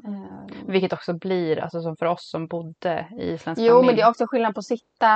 Ehm, 0.07 0.67
Vilket 0.67 0.93
också 0.93 1.13
blir, 1.13 1.59
alltså 1.59 1.81
som 1.81 1.95
för 1.97 2.05
oss 2.05 2.29
som 2.29 2.47
bodde 2.47 3.07
i 3.19 3.31
isländsk 3.31 3.61
Jo, 3.65 3.73
men 3.75 3.81
familj. 3.83 3.95
det 3.95 4.01
är 4.03 4.09
också 4.09 4.25
skillnad 4.27 4.53
på 4.53 4.59
att 4.59 4.65
sitta 4.65 5.15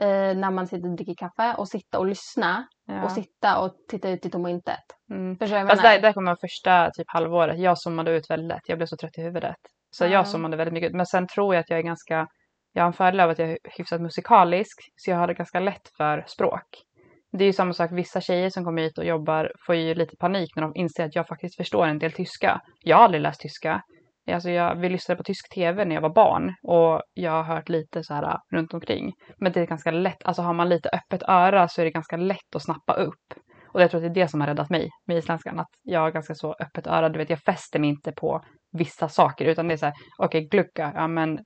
eh, 0.00 0.36
när 0.36 0.50
man 0.50 0.66
sitter 0.66 0.88
och 0.88 0.96
dricker 0.96 1.14
kaffe 1.14 1.54
och 1.58 1.68
sitta 1.68 1.98
och 1.98 2.06
lyssna 2.06 2.66
ja. 2.86 3.04
och 3.04 3.12
sitta 3.12 3.60
och 3.60 3.74
titta 3.88 4.10
ut 4.10 4.26
i 4.26 4.30
tomma 4.30 4.50
intet. 4.50 4.84
mm. 5.10 5.36
Förstår 5.38 5.58
jag 5.58 5.68
Fast 5.68 5.82
där, 5.82 6.00
där 6.00 6.12
kommer 6.12 6.36
första 6.40 6.90
typ 6.90 7.06
halvåret. 7.08 7.58
Jag 7.58 7.78
zoomade 7.78 8.10
ut 8.16 8.30
väldigt 8.30 8.48
lätt. 8.48 8.68
Jag 8.68 8.78
blev 8.78 8.86
så 8.86 8.96
trött 8.96 9.18
i 9.18 9.22
huvudet. 9.22 9.56
Så 9.90 10.04
Ja. 10.04 10.08
jag 10.08 10.28
zoomade 10.28 10.56
väldigt 10.56 10.74
mycket 10.74 10.88
ut. 10.90 10.96
Men 10.96 11.06
sen 11.06 11.26
tror 11.28 11.54
jag 11.54 11.60
att 11.60 11.70
jag 11.70 11.78
är 11.78 11.82
ganska, 11.82 12.26
jag 12.74 12.82
har 12.82 12.86
en 12.86 12.92
fördel 12.92 13.20
av 13.20 13.30
att 13.30 13.38
jag 13.38 13.50
är 13.50 13.58
hyfsat 13.78 14.00
musikalisk. 14.00 14.78
Så 14.96 15.10
jag 15.10 15.16
har 15.16 15.26
det 15.26 15.34
ganska 15.34 15.60
lätt 15.60 15.88
för 15.96 16.24
språk. 16.26 16.62
Det 17.32 17.44
är 17.44 17.46
ju 17.46 17.52
samma 17.52 17.72
sak, 17.72 17.90
vissa 17.92 18.20
tjejer 18.20 18.50
som 18.50 18.64
kommer 18.64 18.82
hit 18.82 18.98
och 18.98 19.04
jobbar 19.04 19.52
får 19.66 19.74
ju 19.74 19.94
lite 19.94 20.16
panik 20.16 20.56
när 20.56 20.62
de 20.62 20.72
inser 20.74 21.04
att 21.04 21.14
jag 21.14 21.26
faktiskt 21.26 21.56
förstår 21.56 21.86
en 21.86 21.98
del 21.98 22.12
tyska. 22.12 22.60
Jag 22.80 22.96
har 22.96 23.04
aldrig 23.04 23.22
läst 23.22 23.40
tyska. 23.40 23.82
Alltså 24.32 24.50
jag, 24.50 24.74
vi 24.74 24.88
lyssnade 24.88 25.16
på 25.16 25.24
tysk 25.24 25.54
tv 25.54 25.84
när 25.84 25.94
jag 25.94 26.02
var 26.02 26.14
barn 26.14 26.54
och 26.62 27.02
jag 27.14 27.30
har 27.30 27.42
hört 27.42 27.68
lite 27.68 28.04
så 28.04 28.14
här 28.14 28.22
äh, 28.22 28.36
runt 28.56 28.74
omkring. 28.74 29.12
Men 29.38 29.52
det 29.52 29.60
är 29.60 29.66
ganska 29.66 29.90
lätt, 29.90 30.24
alltså 30.24 30.42
har 30.42 30.54
man 30.54 30.68
lite 30.68 30.88
öppet 30.88 31.22
öra 31.28 31.68
så 31.68 31.80
är 31.80 31.84
det 31.84 31.90
ganska 31.90 32.16
lätt 32.16 32.56
att 32.56 32.62
snappa 32.62 32.94
upp. 32.94 33.34
Och 33.72 33.82
jag 33.82 33.90
tror 33.90 33.98
att 33.98 34.14
det 34.14 34.20
är 34.20 34.24
det 34.24 34.28
som 34.28 34.40
har 34.40 34.48
räddat 34.48 34.70
mig 34.70 34.90
med 35.06 35.16
isländskan. 35.16 35.60
Att 35.60 35.70
jag 35.82 36.00
har 36.00 36.10
ganska 36.10 36.34
så 36.34 36.54
öppet 36.60 36.86
öra. 36.86 37.08
Du 37.08 37.18
vet, 37.18 37.30
jag 37.30 37.40
fäster 37.40 37.78
mig 37.78 37.90
inte 37.90 38.12
på 38.12 38.44
vissa 38.72 39.08
saker. 39.08 39.44
Utan 39.44 39.68
det 39.68 39.74
är 39.74 39.78
så 39.78 39.86
här, 39.86 39.94
okej, 40.18 40.48
glucka, 40.48 40.92
ja 40.94 41.06
men 41.06 41.38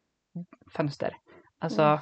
fönster. 0.72 1.16
Alltså, 1.58 2.00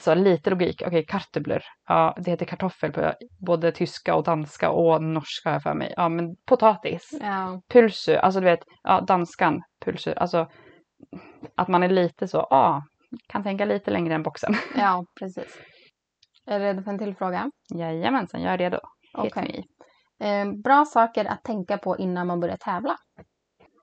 så 0.00 0.14
lite 0.14 0.50
logik. 0.50 0.82
Okej, 0.86 1.04
karteblur. 1.06 1.64
Ja, 1.88 2.16
det 2.18 2.30
heter 2.30 2.46
kartoffel 2.46 2.92
på 2.92 3.12
både 3.46 3.72
tyska 3.72 4.14
och 4.14 4.24
danska 4.24 4.70
och 4.70 5.02
norska 5.02 5.52
jag 5.52 5.62
för 5.62 5.74
mig. 5.74 5.94
Ja, 5.96 6.08
men 6.08 6.36
potatis. 6.46 7.18
Ja, 7.20 7.60
Pulsu, 7.68 8.14
alltså 8.14 8.40
du 8.40 8.44
vet, 8.44 8.60
ja, 8.82 9.00
danskan, 9.00 9.62
pulsu. 9.84 10.12
Alltså 10.16 10.48
att 11.54 11.68
man 11.68 11.82
är 11.82 11.88
lite 11.88 12.28
så, 12.28 12.46
ja, 12.50 12.82
kan 13.28 13.42
tänka 13.42 13.64
lite 13.64 13.90
längre 13.90 14.14
än 14.14 14.22
boxen. 14.22 14.54
ja, 14.76 15.04
precis. 15.20 15.58
Är 16.46 16.58
du 16.58 16.64
redo 16.64 16.82
för 16.82 16.90
en 16.90 16.98
till 16.98 17.16
fråga? 17.16 17.50
Jajamensan, 17.74 18.42
jag 18.42 18.54
är 18.54 18.58
redo. 18.58 18.78
Me. 19.36 19.62
Eh, 20.20 20.52
bra 20.52 20.84
saker 20.84 21.24
att 21.24 21.44
tänka 21.44 21.78
på 21.78 21.98
innan 21.98 22.26
man 22.26 22.40
börjar 22.40 22.56
tävla. 22.56 22.96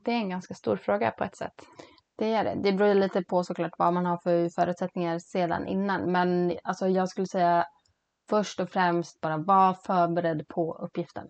Det 0.06 0.12
är 0.12 0.16
en 0.16 0.30
ganska 0.30 0.54
stor 0.54 0.78
fråga 0.78 1.12
på 1.12 1.24
ett 1.24 1.38
sätt. 1.38 1.54
Det 2.24 2.34
är 2.34 2.44
det. 2.44 2.56
Det 2.64 2.74
beror 2.74 2.94
lite 2.94 3.24
på 3.24 3.44
såklart 3.44 3.72
vad 3.78 3.94
man 3.94 4.06
har 4.06 4.18
för 4.18 4.50
förutsättningar 4.50 5.20
sedan 5.20 5.68
innan. 5.68 6.12
Men 6.12 6.58
alltså, 6.64 6.88
jag 6.88 7.10
skulle 7.10 7.28
säga 7.28 7.66
först 8.30 8.60
och 8.60 8.70
främst 8.70 9.22
bara 9.22 9.38
vara 9.38 9.74
förberedd 9.74 10.48
på 10.48 10.74
uppgiften. 10.74 11.28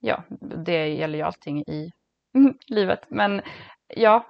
Ja, 0.00 0.22
det 0.64 0.88
gäller 0.88 1.18
ju 1.18 1.24
allting 1.24 1.60
i 1.60 1.90
livet. 2.66 3.00
Men 3.08 3.42
ja, 3.88 4.26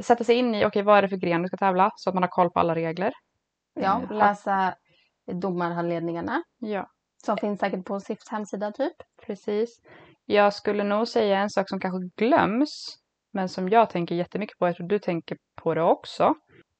sätta 0.00 0.24
sig 0.24 0.36
in 0.36 0.54
i, 0.54 0.64
okej 0.66 0.82
vad 0.82 0.98
är 0.98 1.02
det 1.02 1.08
för 1.08 1.16
gren 1.16 1.42
du 1.42 1.48
ska 1.48 1.56
tävla? 1.56 1.90
Så 1.96 2.10
att 2.10 2.14
man 2.14 2.22
har 2.22 2.30
koll 2.30 2.50
på 2.50 2.60
alla 2.60 2.74
regler. 2.74 3.12
Ja, 3.74 4.02
Eh, 4.10 4.16
läsa 4.16 4.74
domarhandledningarna 5.32 6.42
Ja, 6.58 6.90
som 7.26 7.36
finns 7.36 7.60
säkert 7.60 7.84
på 7.84 8.00
SIFs 8.00 8.28
hemsida 8.30 8.72
typ. 8.72 8.96
precis. 9.26 9.80
Jag 10.24 10.54
skulle 10.54 10.84
nog 10.84 11.08
säga 11.08 11.38
en 11.38 11.50
sak 11.50 11.68
som 11.68 11.80
kanske 11.80 12.10
glöms, 12.24 12.96
men 13.36 13.48
som 13.48 13.68
jag 13.68 13.90
tänker 13.90 14.14
jättemycket 14.14 14.58
på, 14.58 14.66
jag 14.66 14.76
tror 14.76 14.88
du 14.88 14.98
tänker 14.98 15.38
på 15.62 15.74
det 15.74 15.82
också. 15.82 16.34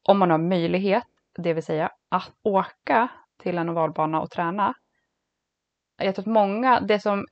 Om 0.08 0.18
man 0.18 0.30
har 0.30 0.38
möjlighet, 0.38 1.04
det 1.38 1.54
vill 1.54 1.62
säga 1.62 1.90
att 2.10 2.32
åka 2.42 3.08
till 3.42 3.58
en 3.58 3.68
ovalbana 3.68 4.20
och 4.20 4.30
träna. 4.30 4.74
Jag 6.02 6.14
tror 6.14 6.22
att 6.22 6.34
många, 6.34 6.80
det 6.80 7.00
som 7.00 7.26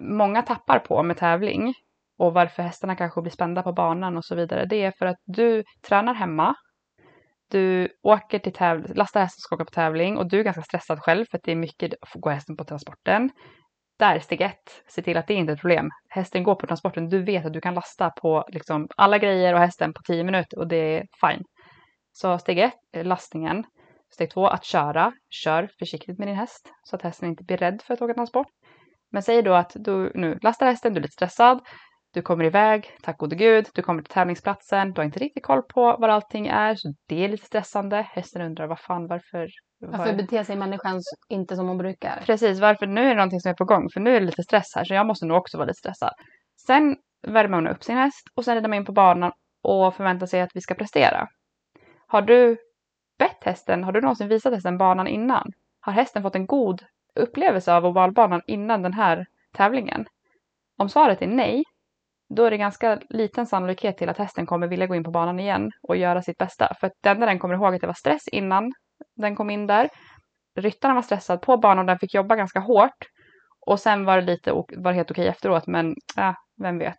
många 0.00 0.42
tappar 0.42 0.78
på 0.78 1.02
med 1.02 1.16
tävling 1.16 1.74
och 2.18 2.34
varför 2.34 2.62
hästarna 2.62 2.96
kanske 2.96 3.22
blir 3.22 3.32
spända 3.32 3.62
på 3.62 3.72
banan 3.72 4.16
och 4.16 4.24
så 4.24 4.34
vidare, 4.34 4.66
det 4.66 4.82
är 4.82 4.92
för 4.98 5.06
att 5.06 5.20
du 5.24 5.64
tränar 5.88 6.14
hemma. 6.14 6.54
Du 7.50 7.88
åker 8.02 8.38
till 8.38 8.52
tävling, 8.52 8.94
lastar 8.94 9.20
hästen 9.20 9.38
och 9.38 9.42
ska 9.42 9.54
åka 9.54 9.64
på 9.64 9.70
tävling 9.70 10.18
och 10.18 10.28
du 10.28 10.40
är 10.40 10.44
ganska 10.44 10.62
stressad 10.62 10.98
själv 11.00 11.24
för 11.30 11.38
att 11.38 11.44
det 11.44 11.52
är 11.52 11.56
mycket, 11.56 11.94
gå 12.14 12.30
hästen 12.30 12.56
på 12.56 12.64
transporten. 12.64 13.30
Där, 13.98 14.18
steg 14.18 14.40
ett, 14.40 14.82
se 14.88 15.02
till 15.02 15.16
att 15.16 15.26
det 15.26 15.34
inte 15.34 15.52
är 15.52 15.54
ett 15.54 15.60
problem. 15.60 15.90
Hästen 16.08 16.42
går 16.44 16.54
på 16.54 16.66
transporten, 16.66 17.08
du 17.08 17.22
vet 17.22 17.46
att 17.46 17.52
du 17.52 17.60
kan 17.60 17.74
lasta 17.74 18.10
på 18.10 18.44
liksom 18.48 18.88
alla 18.96 19.18
grejer 19.18 19.54
och 19.54 19.60
hästen 19.60 19.92
på 19.92 20.02
tio 20.02 20.24
minuter 20.24 20.58
och 20.58 20.68
det 20.68 20.76
är 20.76 21.06
fine. 21.20 21.44
Så 22.12 22.38
steg 22.38 22.58
ett, 22.58 22.74
är 22.92 23.04
lastningen. 23.04 23.64
Steg 24.10 24.30
två, 24.30 24.46
att 24.46 24.64
köra. 24.64 25.12
Kör 25.30 25.68
försiktigt 25.78 26.18
med 26.18 26.28
din 26.28 26.36
häst 26.36 26.72
så 26.84 26.96
att 26.96 27.02
hästen 27.02 27.28
inte 27.28 27.44
blir 27.44 27.56
rädd 27.56 27.82
för 27.82 27.94
att 27.94 28.02
åka 28.02 28.14
transport. 28.14 28.46
Men 29.10 29.22
säg 29.22 29.42
då 29.42 29.54
att 29.54 29.72
du 29.74 30.12
nu 30.14 30.38
lastar 30.42 30.66
hästen, 30.66 30.94
du 30.94 30.98
är 30.98 31.02
lite 31.02 31.12
stressad, 31.12 31.60
du 32.12 32.22
kommer 32.22 32.44
iväg, 32.44 32.90
tack 33.02 33.18
gode 33.18 33.36
gud, 33.36 33.68
du 33.74 33.82
kommer 33.82 34.02
till 34.02 34.12
tävlingsplatsen, 34.12 34.92
du 34.92 35.00
har 35.00 35.04
inte 35.04 35.18
riktigt 35.18 35.42
koll 35.42 35.62
på 35.62 35.96
var 35.98 36.08
allting 36.08 36.46
är, 36.46 36.74
så 36.74 36.94
det 37.08 37.24
är 37.24 37.28
lite 37.28 37.46
stressande. 37.46 38.02
Hästen 38.10 38.42
undrar 38.42 38.66
vad 38.66 38.80
fan, 38.80 39.06
varför? 39.06 39.48
Varför 39.78 40.14
beter 40.14 40.42
sig 40.42 40.56
människan 40.56 41.00
inte 41.28 41.56
som 41.56 41.68
hon 41.68 41.78
brukar? 41.78 42.22
Precis, 42.26 42.60
varför 42.60 42.86
nu 42.86 43.00
är 43.00 43.08
det 43.08 43.14
någonting 43.14 43.40
som 43.40 43.50
är 43.50 43.54
på 43.54 43.64
gång, 43.64 43.90
för 43.90 44.00
nu 44.00 44.16
är 44.16 44.20
det 44.20 44.26
lite 44.26 44.42
stress 44.42 44.74
här, 44.74 44.84
så 44.84 44.94
jag 44.94 45.06
måste 45.06 45.26
nog 45.26 45.36
också 45.36 45.58
vara 45.58 45.66
lite 45.66 45.78
stressad. 45.78 46.12
Sen 46.66 46.96
värmer 47.26 47.60
man 47.60 47.66
upp 47.66 47.84
sin 47.84 47.96
häst 47.96 48.28
och 48.34 48.44
sen 48.44 48.54
rider 48.54 48.68
man 48.68 48.76
in 48.76 48.84
på 48.84 48.92
banan 48.92 49.32
och 49.62 49.94
förväntar 49.94 50.26
sig 50.26 50.40
att 50.40 50.50
vi 50.54 50.60
ska 50.60 50.74
prestera. 50.74 51.28
Har 52.06 52.22
du 52.22 52.56
bett 53.18 53.44
hästen, 53.44 53.84
har 53.84 53.92
du 53.92 54.00
någonsin 54.00 54.28
visat 54.28 54.52
hästen 54.52 54.78
banan 54.78 55.06
innan? 55.06 55.52
Har 55.80 55.92
hästen 55.92 56.22
fått 56.22 56.34
en 56.34 56.46
god 56.46 56.82
upplevelse 57.14 57.74
av 57.74 57.86
ovalbanan 57.86 58.42
innan 58.46 58.82
den 58.82 58.92
här 58.92 59.26
tävlingen? 59.52 60.06
Om 60.78 60.88
svaret 60.88 61.22
är 61.22 61.26
nej, 61.26 61.64
då 62.28 62.44
är 62.44 62.50
det 62.50 62.56
ganska 62.56 63.00
liten 63.08 63.46
sannolikhet 63.46 63.98
till 63.98 64.08
att 64.08 64.18
hästen 64.18 64.46
kommer 64.46 64.66
vilja 64.68 64.86
gå 64.86 64.94
in 64.94 65.04
på 65.04 65.10
banan 65.10 65.40
igen 65.40 65.70
och 65.82 65.96
göra 65.96 66.22
sitt 66.22 66.38
bästa. 66.38 66.74
För 66.80 66.86
att 66.86 66.92
det 67.00 67.08
enda 67.08 67.26
den 67.26 67.38
kommer 67.38 67.54
ihåg 67.54 67.74
att 67.74 67.80
det 67.80 67.86
var 67.86 67.94
stress 67.94 68.28
innan 68.28 68.72
den 69.16 69.36
kom 69.36 69.50
in 69.50 69.66
där. 69.66 69.88
Ryttaren 70.56 70.94
var 70.94 71.02
stressad 71.02 71.40
på 71.40 71.56
banan 71.56 71.78
och 71.78 71.86
den 71.86 71.98
fick 71.98 72.14
jobba 72.14 72.36
ganska 72.36 72.60
hårt. 72.60 73.08
Och 73.66 73.80
sen 73.80 74.04
var 74.04 74.16
det 74.16 74.26
lite 74.26 74.52
var 74.52 74.90
det 74.90 74.92
helt 74.92 75.10
okej 75.10 75.28
efteråt, 75.28 75.66
men 75.66 75.94
äh, 76.16 76.34
vem 76.62 76.78
vet. 76.78 76.96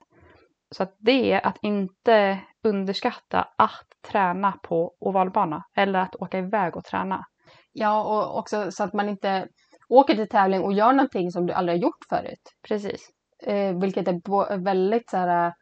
Så 0.72 0.84
att 0.84 0.96
det 1.00 1.32
är 1.32 1.48
att 1.48 1.58
inte 1.62 2.40
underskatta 2.64 3.48
att 3.58 3.88
träna 4.12 4.52
på 4.64 4.96
ovalbana 5.00 5.64
eller 5.76 6.00
att 6.00 6.16
åka 6.16 6.38
iväg 6.38 6.78
och 6.78 6.84
träna. 6.84 7.26
Ja, 7.72 8.04
och 8.04 8.40
också 8.40 8.72
så 8.72 8.84
att 8.84 8.94
man 8.94 9.10
inte 9.10 9.48
åker 9.90 10.16
till 10.16 10.30
tävling 10.30 10.62
och 10.62 10.74
gör 10.74 10.94
någonting 10.94 11.32
som 11.32 11.46
du 11.46 11.54
aldrig 11.54 11.78
har 11.78 11.82
gjort 11.82 12.06
förut. 12.10 12.54
Precis. 12.68 13.10
Eh, 13.44 13.80
vilket 13.80 14.08
är 14.08 14.64
väldigt 14.64 15.10
så 15.10 15.18
här, 15.18 15.54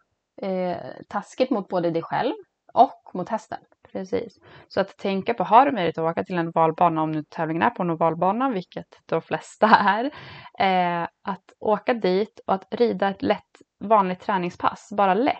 eh, 0.42 0.78
taskigt 1.10 1.52
mot 1.52 1.68
både 1.68 1.92
dig 1.92 2.02
själv 2.02 2.34
och 2.74 3.12
mot 3.14 3.30
hästen. 3.30 3.60
Precis. 3.96 4.38
Så 4.68 4.82
att 4.82 4.98
tänka 4.98 5.34
på, 5.34 5.44
har 5.44 5.66
du 5.66 5.72
möjlighet 5.72 5.98
att 5.98 6.12
åka 6.12 6.24
till 6.24 6.38
en 6.38 6.48
ovalbana, 6.48 7.02
om 7.02 7.12
nu 7.12 7.24
tävlingen 7.24 7.62
är 7.62 7.70
på 7.70 7.84
en 7.84 7.90
ovalbana, 7.90 8.50
vilket 8.50 8.86
de 9.06 9.22
flesta 9.22 9.68
är, 9.76 10.06
eh, 10.60 11.04
att 11.04 11.44
åka 11.60 11.94
dit 11.94 12.40
och 12.48 12.54
att 12.54 12.68
rida 12.72 13.10
ett 13.10 13.22
lätt 13.22 13.62
vanligt 13.84 14.20
träningspass, 14.20 14.90
bara 14.98 15.14
lätt. 15.14 15.38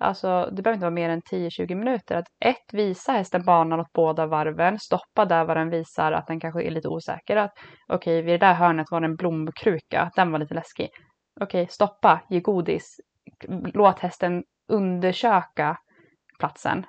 Alltså 0.00 0.50
det 0.52 0.62
behöver 0.62 0.74
inte 0.74 0.84
vara 0.84 0.94
mer 0.94 1.08
än 1.08 1.20
10-20 1.20 1.74
minuter. 1.74 2.16
Att 2.16 2.26
ett, 2.44 2.72
visa 2.72 3.12
hästen 3.12 3.44
banan 3.44 3.80
åt 3.80 3.92
båda 3.94 4.26
varven, 4.26 4.78
stoppa 4.78 5.24
där 5.24 5.44
var 5.44 5.54
den 5.54 5.70
visar 5.70 6.12
att 6.12 6.26
den 6.26 6.40
kanske 6.40 6.62
är 6.62 6.70
lite 6.70 6.88
osäker. 6.88 7.36
Att 7.36 7.52
okej, 7.92 8.22
vid 8.22 8.34
det 8.34 8.46
där 8.46 8.54
hörnet 8.54 8.86
var 8.90 9.00
det 9.00 9.06
en 9.06 9.16
blomkruka, 9.16 10.10
den 10.16 10.32
var 10.32 10.38
lite 10.38 10.54
läskig. 10.54 10.88
Okej, 11.40 11.66
stoppa, 11.70 12.20
ge 12.28 12.40
godis, 12.40 13.00
låt 13.74 13.98
hästen 13.98 14.42
undersöka 14.68 15.76
platsen 16.38 16.86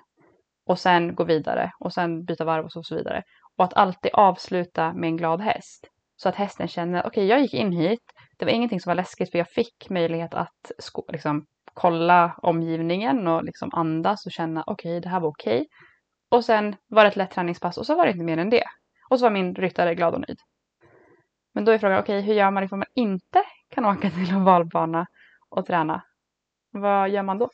och 0.68 0.80
sen 0.80 1.16
gå 1.16 1.24
vidare 1.24 1.72
och 1.80 1.94
sen 1.94 2.26
byta 2.26 2.46
varv 2.46 2.66
och 2.66 2.72
så, 2.72 2.80
och 2.80 2.86
så 2.86 2.96
vidare. 2.96 3.24
Och 3.58 3.64
att 3.64 3.74
alltid 3.74 4.12
avsluta 4.14 4.94
med 4.94 5.08
en 5.08 5.18
glad 5.18 5.42
häst. 5.42 5.88
Så 6.16 6.30
att 6.30 6.36
hästen 6.36 6.68
känner, 6.68 7.08
okej 7.08 7.26
jag 7.26 7.42
gick 7.42 7.54
in 7.54 7.72
hit, 7.72 8.02
det 8.38 8.46
var 8.46 8.52
ingenting 8.52 8.80
som 8.80 8.90
var 8.90 8.96
läskigt 8.96 9.32
för 9.32 9.38
jag 9.38 9.50
fick 9.50 9.90
möjlighet 9.90 10.34
att 10.34 10.72
liksom, 11.12 11.46
kolla 11.74 12.34
omgivningen 12.38 13.28
och 13.28 13.44
liksom 13.44 13.70
andas 13.74 14.26
och 14.26 14.32
känna, 14.32 14.64
okej 14.68 15.02
det 15.02 15.10
här 15.10 15.20
var 15.20 15.30
okej. 15.30 15.68
Och 16.32 16.46
sen 16.46 16.76
var 16.88 17.04
det 17.04 17.08
ett 17.08 17.16
lätt 17.16 17.32
träningspass 17.32 17.78
och 17.78 17.86
så 17.86 17.96
var 17.96 18.06
det 18.06 18.12
inte 18.12 18.24
mer 18.24 18.38
än 18.38 18.50
det. 18.50 18.64
Och 19.10 19.20
så 19.20 19.26
var 19.26 19.32
min 19.32 19.56
ryttare 19.56 19.96
glad 19.96 20.14
och 20.14 20.22
nöjd. 20.28 20.40
Men 21.54 21.66
då 21.66 21.72
är 21.72 21.78
frågan, 21.78 22.00
okej 22.00 22.22
hur 22.22 22.34
gör 22.34 22.52
man 22.52 22.64
liksom, 22.64 22.80
ifall 22.82 22.88
man 22.96 23.06
inte 23.06 23.44
kan 23.70 23.86
åka 23.86 24.10
till 24.10 24.30
en 24.30 24.44
valbana 24.44 25.06
och 25.50 25.66
träna? 25.66 26.04
Vad 26.72 27.10
gör 27.10 27.24
man 27.24 27.38
då? 27.38 27.50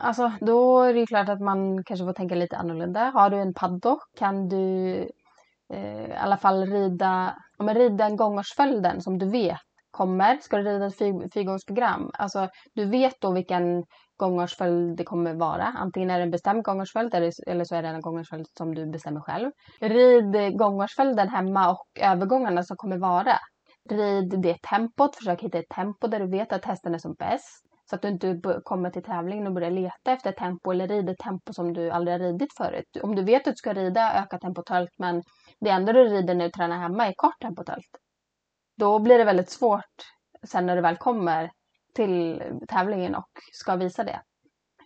Alltså, 0.00 0.32
då 0.40 0.82
är 0.82 0.94
det 0.94 1.00
ju 1.00 1.06
klart 1.06 1.28
att 1.28 1.40
man 1.40 1.84
kanske 1.84 2.06
får 2.06 2.12
tänka 2.12 2.34
lite 2.34 2.56
annorlunda. 2.56 3.10
Har 3.10 3.30
du 3.30 3.40
en 3.40 3.54
paddock 3.54 4.02
kan 4.18 4.48
du 4.48 4.96
eh, 5.74 6.06
i 6.06 6.12
alla 6.12 6.36
fall 6.36 6.66
rida 6.66 7.34
ja, 7.58 7.64
men 7.64 7.74
rida 7.74 8.04
en 8.04 8.16
gångarsföljden 8.16 9.00
som 9.00 9.18
du 9.18 9.30
vet 9.30 9.60
kommer. 9.90 10.36
Ska 10.36 10.56
du 10.56 10.62
rida 10.62 10.86
ett 10.86 10.98
fyr, 10.98 11.28
fyrgångsprogram, 11.34 12.10
alltså 12.14 12.48
du 12.74 12.84
vet 12.84 13.20
då 13.20 13.32
vilken 13.32 13.84
gångarsföljd 14.16 14.96
det 14.96 15.04
kommer 15.04 15.34
vara. 15.34 15.64
Antingen 15.64 16.10
är 16.10 16.18
det 16.18 16.22
en 16.22 16.30
bestämd 16.30 16.64
gångarsföljd 16.64 17.14
eller, 17.14 17.32
eller 17.46 17.64
så 17.64 17.74
är 17.74 17.82
det 17.82 17.88
en 17.88 18.00
gångarsföljd 18.00 18.46
som 18.58 18.74
du 18.74 18.86
bestämmer 18.86 19.20
själv. 19.20 19.50
Rid 19.80 20.58
gångarsföljden 20.58 21.28
hemma 21.28 21.70
och 21.70 21.86
övergångarna 22.00 22.62
som 22.62 22.76
kommer 22.76 22.98
vara. 22.98 23.38
Rid 23.90 24.40
det 24.42 24.56
tempot, 24.70 25.16
försök 25.16 25.42
hitta 25.42 25.58
ett 25.58 25.68
tempo 25.74 26.06
där 26.06 26.20
du 26.20 26.30
vet 26.30 26.52
att 26.52 26.64
hästen 26.64 26.94
är 26.94 26.98
som 26.98 27.14
bäst. 27.18 27.71
Så 27.90 27.96
att 27.96 28.02
du 28.02 28.08
inte 28.08 28.40
kommer 28.64 28.90
till 28.90 29.02
tävlingen 29.02 29.46
och 29.46 29.52
börjar 29.52 29.70
leta 29.70 30.12
efter 30.12 30.32
tempo 30.32 30.70
eller 30.70 30.88
rider 30.88 31.14
tempo 31.14 31.52
som 31.52 31.72
du 31.72 31.90
aldrig 31.90 32.14
har 32.14 32.18
ridit 32.18 32.56
förut. 32.56 32.96
Om 33.02 33.14
du 33.14 33.22
vet 33.22 33.48
att 33.48 33.54
du 33.54 33.56
ska 33.56 33.72
rida 33.72 34.22
öka 34.22 34.38
tempot 34.38 34.68
högt 34.68 34.98
men 34.98 35.22
det 35.60 35.70
enda 35.70 35.92
du 35.92 36.04
rider 36.04 36.34
när 36.34 36.44
du 36.44 36.50
tränar 36.50 36.78
hemma 36.78 37.06
är 37.06 37.12
kort 37.16 37.40
tempot 37.40 37.68
högt. 37.68 37.96
Då 38.76 38.98
blir 38.98 39.18
det 39.18 39.24
väldigt 39.24 39.50
svårt 39.50 39.94
sen 40.46 40.66
när 40.66 40.76
du 40.76 40.82
väl 40.82 40.96
kommer 40.96 41.50
till 41.94 42.42
tävlingen 42.68 43.14
och 43.14 43.30
ska 43.52 43.76
visa 43.76 44.04
det. 44.04 44.20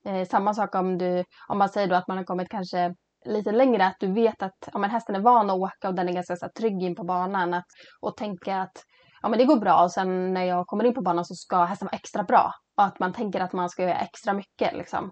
Eh, 0.05 0.27
samma 0.27 0.55
sak 0.55 0.75
om, 0.75 0.99
du, 0.99 1.25
om 1.49 1.59
man 1.59 1.69
säger 1.69 1.89
då 1.89 1.95
att 1.95 2.09
man 2.09 2.17
har 2.17 2.25
kommit 2.25 2.49
kanske 2.49 2.95
lite 3.25 3.53
längre, 3.53 3.87
att 3.87 3.97
du 4.01 4.13
vet 4.13 4.43
att 4.43 4.69
ja, 4.73 4.79
men 4.79 4.91
hästen 4.91 5.15
är 5.15 5.21
van 5.21 5.51
att 5.51 5.57
åka 5.57 5.89
och 5.89 5.95
den 5.95 6.09
är 6.09 6.13
ganska 6.13 6.37
så, 6.37 6.49
trygg 6.59 6.83
in 6.83 6.95
på 6.95 7.05
banan. 7.05 7.55
Att, 7.55 7.67
och 8.01 8.17
tänka 8.17 8.61
att 8.61 8.85
ja, 9.23 9.29
men 9.29 9.39
det 9.39 9.45
går 9.45 9.57
bra 9.57 9.83
och 9.85 9.93
sen 9.93 10.35
när 10.35 10.45
jag 10.45 10.67
kommer 10.67 10.85
in 10.85 10.95
på 10.95 11.03
banan 11.03 11.25
så 11.25 11.35
ska 11.35 11.65
hästen 11.65 11.87
vara 11.87 11.97
extra 11.97 12.23
bra. 12.23 12.53
Att 12.77 12.99
man 12.99 13.12
tänker 13.12 13.41
att 13.41 13.53
man 13.53 13.70
ska 13.70 13.83
göra 13.83 13.99
extra 13.99 14.33
mycket. 14.33 14.77
Liksom. 14.77 15.11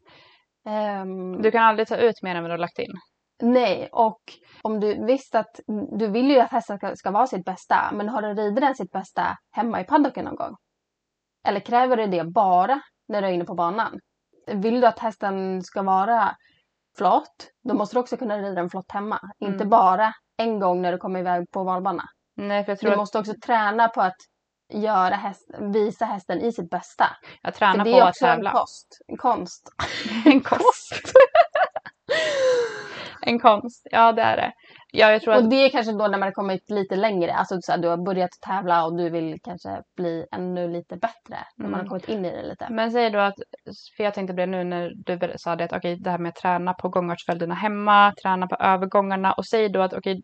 Um, 1.03 1.43
du 1.43 1.51
kan 1.51 1.63
aldrig 1.63 1.89
ta 1.89 1.97
ut 1.97 2.23
mer 2.23 2.35
än 2.35 2.43
vad 2.43 2.51
du 2.51 2.53
har 2.53 2.59
lagt 2.59 2.79
in? 2.79 2.93
Nej, 3.43 3.89
och 3.93 4.21
om 4.63 4.81
du 4.81 5.07
visst 5.07 5.35
att 5.35 5.61
du 5.99 6.09
vill 6.09 6.31
ju 6.31 6.41
att 6.41 6.51
hästen 6.51 6.79
ska, 6.79 6.97
ska 6.97 7.11
vara 7.11 7.27
sitt 7.27 7.45
bästa, 7.45 7.91
men 7.93 8.09
har 8.09 8.23
du 8.23 8.29
ridit 8.29 8.61
den 8.61 8.75
sitt 8.75 8.91
bästa 8.91 9.37
hemma 9.51 9.81
i 9.81 9.85
paddocken 9.85 10.25
någon 10.25 10.37
gång? 10.37 10.57
Eller 11.49 11.61
kräver 11.61 11.97
du 11.97 12.07
det 12.07 12.25
bara 12.25 12.81
när 13.09 13.23
du 13.23 13.29
är 13.29 13.33
inne 13.33 13.45
på 13.45 13.55
banan? 13.55 14.01
Vill 14.47 14.81
du 14.81 14.87
att 14.87 14.99
hästen 14.99 15.63
ska 15.63 15.83
vara 15.83 16.37
flott, 16.99 17.51
då 17.69 17.75
måste 17.75 17.97
du 17.97 18.01
också 18.01 18.17
kunna 18.17 18.39
rida 18.39 18.51
den 18.51 18.71
flott 18.71 18.93
hemma. 18.93 19.21
Mm. 19.41 19.53
Inte 19.53 19.67
bara 19.67 20.13
en 20.37 20.61
gång 20.61 20.83
när 20.83 20.93
du 20.93 20.99
kommer 20.99 21.21
iväg 21.21 21.51
på 21.51 21.65
valbana. 21.65 22.05
Nej, 22.37 22.65
för 22.65 22.73
jag 22.73 22.79
tror 22.79 22.91
du 22.91 22.97
måste 22.97 23.19
också 23.19 23.35
träna 23.45 23.89
på 23.89 24.01
att 24.01 24.17
göra 24.83 25.15
häst, 25.15 25.51
visa 25.75 26.05
hästen 26.05 26.41
i 26.41 26.53
sitt 26.53 26.71
bästa. 26.71 27.05
Jag 27.43 27.55
tränar 27.55 27.85
på 27.85 28.01
att 28.01 28.15
tävla. 28.15 28.51
Det 28.51 28.57
är 28.57 28.63
också 28.63 28.97
en 29.09 29.17
konst. 29.17 29.69
En 29.87 29.91
konst. 29.91 30.23
en 30.25 30.41
konst. 30.41 31.13
en 33.27 33.39
konst, 33.39 33.87
ja 33.91 34.13
det 34.13 34.23
är 34.23 34.37
det. 34.37 34.53
Ja, 34.93 35.11
jag 35.11 35.23
tror 35.23 35.37
och 35.37 35.49
det 35.49 35.57
är 35.57 35.71
kanske 35.71 35.93
då 35.93 35.99
när 35.99 36.19
man 36.19 36.23
har 36.23 36.33
kommit 36.33 36.71
lite 36.71 36.97
längre, 36.97 37.35
alltså 37.35 37.59
så 37.61 37.73
här, 37.73 37.79
du 37.79 37.89
har 37.89 37.97
börjat 37.97 38.31
tävla 38.47 38.85
och 38.85 38.97
du 38.97 39.11
vill 39.11 39.39
kanske 39.43 39.83
bli 39.97 40.27
ännu 40.33 40.69
lite 40.69 40.97
bättre 40.97 41.39
när 41.57 41.67
mm. 41.67 41.71
man 41.71 41.75
har 41.75 41.81
mm. 41.81 41.89
kommit 41.89 42.09
in 42.09 42.25
i 42.25 42.31
det 42.31 42.43
lite. 42.43 42.67
Men 42.71 42.93
säg 42.93 43.11
då 43.11 43.19
att, 43.19 43.35
för 43.97 44.05
jag 44.05 44.15
tänkte 44.15 44.35
på 44.35 44.41
det 44.41 44.47
nu 44.47 44.65
när 44.65 44.93
du 44.97 45.33
sa 45.37 45.57
det 45.57 45.65
att 45.65 45.73
okej 45.73 45.93
okay, 45.93 46.03
det 46.03 46.11
här 46.11 46.19
med 46.19 46.29
att 46.29 46.37
träna 46.37 46.75
på 46.75 46.89
gångartsföljderna 46.89 47.55
hemma, 47.55 48.15
träna 48.23 48.47
på 48.47 48.57
övergångarna 48.57 49.33
och 49.33 49.47
säg 49.47 49.69
då 49.69 49.83
att 49.83 49.93
okej 49.93 50.13
okay, 50.13 50.23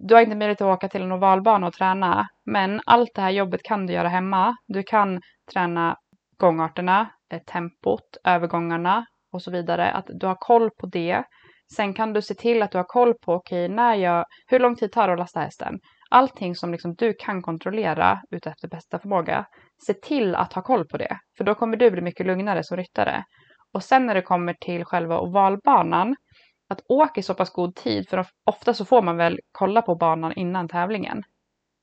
du 0.00 0.14
har 0.14 0.22
inte 0.22 0.36
möjlighet 0.36 0.60
att 0.60 0.76
åka 0.76 0.88
till 0.88 1.02
en 1.02 1.12
ovalbana 1.12 1.66
och 1.66 1.72
träna, 1.72 2.26
men 2.46 2.80
allt 2.86 3.10
det 3.14 3.20
här 3.20 3.30
jobbet 3.30 3.62
kan 3.62 3.86
du 3.86 3.92
göra 3.92 4.08
hemma. 4.08 4.56
Du 4.68 4.82
kan 4.82 5.20
träna 5.52 5.96
gångarterna, 6.36 7.10
eh, 7.32 7.42
tempot, 7.42 8.16
övergångarna 8.24 9.06
och 9.32 9.42
så 9.42 9.50
vidare. 9.50 9.90
Att 9.90 10.06
du 10.08 10.26
har 10.26 10.36
koll 10.38 10.70
på 10.70 10.86
det 10.86 11.24
Sen 11.76 11.94
kan 11.94 12.12
du 12.12 12.22
se 12.22 12.34
till 12.34 12.62
att 12.62 12.72
du 12.72 12.78
har 12.78 12.84
koll 12.84 13.14
på, 13.14 13.34
okej, 13.34 13.64
okay, 13.64 13.76
när 13.76 13.94
jag, 13.94 14.24
hur 14.46 14.58
lång 14.58 14.76
tid 14.76 14.92
tar 14.92 15.06
det 15.06 15.12
att 15.12 15.18
lasta 15.18 15.40
hästen? 15.40 15.74
Allting 16.10 16.54
som 16.54 16.72
liksom 16.72 16.94
du 16.94 17.14
kan 17.18 17.42
kontrollera 17.42 18.20
utefter 18.30 18.68
bästa 18.68 18.98
förmåga, 18.98 19.46
se 19.86 19.94
till 19.94 20.34
att 20.34 20.52
ha 20.52 20.62
koll 20.62 20.84
på 20.86 20.96
det. 20.96 21.16
För 21.38 21.44
då 21.44 21.54
kommer 21.54 21.76
du 21.76 21.90
bli 21.90 22.00
mycket 22.00 22.26
lugnare 22.26 22.64
som 22.64 22.76
ryttare. 22.76 23.24
Och 23.74 23.82
sen 23.82 24.06
när 24.06 24.14
det 24.14 24.22
kommer 24.22 24.54
till 24.54 24.84
själva 24.84 25.20
ovalbanan, 25.20 26.16
att 26.68 26.80
åka 26.88 27.20
i 27.20 27.22
så 27.22 27.34
pass 27.34 27.52
god 27.52 27.74
tid, 27.74 28.08
för 28.08 28.26
ofta 28.44 28.74
så 28.74 28.84
får 28.84 29.02
man 29.02 29.16
väl 29.16 29.40
kolla 29.52 29.82
på 29.82 29.94
banan 29.94 30.32
innan 30.32 30.68
tävlingen. 30.68 31.22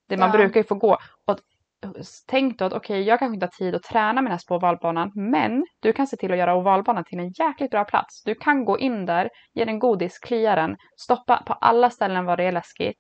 Det 0.10 0.18
man 0.18 0.30
ja. 0.30 0.38
brukar 0.38 0.60
ju 0.60 0.64
få 0.64 0.76
gå. 0.76 0.98
Och 1.28 1.40
tänk 2.28 2.60
då 2.60 2.66
att 2.66 2.74
okej, 2.74 2.94
okay, 2.94 3.04
jag 3.04 3.20
kanske 3.20 3.34
inte 3.34 3.46
har 3.46 3.66
tid 3.66 3.76
att 3.76 3.84
träna 3.84 4.22
min 4.22 4.32
häst 4.32 4.48
på 4.48 4.56
ovalbanan, 4.56 5.12
men 5.16 5.66
du 5.82 5.94
kan 5.94 6.08
se 6.08 6.18
till 6.18 6.32
att 6.32 6.38
göra 6.38 6.56
ovalbanan 6.56 7.04
till 7.04 7.20
en 7.20 7.32
jäkligt 7.40 7.72
bra 7.72 7.84
plats. 7.84 8.24
Du 8.24 8.36
kan 8.36 8.66
gå 8.66 8.80
in 8.80 9.06
där, 9.06 9.30
ge 9.54 9.66
den 9.66 9.80
godis, 9.80 10.20
klia 10.20 10.56
den, 10.56 10.76
stoppa 10.98 11.44
på 11.46 11.54
alla 11.54 11.90
ställen 11.90 12.26
var 12.26 12.38
det 12.38 12.44
är 12.44 12.52
läskigt 12.52 12.98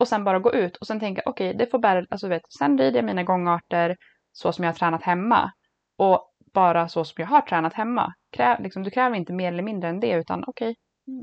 och 0.00 0.08
sen 0.08 0.24
bara 0.24 0.38
gå 0.38 0.54
ut 0.54 0.76
och 0.76 0.86
sen 0.86 1.00
tänka 1.00 1.22
okej, 1.26 1.48
okay, 1.48 1.58
det 1.58 1.70
får 1.70 1.78
bära, 1.78 2.06
alltså 2.10 2.28
vet, 2.28 2.42
sen 2.58 2.78
rider 2.78 2.98
jag 2.98 3.04
mina 3.04 3.22
gångarter 3.22 3.96
så 4.32 4.52
som 4.52 4.64
jag 4.64 4.72
har 4.72 4.76
tränat 4.76 5.02
hemma 5.02 5.50
och 5.98 6.32
bara 6.54 6.88
så 6.88 7.04
som 7.04 7.14
jag 7.16 7.26
har 7.28 7.40
tränat 7.40 7.74
hemma. 7.74 8.12
Krä, 8.36 8.58
liksom, 8.60 8.82
du 8.82 8.90
kräver 8.90 9.16
inte 9.16 9.32
mer 9.32 9.52
eller 9.52 9.62
mindre 9.62 9.90
än 9.90 10.00
det 10.00 10.12
utan 10.12 10.44
okej, 10.46 10.70
okay, 10.70 10.74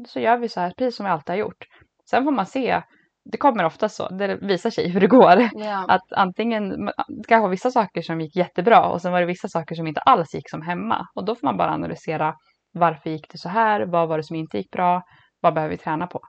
så 0.07 0.19
gör 0.19 0.37
vi 0.37 0.49
så 0.49 0.59
här, 0.59 0.73
precis 0.77 0.95
som 0.97 1.05
vi 1.05 1.11
alltid 1.11 1.29
har 1.29 1.37
gjort. 1.37 1.67
Sen 2.09 2.23
får 2.23 2.31
man 2.31 2.45
se 2.45 2.81
det 3.25 3.37
kommer 3.37 3.65
ofta 3.65 3.89
så, 3.89 4.09
det 4.09 4.35
visar 4.35 4.69
sig 4.69 4.89
hur 4.89 4.99
det 4.99 5.07
går. 5.07 5.49
Ja. 5.53 5.85
Att 5.87 6.13
antingen, 6.13 6.85
det 6.85 7.27
kanske 7.27 7.41
var 7.41 7.49
vissa 7.49 7.71
saker 7.71 8.01
som 8.01 8.21
gick 8.21 8.35
jättebra 8.35 8.89
och 8.89 9.01
sen 9.01 9.11
var 9.11 9.19
det 9.19 9.25
vissa 9.25 9.47
saker 9.47 9.75
som 9.75 9.87
inte 9.87 10.01
alls 10.01 10.33
gick 10.33 10.49
som 10.49 10.61
hemma. 10.61 11.07
Och 11.15 11.25
då 11.25 11.35
får 11.35 11.47
man 11.47 11.57
bara 11.57 11.71
analysera 11.71 12.35
varför 12.73 13.09
gick 13.09 13.31
det 13.31 13.37
så 13.37 13.49
här, 13.49 13.85
vad 13.85 14.09
var 14.09 14.17
det 14.17 14.23
som 14.23 14.35
inte 14.35 14.57
gick 14.57 14.71
bra, 14.71 15.01
vad 15.39 15.53
behöver 15.53 15.71
vi 15.71 15.77
träna 15.77 16.07
på? 16.07 16.21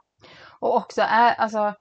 Och 0.60 0.76
också 0.76 1.02
är, 1.02 1.34
alltså, 1.34 1.74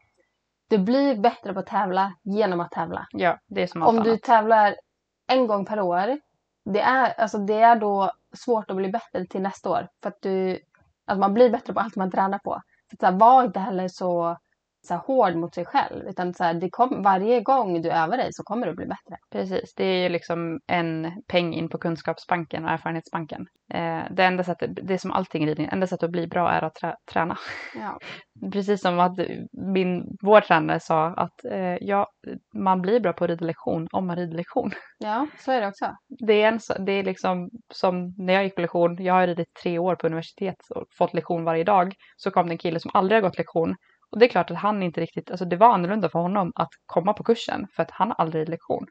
du 0.69 0.77
blir 0.77 1.15
bättre 1.15 1.53
på 1.53 1.59
att 1.59 1.67
tävla 1.67 2.13
genom 2.23 2.59
att 2.59 2.71
tävla. 2.71 3.05
Ja, 3.11 3.37
det 3.47 3.63
är 3.63 3.67
som 3.67 3.81
allt 3.81 3.97
Om 3.97 4.03
du 4.03 4.17
tävlar 4.17 4.75
en 5.27 5.47
gång 5.47 5.65
per 5.65 5.79
år, 5.79 6.19
det 6.73 6.81
är, 6.81 7.13
alltså, 7.21 7.37
det 7.37 7.61
är 7.61 7.75
då 7.75 8.11
svårt 8.45 8.69
att 8.69 8.77
bli 8.77 8.89
bättre 8.89 9.25
till 9.29 9.41
nästa 9.41 9.69
år. 9.69 9.87
För 10.03 10.09
att, 10.09 10.17
du, 10.21 10.59
att 11.05 11.19
man 11.19 11.33
blir 11.33 11.49
bättre 11.49 11.73
på 11.73 11.79
allt 11.79 11.95
man 11.95 12.11
tränar 12.11 12.39
på. 12.39 12.61
Så, 12.91 12.97
så 12.99 13.05
här, 13.05 13.13
var 13.13 13.43
inte 13.43 13.59
heller 13.59 13.87
så 13.87 14.37
så 14.87 14.93
här, 14.93 15.01
hård 15.01 15.35
mot 15.35 15.55
sig 15.55 15.65
själv. 15.65 16.07
Utan 16.07 16.33
så 16.33 16.43
här, 16.43 16.53
det 16.53 16.69
kom, 16.69 17.01
varje 17.01 17.41
gång 17.41 17.81
du 17.81 17.91
övar 17.91 18.17
dig 18.17 18.29
så 18.31 18.43
kommer 18.43 18.67
du 18.67 18.75
bli 18.75 18.85
bättre. 18.85 19.17
Precis, 19.31 19.73
det 19.75 19.85
är 19.85 20.03
ju 20.03 20.09
liksom 20.09 20.59
en 20.67 21.11
peng 21.27 21.53
in 21.53 21.69
på 21.69 21.77
kunskapsbanken 21.77 22.65
och 22.65 22.71
erfarenhetsbanken. 22.71 23.47
Eh, 23.73 24.01
det 24.11 24.23
enda 24.23 24.43
sättet, 24.43 24.69
det 24.83 24.93
är 24.93 24.97
som 24.97 25.11
allting 25.11 25.43
i 25.43 25.47
ridning, 25.47 25.69
enda 25.71 25.87
sättet 25.87 26.03
att 26.03 26.11
bli 26.11 26.27
bra 26.27 26.51
är 26.51 26.61
att 26.61 26.75
trä, 26.75 26.95
träna. 27.11 27.37
Ja. 27.75 27.99
Precis 28.51 28.81
som 28.81 28.99
att 28.99 29.17
min, 29.51 30.17
vår 30.21 30.41
tränare 30.41 30.79
sa 30.79 31.07
att 31.07 31.45
eh, 31.45 31.77
ja, 31.81 32.07
man 32.53 32.81
blir 32.81 32.99
bra 32.99 33.13
på 33.13 33.27
ridlektion 33.27 33.87
om 33.91 34.07
man 34.07 34.15
rider 34.15 34.37
lektion. 34.37 34.71
Ja, 34.97 35.27
så 35.39 35.51
är 35.51 35.61
det 35.61 35.67
också. 35.67 35.95
Det 36.07 36.41
är, 36.41 36.47
en, 36.47 36.85
det 36.85 36.91
är 36.91 37.03
liksom 37.03 37.49
som 37.73 38.13
när 38.17 38.33
jag 38.33 38.43
gick 38.43 38.55
på 38.55 38.61
lektion, 38.61 39.03
jag 39.03 39.13
har 39.13 39.27
ridit 39.27 39.53
tre 39.63 39.79
år 39.79 39.95
på 39.95 40.07
universitet 40.07 40.57
och 40.69 40.85
fått 40.97 41.13
lektion 41.13 41.43
varje 41.43 41.63
dag, 41.63 41.93
så 42.17 42.31
kom 42.31 42.47
det 42.47 42.53
en 42.53 42.57
kille 42.57 42.79
som 42.79 42.91
aldrig 42.93 43.17
har 43.17 43.29
gått 43.29 43.37
lektion 43.37 43.75
och 44.13 44.19
det 44.19 44.25
är 44.25 44.29
klart 44.29 44.51
att 44.51 44.57
han 44.57 44.83
inte 44.83 45.01
riktigt, 45.01 45.31
alltså 45.31 45.45
det 45.45 45.55
var 45.55 45.73
annorlunda 45.73 46.09
för 46.09 46.19
honom 46.19 46.51
att 46.55 46.69
komma 46.85 47.13
på 47.13 47.23
kursen 47.23 47.67
för 47.75 47.83
att 47.83 47.91
han 47.91 48.07
har 48.07 48.15
aldrig 48.15 48.49
lektion. 48.49 48.85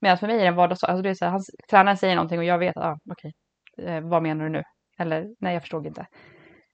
Medan 0.00 0.18
för 0.18 0.26
mig 0.26 0.36
är 0.36 0.40
det 0.40 0.46
en 0.46 0.56
vardagssak, 0.56 0.90
alltså 0.90 1.02
det 1.02 1.10
är 1.10 1.14
så 1.14 1.24
här, 1.24 1.32
han, 1.32 1.40
tränaren 1.70 1.96
säger 1.96 2.14
någonting 2.14 2.38
och 2.38 2.44
jag 2.44 2.58
vet, 2.58 2.76
ah, 2.76 2.98
okej, 3.10 3.32
okay, 3.78 3.94
eh, 3.94 4.08
vad 4.08 4.22
menar 4.22 4.44
du 4.44 4.50
nu? 4.50 4.62
Eller 4.98 5.26
nej, 5.40 5.54
jag 5.54 5.62
förstod 5.62 5.86
inte. 5.86 6.06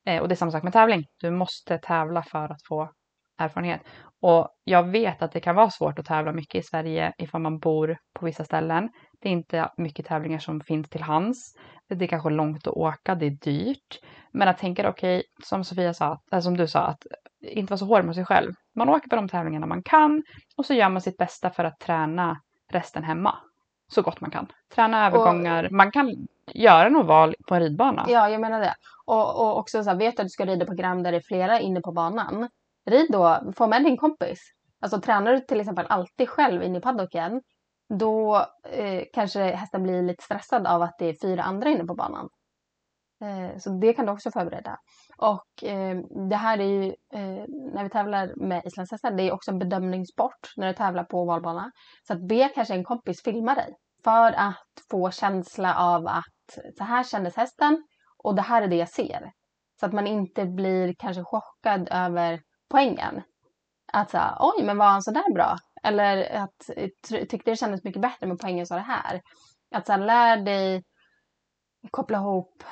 Eh, 0.07 0.23
och 0.23 0.29
det 0.29 0.35
är 0.35 0.37
samma 0.37 0.51
sak 0.51 0.63
med 0.63 0.73
tävling. 0.73 1.05
Du 1.21 1.31
måste 1.31 1.79
tävla 1.79 2.23
för 2.23 2.53
att 2.53 2.67
få 2.69 2.91
erfarenhet. 3.39 3.81
Och 4.23 4.49
jag 4.65 4.89
vet 4.89 5.23
att 5.23 5.33
det 5.33 5.41
kan 5.41 5.55
vara 5.55 5.71
svårt 5.71 5.99
att 5.99 6.07
tävla 6.07 6.33
mycket 6.33 6.55
i 6.55 6.63
Sverige 6.63 7.13
ifall 7.19 7.41
man 7.41 7.59
bor 7.59 7.97
på 8.15 8.27
vissa 8.27 8.45
ställen. 8.45 8.89
Det 9.21 9.29
är 9.29 9.33
inte 9.33 9.71
mycket 9.77 10.07
tävlingar 10.07 10.39
som 10.39 10.61
finns 10.61 10.89
till 10.89 11.03
hands. 11.03 11.55
Det 11.89 12.05
är 12.05 12.09
kanske 12.09 12.31
långt 12.31 12.67
att 12.67 12.75
åka, 12.75 13.15
det 13.15 13.27
är 13.27 13.31
dyrt. 13.31 14.01
Men 14.33 14.49
att 14.49 14.59
tänka, 14.59 14.89
okej, 14.89 15.19
okay, 15.19 15.23
som 15.45 15.65
Sofia 15.65 15.95
sa, 15.95 16.19
eller 16.33 16.41
som 16.41 16.57
du 16.57 16.69
sa, 16.69 16.81
att 16.81 17.07
inte 17.43 17.71
vara 17.71 17.79
så 17.79 17.87
hård 17.87 18.05
mot 18.05 18.15
sig 18.15 18.25
själv. 18.25 18.53
Man 18.75 18.89
åker 18.89 19.09
på 19.09 19.17
de 19.17 19.29
tävlingarna 19.29 19.67
man 19.67 19.83
kan 19.83 20.23
och 20.57 20.67
så 20.67 20.75
gör 20.75 20.89
man 20.89 21.03
sitt 21.03 21.17
bästa 21.17 21.51
för 21.51 21.65
att 21.65 21.81
träna 21.81 22.41
resten 22.73 23.05
hemma. 23.05 23.39
Så 23.89 24.03
gott 24.03 24.21
man 24.21 24.31
kan. 24.31 24.47
Träna 24.75 25.07
övergångar. 25.07 25.65
Och, 25.65 25.73
man 25.73 25.91
kan 25.91 26.27
göra 26.55 26.87
en 26.87 26.97
oval 26.97 27.35
på 27.49 27.55
en 27.55 27.61
ridbana. 27.61 28.07
Ja, 28.09 28.29
jag 28.29 28.41
menar 28.41 28.61
det. 28.61 28.75
Och, 29.05 29.41
och 29.41 29.59
också 29.59 29.85
så 29.85 29.91
här, 29.91 29.97
vet 29.97 30.17
du 30.17 30.21
att 30.21 30.27
du 30.27 30.31
ska 30.31 30.47
rida 30.47 30.67
program 30.67 31.03
där 31.03 31.13
det 31.13 31.19
är 31.19 31.23
flera 31.23 31.61
inne 31.61 31.81
på 31.81 31.93
banan. 31.93 32.49
Rid 32.91 33.07
då, 33.11 33.53
få 33.57 33.67
med 33.67 33.85
din 33.85 33.97
kompis. 33.97 34.53
Alltså 34.81 35.01
tränar 35.01 35.33
du 35.33 35.41
till 35.41 35.61
exempel 35.61 35.87
alltid 35.89 36.29
själv 36.29 36.63
inne 36.63 36.79
i 36.79 36.81
paddocken. 36.81 37.43
Då 37.99 38.37
eh, 38.71 39.03
kanske 39.13 39.41
hästen 39.43 39.83
blir 39.83 40.03
lite 40.03 40.25
stressad 40.25 40.67
av 40.67 40.83
att 40.83 40.99
det 40.99 41.07
är 41.09 41.17
fyra 41.23 41.43
andra 41.43 41.71
inne 41.71 41.85
på 41.85 41.95
banan. 41.95 42.29
Eh, 43.23 43.59
så 43.59 43.71
det 43.71 43.93
kan 43.93 44.07
du 44.07 44.13
också 44.13 44.31
förbereda. 44.31 44.77
Och 45.19 45.65
eh, 45.65 45.97
det 46.31 46.37
här 46.37 46.59
är 46.59 46.65
ju, 46.65 46.85
eh, 47.15 47.45
när 47.75 47.85
vi 47.85 47.91
tävlar 47.91 48.33
med 48.37 48.63
islandshästar, 48.67 49.11
det 49.11 49.23
är 49.23 49.33
också 49.33 49.51
en 49.51 49.59
bedömningssport 49.59 50.53
när 50.57 50.69
du 50.69 50.75
tävlar 50.75 51.05
på 51.05 51.25
valbana. 51.25 51.71
Så 52.07 52.13
att 52.13 52.29
be 52.29 52.49
kanske 52.55 52.75
en 52.75 52.85
kompis 52.85 53.23
filma 53.25 53.55
dig 53.55 53.75
för 54.05 54.33
att 54.33 54.65
få 54.91 55.11
känsla 55.11 55.75
av 55.75 56.07
att 56.07 56.77
så 56.79 56.85
här 56.85 57.05
kändes 57.05 57.37
hästen 57.37 57.85
och 58.25 58.35
det 58.35 58.43
här 58.43 58.63
är 58.63 58.69
det 58.69 58.77
jag 58.77 58.89
ser. 58.89 59.33
Så 59.81 59.87
att 59.87 59.93
man 59.93 60.07
inte 60.07 60.45
blir 60.45 60.95
kanske 60.99 61.23
chockad 61.25 61.89
över 61.91 62.41
poängen. 62.71 63.23
Att 63.93 64.11
säga 64.11 64.37
oj, 64.41 64.65
men 64.65 64.79
var 64.79 64.87
han 64.87 65.03
så 65.03 65.11
där 65.11 65.35
bra? 65.35 65.57
Eller 65.83 66.37
att 66.37 66.71
tyckte 67.29 67.51
det 67.51 67.57
kändes 67.57 67.85
mycket 67.85 68.03
bättre 68.03 68.27
med 68.27 68.39
poängen 68.39 68.67
så 68.67 68.75
det 68.75 68.81
här. 68.81 69.21
Att 69.75 69.87
så 69.87 69.93
här, 69.93 69.99
lär 69.99 70.37
dig 70.37 70.83
koppla 71.91 72.19
ihop 72.19 72.65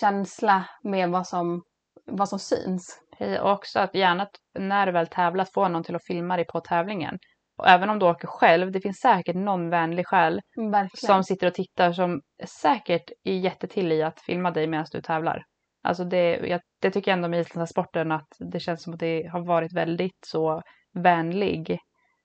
känsla 0.00 0.68
med 0.82 1.10
vad 1.10 1.26
som, 1.26 1.62
vad 2.06 2.28
som 2.28 2.38
syns. 2.38 3.00
Och 3.40 3.50
också 3.50 3.78
att 3.78 3.94
gärna 3.94 4.28
när 4.58 4.86
du 4.86 4.92
väl 4.92 5.06
tävlat 5.06 5.52
få 5.52 5.68
någon 5.68 5.84
till 5.84 5.96
att 5.96 6.06
filma 6.06 6.36
dig 6.36 6.46
på 6.46 6.60
tävlingen. 6.60 7.18
Och 7.58 7.68
även 7.68 7.90
om 7.90 7.98
du 7.98 8.06
åker 8.06 8.28
själv, 8.28 8.72
det 8.72 8.80
finns 8.80 8.98
säkert 8.98 9.36
någon 9.36 9.70
vänlig 9.70 10.06
själ 10.06 10.40
Verkligen. 10.56 10.88
som 11.14 11.24
sitter 11.24 11.46
och 11.46 11.54
tittar 11.54 11.92
som 11.92 12.20
säkert 12.62 13.10
är 13.24 13.32
jättetill 13.32 13.92
i 13.92 14.02
att 14.02 14.20
filma 14.20 14.50
dig 14.50 14.66
medan 14.66 14.86
du 14.92 15.00
tävlar. 15.00 15.42
Alltså 15.82 16.04
det, 16.04 16.36
jag, 16.36 16.60
det 16.80 16.90
tycker 16.90 17.10
jag 17.10 17.16
ändå 17.16 17.28
med 17.28 17.40
islandsporten 17.40 18.12
att 18.12 18.28
det 18.52 18.60
känns 18.60 18.82
som 18.82 18.92
att 18.92 19.00
det 19.00 19.28
har 19.32 19.46
varit 19.46 19.72
väldigt 19.76 20.18
så 20.26 20.62
vänlig. 20.94 21.78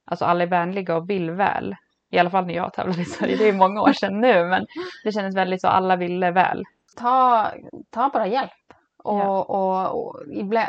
Alltså 0.06 0.26
alla 0.26 0.44
är 0.44 0.48
vänliga 0.48 0.96
och 0.96 1.10
vill 1.10 1.32
väl. 1.32 1.76
I 2.12 2.20
alla 2.20 2.30
fall 2.30 2.46
när 2.46 2.54
jag 2.54 2.74
tävlade 2.74 3.02
i 3.02 3.06
Sverige, 3.06 3.38
det 3.38 3.50
är 3.50 3.54
många 3.54 3.82
år 3.82 3.94
sedan 3.94 4.22
nu 4.22 4.46
men 4.46 4.66
det 5.04 5.12
kändes 5.12 5.36
väldigt 5.36 5.62
så 5.62 5.68
alla 5.68 5.96
ville 5.96 6.32
väl. 6.32 6.64
Ta, 6.98 7.52
ta 7.92 8.10
bara 8.10 8.28
hjälp. 8.28 8.52
Och, 9.04 9.20
Ja. 9.20 9.44
och, 9.44 10.08
och 10.08 10.24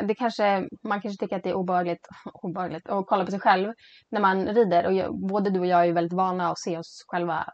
det 0.07 0.15
kanske, 0.15 0.69
man 0.85 1.01
kanske 1.01 1.25
tycker 1.25 1.37
att 1.37 1.43
det 1.43 1.51
är 1.51 1.55
obehagligt, 1.55 2.09
obehagligt 2.43 2.89
att 2.89 3.07
kolla 3.07 3.25
på 3.25 3.31
sig 3.31 3.41
själv 3.41 3.73
när 4.11 4.21
man 4.21 4.47
rider. 4.47 4.87
Och 4.87 4.93
jag, 4.93 5.21
både 5.29 5.51
du 5.51 5.61
och 5.61 5.67
jag 5.67 5.87
är 5.87 5.93
väldigt 5.93 6.17
vana 6.17 6.51
att 6.51 6.59
se 6.59 6.79
oss 6.79 7.05
själva 7.09 7.45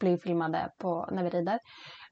bli 0.00 0.18
filmade 0.18 0.70
på, 0.82 1.08
när 1.12 1.24
vi 1.24 1.30
rider. 1.30 1.58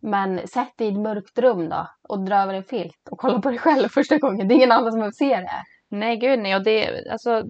Men 0.02 0.48
sätt 0.48 0.72
dig 0.78 0.88
i 0.88 0.90
ett 0.92 1.00
mörkt 1.00 1.38
rum 1.38 1.68
då 1.68 1.86
och 2.08 2.24
dra 2.24 2.36
över 2.42 2.54
en 2.54 2.64
filt 2.64 3.08
och 3.10 3.18
kolla 3.18 3.40
på 3.40 3.48
dig 3.48 3.58
själv 3.58 3.88
första 3.88 4.18
gången. 4.18 4.48
Det 4.48 4.54
är 4.54 4.56
ingen 4.56 4.72
annan 4.72 4.90
som 4.92 5.00
behöver 5.00 5.12
se 5.12 5.36
det. 5.36 5.62
Nej 5.90 6.16
gud 6.16 6.38
nej 6.38 6.56
och 6.56 6.64
det, 6.64 7.10
alltså, 7.12 7.42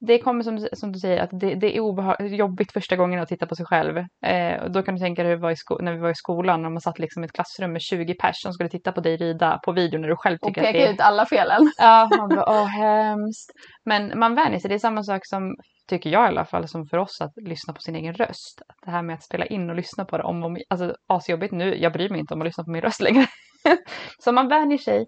det 0.00 0.18
kommer 0.18 0.42
som, 0.42 0.68
som 0.72 0.92
du 0.92 0.98
säger 0.98 1.22
att 1.22 1.30
det, 1.32 1.54
det 1.54 1.76
är 1.76 1.80
obehag- 1.80 2.26
jobbigt 2.26 2.72
första 2.72 2.96
gången 2.96 3.20
att 3.20 3.28
titta 3.28 3.46
på 3.46 3.56
sig 3.56 3.66
själv. 3.66 3.96
Eh, 4.26 4.62
och 4.62 4.70
då 4.70 4.82
kan 4.82 4.94
du 4.94 5.00
tänka 5.00 5.22
dig 5.22 5.30
hur 5.30 5.36
det 5.36 5.42
var 5.42 5.54
sko- 5.54 5.78
när 5.82 5.92
vi 5.92 5.98
var 5.98 6.10
i 6.10 6.14
skolan 6.14 6.62
när 6.62 6.70
man 6.70 6.80
satt 6.80 6.98
liksom 6.98 7.22
i 7.24 7.26
ett 7.26 7.32
klassrum 7.32 7.72
med 7.72 7.82
20 7.82 8.14
pers 8.14 8.36
som 8.42 8.52
skulle 8.52 8.68
titta 8.68 8.92
på 8.92 9.00
dig 9.00 9.16
rida 9.16 9.60
på 9.64 9.72
video 9.72 10.00
när 10.00 10.08
du 10.08 10.16
själv 10.16 10.38
Och 10.42 10.48
tycker 10.48 10.60
att 10.60 10.66
det 10.66 10.72
peka 10.72 10.88
är 10.88 10.92
ut 10.94 11.00
alla 11.00 11.26
felen. 11.26 11.72
Ja, 11.78 12.08
man 12.18 12.28
bara 12.28 12.44
åh 12.50 12.66
hemskt. 12.66 13.50
Men 13.84 14.18
man 14.18 14.34
vänjer 14.34 14.58
sig. 14.58 14.68
Det 14.68 14.74
är 14.74 14.78
samma 14.78 15.02
sak 15.02 15.26
som, 15.26 15.54
tycker 15.88 16.10
jag 16.10 16.24
i 16.24 16.28
alla 16.28 16.44
fall, 16.44 16.68
som 16.68 16.86
för 16.86 16.98
oss 16.98 17.20
att 17.20 17.32
lyssna 17.36 17.72
på 17.74 17.80
sin 17.80 17.96
egen 17.96 18.14
röst. 18.14 18.62
Det 18.84 18.90
här 18.90 19.02
med 19.02 19.14
att 19.14 19.22
spela 19.24 19.46
in 19.46 19.70
och 19.70 19.76
lyssna 19.76 20.04
på 20.04 20.16
det 20.18 20.24
om 20.24 20.42
och 20.42 20.46
om, 20.50 20.56
alltså 20.68 20.94
asjobbigt 21.08 21.52
nu, 21.52 21.76
jag 21.76 21.92
bryr 21.92 22.10
mig 22.10 22.20
inte 22.20 22.34
om 22.34 22.40
att 22.40 22.46
lyssna 22.46 22.64
på 22.64 22.70
min 22.70 22.82
röst 22.82 23.00
längre. 23.00 23.26
Så 24.18 24.32
man 24.32 24.48
vänjer 24.48 24.78
sig. 24.78 25.06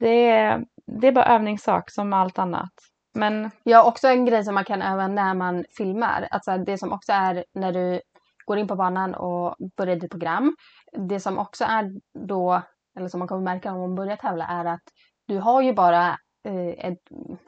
Det 0.00 0.28
är, 0.28 0.60
det 1.00 1.08
är 1.08 1.12
bara 1.12 1.24
övningssak 1.34 1.90
som 1.90 2.12
allt 2.12 2.38
annat. 2.38 2.72
Men 3.14 3.50
Ja, 3.62 3.84
också 3.84 4.08
en 4.08 4.24
grej 4.24 4.44
som 4.44 4.54
man 4.54 4.64
kan 4.64 4.82
öva 4.82 5.08
när 5.08 5.34
man 5.34 5.64
filmar. 5.76 6.28
Alltså 6.30 6.58
det 6.58 6.78
som 6.78 6.92
också 6.92 7.12
är 7.12 7.44
när 7.54 7.72
du 7.72 8.00
går 8.46 8.58
in 8.58 8.68
på 8.68 8.76
banan 8.76 9.14
och 9.14 9.56
börjar 9.76 9.96
ditt 9.96 10.10
program. 10.10 10.56
Det 10.92 11.20
som 11.20 11.38
också 11.38 11.64
är 11.64 11.90
då, 12.28 12.62
eller 12.96 13.08
som 13.08 13.18
man 13.18 13.28
kommer 13.28 13.42
märka 13.42 13.72
om 13.72 13.80
man 13.80 13.94
börjar 13.94 14.16
tävla, 14.16 14.46
är 14.46 14.64
att 14.64 14.82
du 15.26 15.38
har 15.38 15.62
ju 15.62 15.72
bara 15.72 16.08
eh, 16.44 16.86
ett, 16.86 16.98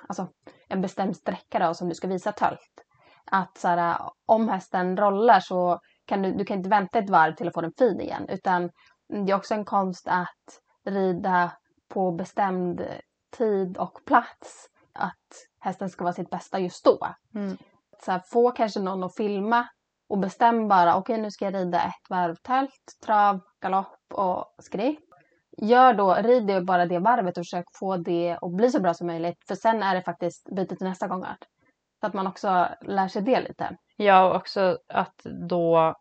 alltså, 0.08 0.28
en 0.68 0.80
bestämd 0.80 1.16
sträcka 1.16 1.58
då, 1.58 1.74
som 1.74 1.88
du 1.88 1.94
ska 1.94 2.08
visa 2.08 2.32
tölt. 2.32 2.84
Att 3.30 3.58
så 3.58 3.68
här, 3.68 3.96
om 4.26 4.48
hästen 4.48 4.96
rollar 4.96 5.40
så 5.40 5.80
kan 6.06 6.22
du, 6.22 6.32
du 6.32 6.44
kan 6.44 6.56
inte 6.56 6.68
vänta 6.68 6.98
ett 6.98 7.10
varv 7.10 7.34
till 7.34 7.48
att 7.48 7.54
få 7.54 7.60
den 7.60 7.72
fin 7.78 8.00
igen. 8.00 8.26
Utan 8.28 8.70
det 9.08 9.32
är 9.32 9.36
också 9.36 9.54
en 9.54 9.64
konst 9.64 10.08
att 10.08 10.60
rida 10.84 11.52
på 11.88 12.12
bestämd 12.12 12.86
tid 13.38 13.76
och 13.76 14.00
plats. 14.06 14.68
Att 14.92 15.46
hästen 15.66 15.90
ska 15.90 16.04
vara 16.04 16.14
sitt 16.14 16.30
bästa 16.30 16.58
just 16.58 16.84
då. 16.84 16.98
mm, 17.34 17.56
Så 18.04 18.12
här, 18.12 18.22
få 18.26 18.50
kanske 18.50 18.80
någon 18.80 19.04
att 19.04 19.16
filma 19.16 19.68
och 20.08 20.18
bestäm 20.18 20.68
bara, 20.68 20.96
okej 20.96 21.18
nu 21.18 21.30
ska 21.30 21.44
jag 21.44 21.54
rida 21.54 21.82
ett 21.82 22.10
varv 22.10 22.34
tält, 22.34 22.98
trav, 23.04 23.40
galopp 23.60 23.98
och 24.14 24.54
skritt. 24.58 25.00
Gör 25.58 25.94
då, 25.94 26.14
rid 26.14 26.46
det 26.46 26.60
bara 26.60 26.86
det 26.86 26.98
varvet 26.98 27.38
och 27.38 27.44
försök 27.44 27.64
få 27.78 27.96
det 27.96 28.38
att 28.40 28.56
bli 28.56 28.70
så 28.70 28.80
bra 28.80 28.94
som 28.94 29.06
möjligt. 29.06 29.44
För 29.48 29.54
sen 29.54 29.82
är 29.82 29.94
det 29.94 30.02
faktiskt 30.02 30.48
byte 30.56 30.76
till 30.76 30.86
nästa 30.86 31.08
gångart. 31.08 31.44
Så 32.00 32.06
att 32.06 32.14
man 32.14 32.26
också 32.26 32.68
lär 32.80 33.08
sig 33.08 33.22
det 33.22 33.40
lite. 33.40 33.76
ja, 33.96 34.28
och 34.28 34.36
också 34.36 34.78
att 34.88 35.20
då 35.48 35.94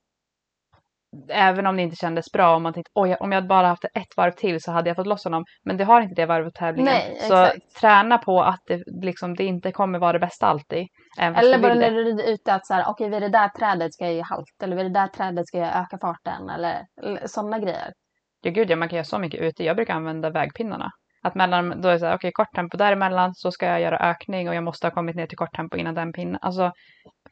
Även 1.30 1.68
om 1.68 1.76
det 1.76 1.82
inte 1.82 1.96
kändes 1.96 2.32
bra, 2.32 2.56
om 2.56 2.64
man 2.64 2.74
tänkte 2.74 2.92
oj, 2.96 3.16
om 3.20 3.32
jag 3.32 3.48
bara 3.48 3.68
haft 3.68 3.86
ett 3.86 4.18
varv 4.18 4.32
till 4.32 4.62
så 4.62 4.72
hade 4.72 4.90
jag 4.90 4.96
fått 4.96 5.08
loss 5.08 5.24
honom. 5.24 5.46
Men 5.64 5.78
det 5.78 5.84
har 5.84 6.02
inte 6.02 6.16
det 6.16 6.26
varvet 6.26 6.54
på 6.54 6.60
tävlingen. 6.60 6.94
Nej, 6.94 7.18
så 7.20 7.44
exakt. 7.44 7.76
träna 7.80 8.18
på 8.18 8.42
att 8.42 8.62
det, 8.68 8.84
liksom, 9.02 9.36
det 9.36 9.44
inte 9.44 9.72
kommer 9.72 10.00
vara 10.00 10.14
det 10.14 10.20
bästa 10.20 10.48
alltid. 10.48 10.88
Eller 11.20 11.60
bara 11.60 11.74
när 11.74 11.92
du 11.92 12.04
rider 12.04 12.34
ute 12.34 12.54
att 12.54 12.68
så 12.68 12.74
här, 12.74 12.84
okej 12.88 13.10
vid 13.10 13.22
det 13.22 13.30
där 13.30 13.50
trädet 13.50 13.94
ska 13.94 14.06
jag 14.06 14.14
ge 14.14 14.22
halt. 14.22 14.64
Eller 14.64 14.76
vid 14.76 14.86
det 14.86 15.00
där 15.00 15.08
trädet 15.08 15.48
ska 15.48 15.58
jag 15.58 15.76
öka 15.76 15.98
farten. 16.02 16.50
Eller, 16.50 16.86
eller 17.04 17.28
sådana 17.28 17.60
grejer. 17.60 17.94
Ja 18.42 18.52
gud 18.52 18.70
ja, 18.70 18.76
man 18.76 18.90
kan 18.90 18.96
göra 18.96 19.06
så 19.06 19.20
mycket 19.20 19.42
ute. 19.42 19.64
Jag 19.64 19.76
brukar 19.76 19.94
använda 19.94 20.30
vägpinnarna. 20.30 20.92
Att 21.24 21.36
mellan, 21.36 21.82
då 21.82 21.90
är 21.90 21.94
det 21.94 22.00
så 22.00 22.06
här, 22.06 22.16
okej 22.16 22.32
kort 22.32 22.56
tempo 22.56 22.78
däremellan 22.78 23.36
så 23.36 23.52
ska 23.52 23.66
jag 23.66 23.82
göra 23.82 23.98
ökning 23.98 24.50
och 24.50 24.56
jag 24.56 24.64
måste 24.64 24.88
ha 24.88 24.92
kommit 24.92 25.16
ner 25.16 25.28
till 25.28 25.38
kort 25.38 25.56
tempo 25.56 25.78
innan 25.78 25.96
den 25.96 26.14
pinnen. 26.14 26.40
Alltså, 26.42 26.72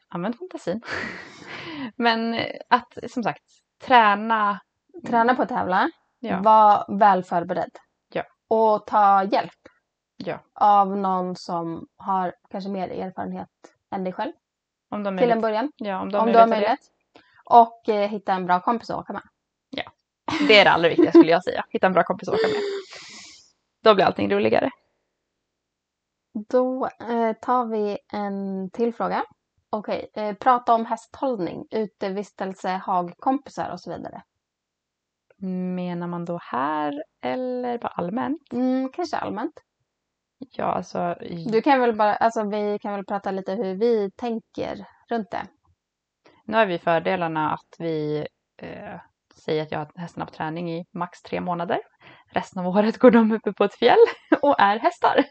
använd 0.08 0.38
fantasin. 0.38 0.80
Men 1.96 2.40
att 2.70 2.98
som 3.08 3.22
sagt 3.22 3.42
träna. 3.82 4.60
Träna 5.06 5.34
på 5.34 5.42
att 5.42 5.48
tävla. 5.48 5.90
Ja. 6.18 6.40
Var 6.40 6.98
väl 6.98 7.24
förberedd. 7.24 7.70
Ja. 8.12 8.22
Och 8.48 8.86
ta 8.86 9.24
hjälp. 9.24 9.52
Ja. 10.16 10.38
Av 10.54 10.96
någon 10.96 11.36
som 11.36 11.86
har 11.96 12.34
kanske 12.50 12.70
mer 12.70 12.88
erfarenhet 12.88 13.48
än 13.94 14.04
dig 14.04 14.12
själv. 14.12 14.32
Om 14.90 15.02
de 15.02 15.18
Till 15.18 15.30
en 15.30 15.40
början. 15.40 15.72
Ja, 15.76 16.00
om 16.00 16.12
de 16.12 16.18
Om 16.18 16.32
du 16.32 16.38
har 16.38 16.46
möjlighet. 16.46 16.80
Och 17.44 17.88
eh, 17.88 18.08
hitta 18.10 18.32
en 18.32 18.46
bra 18.46 18.60
kompis 18.60 18.90
att 18.90 18.98
åka 18.98 19.12
med. 19.12 19.22
det. 19.70 19.84
Det 20.48 20.58
är 20.58 20.64
det 20.64 20.70
allra 20.70 20.88
viktigaste 20.88 21.18
skulle 21.18 21.32
jag 21.32 21.44
säga. 21.44 21.64
Hitta 21.70 21.86
en 21.86 21.92
bra 21.92 22.02
kompis 22.02 22.28
att 22.28 22.34
åka 22.34 22.46
med. 22.48 22.60
Då 23.82 23.94
blir 23.94 24.04
allting 24.04 24.30
roligare. 24.30 24.70
Då 26.48 26.86
eh, 26.86 27.32
tar 27.32 27.66
vi 27.66 27.98
en 28.12 28.70
till 28.70 28.94
fråga. 28.94 29.24
Okej, 29.74 30.10
eh, 30.14 30.34
prata 30.34 30.74
om 30.74 30.86
hästhållning, 30.86 31.66
utevistelse, 31.70 32.68
hagkompisar 32.68 33.70
och 33.72 33.80
så 33.80 33.90
vidare. 33.90 34.22
Menar 35.74 36.06
man 36.06 36.24
då 36.24 36.38
här 36.42 37.04
eller 37.22 37.78
bara 37.78 37.88
allmänt? 37.88 38.52
Mm, 38.52 38.90
kanske 38.92 39.16
allmänt. 39.16 39.52
Ja, 40.38 40.64
alltså. 40.64 41.16
Du 41.52 41.62
kan 41.62 41.80
väl 41.80 41.96
bara, 41.96 42.14
alltså 42.14 42.44
vi 42.44 42.78
kan 42.78 42.92
väl 42.92 43.04
prata 43.04 43.30
lite 43.30 43.52
hur 43.52 43.74
vi 43.74 44.10
tänker 44.10 44.86
runt 45.08 45.30
det. 45.30 45.46
Nu 46.44 46.56
har 46.56 46.66
vi 46.66 46.78
fördelarna 46.78 47.50
att 47.50 47.76
vi 47.78 48.26
eh, 48.56 49.00
säger 49.34 49.62
att 49.62 49.72
jag 49.72 49.78
har 49.78 49.90
hästarna 49.94 50.26
på 50.26 50.32
träning 50.32 50.72
i 50.72 50.84
max 50.92 51.22
tre 51.22 51.40
månader. 51.40 51.78
Resten 52.26 52.66
av 52.66 52.76
året 52.76 52.98
går 52.98 53.10
de 53.10 53.32
uppe 53.32 53.52
på 53.52 53.64
ett 53.64 53.74
fjäll 53.74 54.04
och 54.42 54.60
är 54.60 54.78
hästar. 54.78 55.24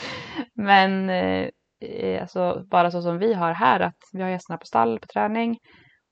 Men 0.54 1.10
eh, 1.10 1.48
Eh, 1.80 2.22
alltså, 2.22 2.64
bara 2.70 2.90
så 2.90 3.02
som 3.02 3.18
vi 3.18 3.34
har 3.34 3.52
här 3.52 3.80
att 3.80 3.98
vi 4.12 4.22
har 4.22 4.28
gästerna 4.28 4.58
på 4.58 4.66
stall 4.66 4.98
på 5.00 5.06
träning 5.06 5.58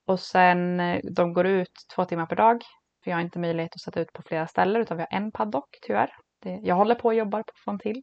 och 0.07 0.21
sen 0.21 0.81
eh, 0.81 1.01
de 1.16 1.33
går 1.33 1.47
ut 1.47 1.73
två 1.95 2.05
timmar 2.05 2.27
per 2.27 2.37
dag. 2.37 2.62
För 3.05 3.11
jag 3.11 3.16
har 3.16 3.23
inte 3.23 3.39
möjlighet 3.39 3.75
att 3.75 3.81
sätta 3.81 4.01
ut 4.01 4.12
på 4.12 4.23
flera 4.23 4.47
ställen 4.47 4.83
utan 4.83 4.97
vi 4.97 5.03
har 5.11 5.16
en 5.19 5.33
paddock 5.33 5.79
tyvärr. 5.83 6.11
Det, 6.43 6.61
jag 6.62 6.75
håller 6.75 6.95
på 6.95 7.09
och 7.09 7.14
jobbar 7.14 7.43
på 7.43 7.51
att 7.55 7.64
få 7.64 7.71
en 7.71 7.79
till. 7.79 8.03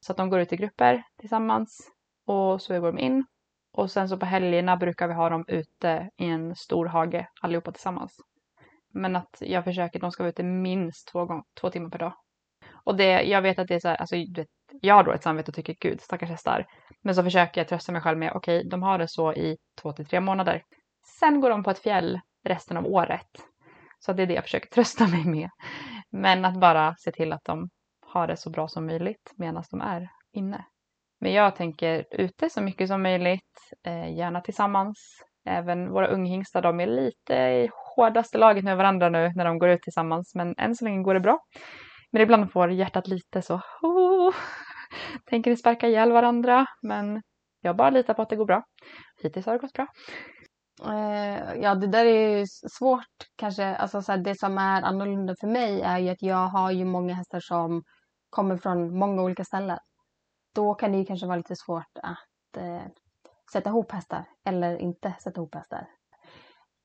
Så 0.00 0.12
att 0.12 0.16
de 0.16 0.30
går 0.30 0.40
ut 0.40 0.52
i 0.52 0.56
grupper 0.56 1.02
tillsammans 1.20 1.90
och 2.26 2.62
så 2.62 2.80
går 2.80 2.92
de 2.92 2.98
in 2.98 3.24
och 3.72 3.90
sen 3.90 4.08
så 4.08 4.16
på 4.16 4.26
helgerna 4.26 4.76
brukar 4.76 5.08
vi 5.08 5.14
ha 5.14 5.28
dem 5.28 5.44
ute 5.48 6.10
i 6.16 6.24
en 6.24 6.56
stor 6.56 6.86
hage 6.86 7.28
allihopa 7.40 7.72
tillsammans. 7.72 8.16
Men 8.92 9.16
att 9.16 9.36
jag 9.40 9.64
försöker, 9.64 10.00
de 10.00 10.12
ska 10.12 10.22
vara 10.22 10.30
ute 10.30 10.42
minst 10.42 11.08
två, 11.08 11.24
gång, 11.24 11.42
två 11.60 11.70
timmar 11.70 11.90
per 11.90 11.98
dag. 11.98 12.12
Och 12.84 12.96
det, 12.96 13.22
jag 13.22 13.42
vet 13.42 13.58
att 13.58 13.68
det 13.68 13.74
är 13.74 13.80
så 13.80 13.88
här, 13.88 13.96
alltså 13.96 14.16
du 14.16 14.40
vet, 14.40 14.48
jag 14.80 14.94
har 14.94 15.04
då 15.04 15.12
ett 15.12 15.22
samvete 15.22 15.50
och 15.50 15.54
tycker 15.54 15.76
gud 15.80 16.00
stackars 16.00 16.30
hästar. 16.30 16.66
Men 17.02 17.14
så 17.14 17.22
försöker 17.22 17.60
jag 17.60 17.68
trösta 17.68 17.92
mig 17.92 18.02
själv 18.02 18.18
med, 18.18 18.32
okej 18.34 18.68
de 18.70 18.82
har 18.82 18.98
det 18.98 19.08
så 19.08 19.32
i 19.32 19.56
två 19.82 19.92
till 19.92 20.06
tre 20.06 20.20
månader. 20.20 20.62
Sen 21.20 21.40
går 21.40 21.50
de 21.50 21.62
på 21.62 21.70
ett 21.70 21.78
fjäll 21.78 22.20
resten 22.44 22.76
av 22.76 22.86
året. 22.86 23.28
Så 23.98 24.12
det 24.12 24.22
är 24.22 24.26
det 24.26 24.34
jag 24.34 24.44
försöker 24.44 24.68
trösta 24.74 25.06
mig 25.06 25.24
med. 25.24 25.50
Men 26.10 26.44
att 26.44 26.60
bara 26.60 26.94
se 26.98 27.12
till 27.12 27.32
att 27.32 27.44
de 27.44 27.68
har 28.06 28.26
det 28.26 28.36
så 28.36 28.50
bra 28.50 28.68
som 28.68 28.86
möjligt 28.86 29.32
medan 29.36 29.64
de 29.70 29.80
är 29.80 30.08
inne. 30.32 30.64
Men 31.20 31.32
jag 31.32 31.56
tänker 31.56 32.04
ute 32.10 32.50
så 32.50 32.60
mycket 32.62 32.88
som 32.88 33.02
möjligt, 33.02 33.72
eh, 33.86 34.16
gärna 34.16 34.40
tillsammans. 34.40 35.22
Även 35.46 35.90
våra 35.92 36.06
unghingstar, 36.06 36.62
de 36.62 36.80
är 36.80 36.86
lite 36.86 37.34
i 37.34 37.70
hårdaste 37.96 38.38
laget 38.38 38.64
med 38.64 38.76
varandra 38.76 39.08
nu 39.08 39.32
när 39.36 39.44
de 39.44 39.58
går 39.58 39.68
ut 39.68 39.82
tillsammans. 39.82 40.34
Men 40.34 40.54
än 40.58 40.74
så 40.74 40.84
länge 40.84 41.02
går 41.02 41.14
det 41.14 41.20
bra. 41.20 41.38
Men 42.12 42.22
ibland 42.22 42.52
får 42.52 42.70
hjärtat 42.70 43.08
lite 43.08 43.42
så, 43.42 43.60
oh, 43.82 44.34
tänker 45.26 45.50
ni 45.50 45.56
sparka 45.56 45.88
ihjäl 45.88 46.12
varandra? 46.12 46.66
Men 46.82 47.22
jag 47.60 47.76
bara 47.76 47.90
litar 47.90 48.14
på 48.14 48.22
att 48.22 48.28
det 48.28 48.36
går 48.36 48.46
bra. 48.46 48.62
Hittills 49.22 49.46
har 49.46 49.52
det 49.52 49.58
gått 49.58 49.72
bra. 49.72 49.86
Eh, 50.86 51.54
ja, 51.62 51.74
det 51.74 51.86
där 51.86 52.04
är 52.04 52.38
ju 52.38 52.46
svårt 52.78 53.26
kanske. 53.36 53.76
Alltså, 53.76 54.02
så 54.02 54.12
här, 54.12 54.18
det 54.18 54.38
som 54.38 54.58
är 54.58 54.82
annorlunda 54.82 55.34
för 55.40 55.46
mig 55.46 55.80
är 55.80 55.98
ju 55.98 56.08
att 56.08 56.22
jag 56.22 56.46
har 56.46 56.70
ju 56.70 56.84
många 56.84 57.14
hästar 57.14 57.40
som 57.40 57.82
kommer 58.30 58.56
från 58.56 58.98
många 58.98 59.22
olika 59.22 59.44
ställen. 59.44 59.78
Då 60.54 60.74
kan 60.74 60.92
det 60.92 60.98
ju 60.98 61.04
kanske 61.04 61.26
vara 61.26 61.36
lite 61.36 61.56
svårt 61.56 61.98
att 62.02 62.18
att 62.50 62.62
eh, 62.62 62.82
sätta 63.52 63.70
ihop 63.70 63.92
hästar 63.92 64.24
eller 64.44 64.76
inte 64.76 65.14
sätta 65.22 65.40
ihop 65.40 65.54
hästar. 65.54 65.86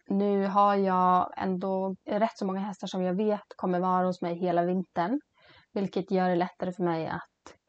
Nu 0.07 0.47
har 0.47 0.75
jag 0.75 1.33
ändå 1.37 1.95
rätt 2.05 2.37
så 2.37 2.45
många 2.45 2.59
hästar 2.59 2.87
som 2.87 3.03
jag 3.03 3.13
vet 3.13 3.47
kommer 3.55 3.79
vara 3.79 4.05
hos 4.05 4.21
mig 4.21 4.35
hela 4.35 4.65
vintern. 4.65 5.19
Vilket 5.73 6.11
gör 6.11 6.29
det 6.29 6.35
lättare 6.35 6.71
för 6.71 6.83
mig 6.83 7.07
att 7.07 7.21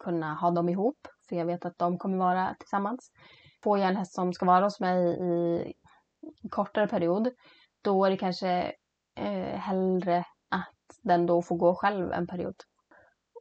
kunna 0.04 0.34
ha 0.34 0.50
dem 0.50 0.68
ihop. 0.68 0.98
För 1.28 1.36
jag 1.36 1.46
vet 1.46 1.64
att 1.64 1.78
de 1.78 1.98
kommer 1.98 2.18
vara 2.18 2.54
tillsammans. 2.58 3.10
Får 3.64 3.78
jag 3.78 3.88
en 3.88 3.96
häst 3.96 4.14
som 4.14 4.32
ska 4.32 4.46
vara 4.46 4.64
hos 4.64 4.80
mig 4.80 5.18
i 5.20 5.72
kortare 6.50 6.88
period. 6.88 7.28
Då 7.82 8.04
är 8.04 8.10
det 8.10 8.16
kanske 8.16 8.72
eh, 9.18 9.58
hellre 9.58 10.18
att 10.50 10.98
den 11.02 11.26
då 11.26 11.42
får 11.42 11.56
gå 11.56 11.74
själv 11.74 12.12
en 12.12 12.26
period. 12.26 12.54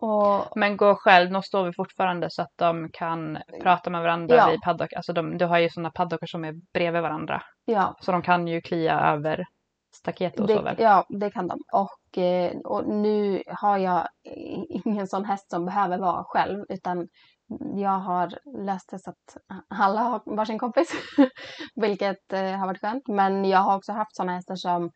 Och, 0.01 0.57
men 0.57 0.77
gå 0.77 0.95
själv, 0.95 1.31
de 1.31 1.43
står 1.43 1.65
vi 1.65 1.73
fortfarande 1.73 2.29
så 2.29 2.41
att 2.41 2.53
de 2.55 2.89
kan 2.93 3.37
prata 3.63 3.89
med 3.89 4.01
varandra 4.01 4.35
ja. 4.35 4.49
vid 4.49 4.61
paddock. 4.61 4.93
Alltså 4.93 5.13
de, 5.13 5.37
du 5.37 5.45
har 5.45 5.59
ju 5.59 5.69
sådana 5.69 5.91
paddockar 5.91 6.27
som 6.27 6.45
är 6.45 6.53
bredvid 6.73 7.01
varandra. 7.01 7.41
Ja. 7.65 7.95
Så 8.01 8.11
de 8.11 8.21
kan 8.21 8.47
ju 8.47 8.61
klia 8.61 8.99
över 8.99 9.45
staket 9.95 10.39
och 10.39 10.47
det, 10.47 10.61
väl? 10.61 10.75
Ja, 10.79 11.05
det 11.09 11.31
kan 11.31 11.47
de. 11.47 11.59
Och, 11.73 12.17
eh, 12.17 12.57
och 12.57 12.87
nu 12.87 13.43
har 13.47 13.77
jag 13.77 14.07
ingen 14.85 15.07
sån 15.07 15.25
häst 15.25 15.49
som 15.49 15.65
behöver 15.65 15.97
vara 15.97 16.23
själv 16.23 16.65
utan 16.69 17.07
jag 17.75 17.99
har 17.99 18.39
löst 18.65 18.89
det 18.89 18.99
så 18.99 19.09
att 19.09 19.37
alla 19.69 20.01
har 20.01 20.21
varsin 20.35 20.59
kompis. 20.59 20.91
Vilket 21.75 22.33
eh, 22.33 22.51
har 22.51 22.67
varit 22.67 22.81
skönt. 22.81 23.07
Men 23.07 23.45
jag 23.45 23.59
har 23.59 23.77
också 23.77 23.91
haft 23.91 24.15
såna 24.15 24.35
hästar 24.35 24.55
som 24.55 24.91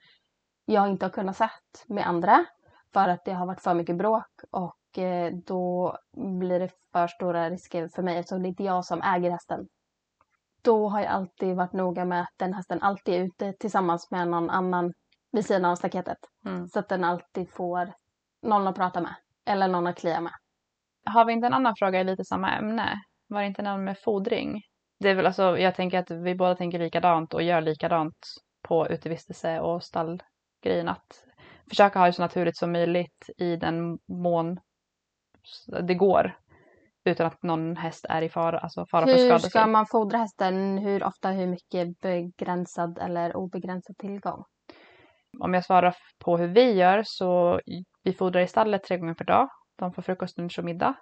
jag 0.66 0.89
inte 0.89 1.06
har 1.06 1.12
kunnat 1.12 1.38
sett 1.38 1.86
med 1.88 2.08
andra. 2.08 2.45
För 2.93 3.08
att 3.08 3.26
det 3.26 3.34
har 3.34 3.45
varit 3.45 3.62
för 3.62 3.74
mycket 3.74 3.97
bråk 3.97 4.32
och 4.52 4.76
Eh, 4.97 5.34
då 5.45 5.97
blir 6.39 6.60
det 6.60 6.70
för 6.91 7.08
stora 7.08 7.50
risker 7.50 7.88
för 7.95 8.04
mig 8.04 8.18
eftersom 8.18 8.41
det 8.41 8.47
är 8.47 8.50
inte 8.50 8.64
jag 8.64 8.86
som 8.86 9.02
äger 9.02 9.32
hästen. 9.32 9.68
Då 10.62 10.89
har 10.89 10.99
jag 10.99 11.10
alltid 11.10 11.55
varit 11.55 11.74
noga 11.74 12.05
med 12.05 12.22
att 12.22 12.34
den 12.38 12.53
hästen 12.53 12.82
alltid 12.82 13.14
är 13.14 13.20
ute 13.20 13.53
tillsammans 13.53 14.12
med 14.12 14.28
någon 14.28 14.49
annan 14.49 14.93
vid 15.32 15.45
sidan 15.45 15.66
av 15.66 15.76
staketet. 15.76 16.18
Mm. 16.45 16.68
Så 16.68 16.80
att 16.80 16.89
den 16.89 17.03
alltid 17.03 17.49
får 17.49 17.93
någon 18.41 18.68
att 18.68 18.76
prata 18.76 19.01
med 19.01 19.16
eller 19.45 19.68
någon 19.68 19.88
att 19.88 19.97
klia 19.97 20.22
med. 20.22 20.34
Har 21.05 21.26
vi 21.26 21.34
inte 21.34 21.47
en 21.47 21.53
annan 21.53 21.76
fråga 21.76 22.01
i 22.01 22.03
lite 22.03 22.26
samma 22.26 22.51
ämne? 22.51 23.01
Var 23.28 23.41
det 23.41 23.47
inte 23.47 23.62
någon 23.62 23.84
med 23.84 23.99
fodring? 23.99 24.62
Det 24.99 25.10
är 25.10 25.16
väl 25.16 25.26
alltså, 25.26 25.57
jag 25.57 25.76
tänker 25.76 25.99
att 25.99 26.12
vi 26.12 26.36
båda 26.36 26.55
tänker 26.55 26.80
likadant 26.80 27.34
och 27.34 27.43
gör 27.43 27.62
likadant 27.62 28.18
på 28.62 28.88
utevistelse 28.88 29.60
och 29.60 29.84
stallgrejen. 29.84 30.89
Att 30.89 31.24
försöka 31.70 31.99
ha 31.99 32.05
det 32.05 32.14
så 32.14 32.22
naturligt 32.22 32.57
som 32.57 32.72
möjligt 32.72 33.30
i 33.38 33.55
den 33.55 33.99
mån 34.07 34.60
det 35.82 35.95
går. 35.95 36.38
Utan 37.10 37.28
att 37.28 37.43
någon 37.43 37.76
häst 37.76 38.05
är 38.10 38.22
i 38.22 38.30
fara, 38.30 38.60
alltså 38.60 38.86
fara 38.86 39.05
hur 39.05 39.14
för 39.14 39.20
skada. 39.20 39.34
Hur 39.34 39.49
ska 39.49 39.68
man 39.68 39.86
fodra 39.86 40.18
hästen? 40.18 40.78
Hur 40.78 41.03
ofta, 41.03 41.30
hur 41.30 41.47
mycket 41.47 41.99
begränsad 41.99 42.97
eller 42.97 43.36
obegränsad 43.36 43.97
tillgång? 43.97 44.43
Om 45.39 45.53
jag 45.53 45.66
svarar 45.66 45.95
på 46.20 46.38
hur 46.38 46.47
vi 46.47 46.72
gör 46.72 47.03
så 47.05 47.60
vi 48.03 48.14
fodrar 48.14 48.41
i 48.41 48.47
stallet 48.47 48.84
tre 48.84 48.97
gånger 48.97 49.14
per 49.14 49.26
dag. 49.26 49.49
De 49.78 49.93
får 49.93 50.01
frukost, 50.01 50.38
lunch 50.38 50.60
och 50.60 50.66
middag. 50.66 50.93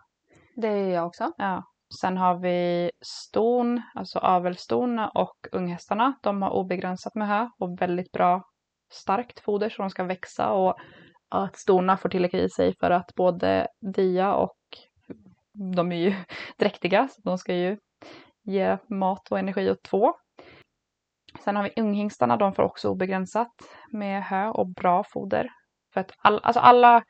Det 0.56 0.68
gör 0.68 0.90
jag 0.90 1.08
också. 1.08 1.32
Ja. 1.38 1.64
Sen 2.02 2.18
har 2.18 2.40
vi 2.40 2.92
ston, 3.02 3.82
alltså 3.96 4.20
avelston 4.20 5.00
och 5.00 5.36
unghästarna. 5.52 6.14
De 6.24 6.42
har 6.42 6.50
obegränsat 6.50 7.16
med 7.16 7.28
hö 7.28 7.50
och 7.60 7.82
väldigt 7.82 8.12
bra 8.12 8.44
starkt 8.94 9.40
foder 9.40 9.70
så 9.70 9.82
de 9.82 9.90
ska 9.90 10.04
växa 10.04 10.52
och 10.52 10.76
att 11.30 11.58
storna 11.58 11.98
får 11.98 12.10
tillräckligt 12.10 12.44
i 12.44 12.50
sig 12.50 12.76
för 12.80 12.92
att 12.92 13.16
både 13.16 13.68
dia 13.96 14.34
och 14.34 14.58
de 15.76 15.92
är 15.92 15.96
ju 15.96 16.16
dräktiga 16.58 17.08
så 17.08 17.22
de 17.22 17.38
ska 17.38 17.54
ju 17.54 17.78
ge 18.44 18.78
mat 18.90 19.32
och 19.32 19.40
energi 19.40 19.72
åt 19.72 19.84
två. 19.84 20.14
Sen 21.44 21.56
har 21.56 21.64
vi 21.64 21.82
unghingstarna, 21.82 22.38
de 22.38 22.54
får 22.54 22.64
också 22.64 22.90
obegränsat 22.90 23.54
med 23.92 24.24
hö 24.24 24.48
och 24.48 24.68
bra 24.68 25.04
foder. 25.04 25.50
För 25.94 26.02
att 26.02 26.12
all, 26.18 26.40
alltså 26.44 26.60
alla 26.60 27.04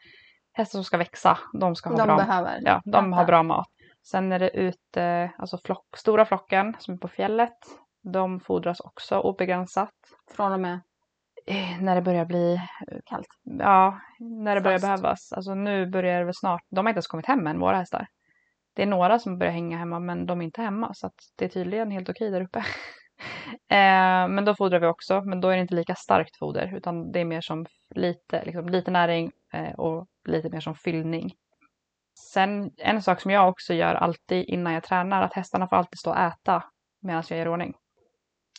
hästar 0.53 0.77
som 0.77 0.83
ska 0.83 0.97
växa, 0.97 1.37
de 1.53 1.75
ska 1.75 1.89
ha 1.89 1.97
de 1.97 2.07
bra, 2.07 2.17
behöver 2.17 2.61
ja, 2.65 2.81
de 2.85 3.13
har 3.13 3.25
bra 3.25 3.43
mat. 3.43 3.67
Sen 4.03 4.31
är 4.31 4.39
det 4.39 4.49
ute, 4.49 5.31
alltså 5.37 5.57
flock, 5.65 5.85
stora 5.97 6.25
flocken 6.25 6.75
som 6.79 6.93
är 6.93 6.97
på 6.97 7.07
fjället, 7.07 7.57
de 8.13 8.39
fodras 8.39 8.79
också 8.79 9.19
obegränsat. 9.19 9.93
Från 10.35 10.51
och 10.51 10.59
med? 10.59 10.79
Eh, 11.47 11.81
när 11.81 11.95
det 11.95 12.01
börjar 12.01 12.25
bli 12.25 12.53
eh, 12.55 12.97
kallt. 13.05 13.27
Ja, 13.59 13.99
när 14.19 14.55
det 14.55 14.61
börjar 14.61 14.79
behövas. 14.79 15.33
Alltså 15.33 15.53
nu 15.53 15.85
börjar 15.85 16.19
det 16.19 16.25
väl 16.25 16.33
snart. 16.35 16.61
De 16.69 16.85
har 16.85 16.89
inte 16.89 16.97
ens 16.97 17.07
kommit 17.07 17.25
hem 17.25 17.47
än, 17.47 17.59
våra 17.59 17.77
hästar. 17.77 18.07
Det 18.77 18.83
är 18.83 18.87
några 18.87 19.19
som 19.19 19.37
börjar 19.37 19.53
hänga 19.53 19.77
hemma 19.77 19.99
men 19.99 20.25
de 20.25 20.41
är 20.41 20.45
inte 20.45 20.61
hemma 20.61 20.93
så 20.93 21.07
att 21.07 21.13
det 21.35 21.45
är 21.45 21.49
tydligen 21.49 21.91
helt 21.91 22.09
okej 22.09 22.31
där 22.31 22.41
uppe. 22.41 22.59
eh, 23.69 24.27
men 24.27 24.45
då 24.45 24.55
fodrar 24.55 24.79
vi 24.79 24.87
också, 24.87 25.21
men 25.21 25.41
då 25.41 25.49
är 25.49 25.55
det 25.55 25.61
inte 25.61 25.75
lika 25.75 25.95
starkt 25.95 26.37
foder 26.37 26.73
utan 26.75 27.11
det 27.11 27.19
är 27.19 27.25
mer 27.25 27.41
som 27.41 27.65
lite, 27.95 28.45
liksom, 28.45 28.69
lite 28.69 28.91
näring 28.91 29.31
eh, 29.53 29.73
och 29.73 30.07
lite 30.27 30.49
mer 30.49 30.59
som 30.59 30.75
fyllning. 30.75 31.31
Sen 32.33 32.71
en 32.77 33.01
sak 33.01 33.21
som 33.21 33.31
jag 33.31 33.49
också 33.49 33.73
gör 33.73 33.95
alltid 33.95 34.45
innan 34.45 34.73
jag 34.73 34.83
tränar, 34.83 35.21
att 35.21 35.33
hästarna 35.33 35.67
får 35.67 35.75
alltid 35.75 35.99
stå 35.99 36.09
och 36.09 36.19
äta 36.19 36.63
medan 37.01 37.23
jag 37.29 37.39
gör 37.39 37.47
ordning. 37.47 37.73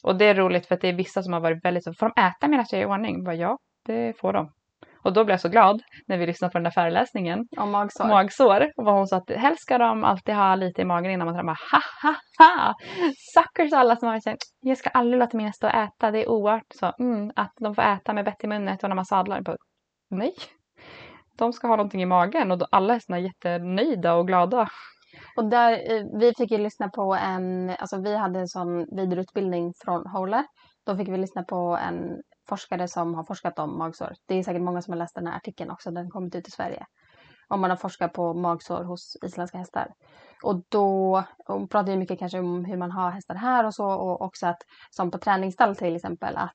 Och 0.02 0.16
det 0.16 0.24
är 0.24 0.34
roligt 0.34 0.66
för 0.66 0.74
att 0.74 0.80
det 0.80 0.88
är 0.88 0.92
vissa 0.92 1.22
som 1.22 1.32
har 1.32 1.40
varit 1.40 1.64
väldigt 1.64 1.84
så, 1.84 1.94
får 1.94 2.12
de 2.14 2.22
äta 2.22 2.48
medan 2.48 2.66
jag 2.70 2.80
gör 2.80 2.88
i 2.88 2.92
ordning? 2.92 3.24
Bara, 3.24 3.34
ja, 3.34 3.58
det 3.86 4.18
får 4.20 4.32
de. 4.32 4.52
Och 5.08 5.14
då 5.14 5.24
blev 5.24 5.32
jag 5.32 5.40
så 5.40 5.48
glad 5.48 5.82
när 6.06 6.18
vi 6.18 6.26
lyssnade 6.26 6.52
på 6.52 6.58
den 6.58 6.64
där 6.64 6.70
föreläsningen. 6.70 7.46
Om 7.56 7.70
magsår. 7.70 8.08
Magsår. 8.08 8.72
Och 8.76 8.84
vad 8.84 8.94
hon 8.94 9.06
sa 9.06 9.16
att 9.16 9.30
helst 9.30 9.62
ska 9.62 9.78
de 9.78 10.04
alltid 10.04 10.34
ha 10.34 10.54
lite 10.54 10.82
i 10.82 10.84
magen 10.84 11.10
innan 11.10 11.26
man 11.26 11.34
tränar. 11.34 11.58
Ha 11.72 11.80
ha 12.02 12.14
ha! 12.38 12.74
Suckers 13.34 13.72
alla 13.72 13.96
som 13.96 14.08
har 14.08 14.20
sagt 14.20 14.42
jag 14.60 14.78
ska 14.78 14.90
aldrig 14.90 15.20
låta 15.20 15.36
mina 15.36 15.52
stå 15.52 15.66
och 15.66 15.74
äta, 15.74 16.10
det 16.10 16.24
är 16.24 16.28
oart. 16.28 16.66
Så, 16.74 16.92
mm, 16.98 17.30
att 17.36 17.52
de 17.60 17.74
får 17.74 17.82
äta 17.82 18.12
med 18.12 18.24
bett 18.24 18.44
i 18.44 18.46
munnen 18.46 18.78
och 18.82 18.88
när 18.88 18.96
man 18.96 19.04
sadlar. 19.04 19.40
Bara, 19.40 19.56
Nej, 20.10 20.32
de 21.38 21.52
ska 21.52 21.68
ha 21.68 21.76
någonting 21.76 22.02
i 22.02 22.06
magen 22.06 22.52
och 22.52 22.68
alla 22.70 22.94
är 22.94 22.98
såna 22.98 23.18
jättenöjda 23.18 24.14
och 24.14 24.26
glada. 24.26 24.68
Och 25.36 25.50
där, 25.50 25.72
eh, 25.72 26.04
vi 26.20 26.32
fick 26.38 26.50
ju 26.50 26.58
lyssna 26.58 26.88
på 26.88 27.14
en, 27.14 27.70
alltså 27.70 28.00
vi 28.00 28.16
hade 28.16 28.38
en 28.38 28.48
sån 28.48 28.96
vidareutbildning 28.96 29.72
från 29.84 30.06
Holler. 30.06 30.44
Då 30.86 30.96
fick 30.96 31.08
vi 31.08 31.16
lyssna 31.16 31.42
på 31.42 31.78
en 31.88 32.22
forskare 32.48 32.88
som 32.88 33.14
har 33.14 33.24
forskat 33.24 33.58
om 33.58 33.78
magsår. 33.78 34.12
Det 34.26 34.34
är 34.34 34.42
säkert 34.42 34.62
många 34.62 34.82
som 34.82 34.92
har 34.92 34.98
läst 34.98 35.14
den 35.14 35.26
här 35.26 35.36
artikeln 35.36 35.70
också, 35.70 35.90
den 35.90 36.10
kommit 36.10 36.34
ut 36.34 36.48
i 36.48 36.50
Sverige. 36.50 36.86
Om 37.48 37.60
man 37.60 37.70
har 37.70 37.76
forskat 37.76 38.12
på 38.12 38.34
magsår 38.34 38.84
hos 38.84 39.16
isländska 39.22 39.58
hästar. 39.58 39.94
Och 40.42 40.62
då 40.68 41.24
och 41.46 41.70
pratar 41.70 41.92
ju 41.92 41.98
mycket 41.98 42.18
kanske 42.18 42.38
om 42.38 42.64
hur 42.64 42.76
man 42.76 42.90
har 42.90 43.10
hästar 43.10 43.34
här 43.34 43.66
och 43.66 43.74
så 43.74 43.86
och 43.86 44.22
också 44.22 44.46
att 44.46 44.62
som 44.90 45.10
på 45.10 45.18
träningsstall 45.18 45.76
till 45.76 45.96
exempel 45.96 46.36
att 46.36 46.52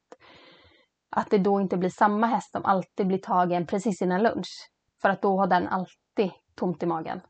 att 1.15 1.29
det 1.29 1.37
då 1.37 1.61
inte 1.61 1.77
blir 1.77 1.89
samma 1.89 2.27
häst 2.27 2.51
som 2.51 2.65
alltid 2.65 3.07
blir 3.07 3.17
tagen 3.17 3.67
precis 3.67 4.01
innan 4.01 4.23
lunch. 4.23 4.69
För 5.01 5.09
att 5.09 5.21
då 5.21 5.37
har 5.37 5.47
den 5.47 5.67
alltid 5.67 6.31
tomt 6.55 6.83
i 6.83 6.85
magen. 6.85 7.21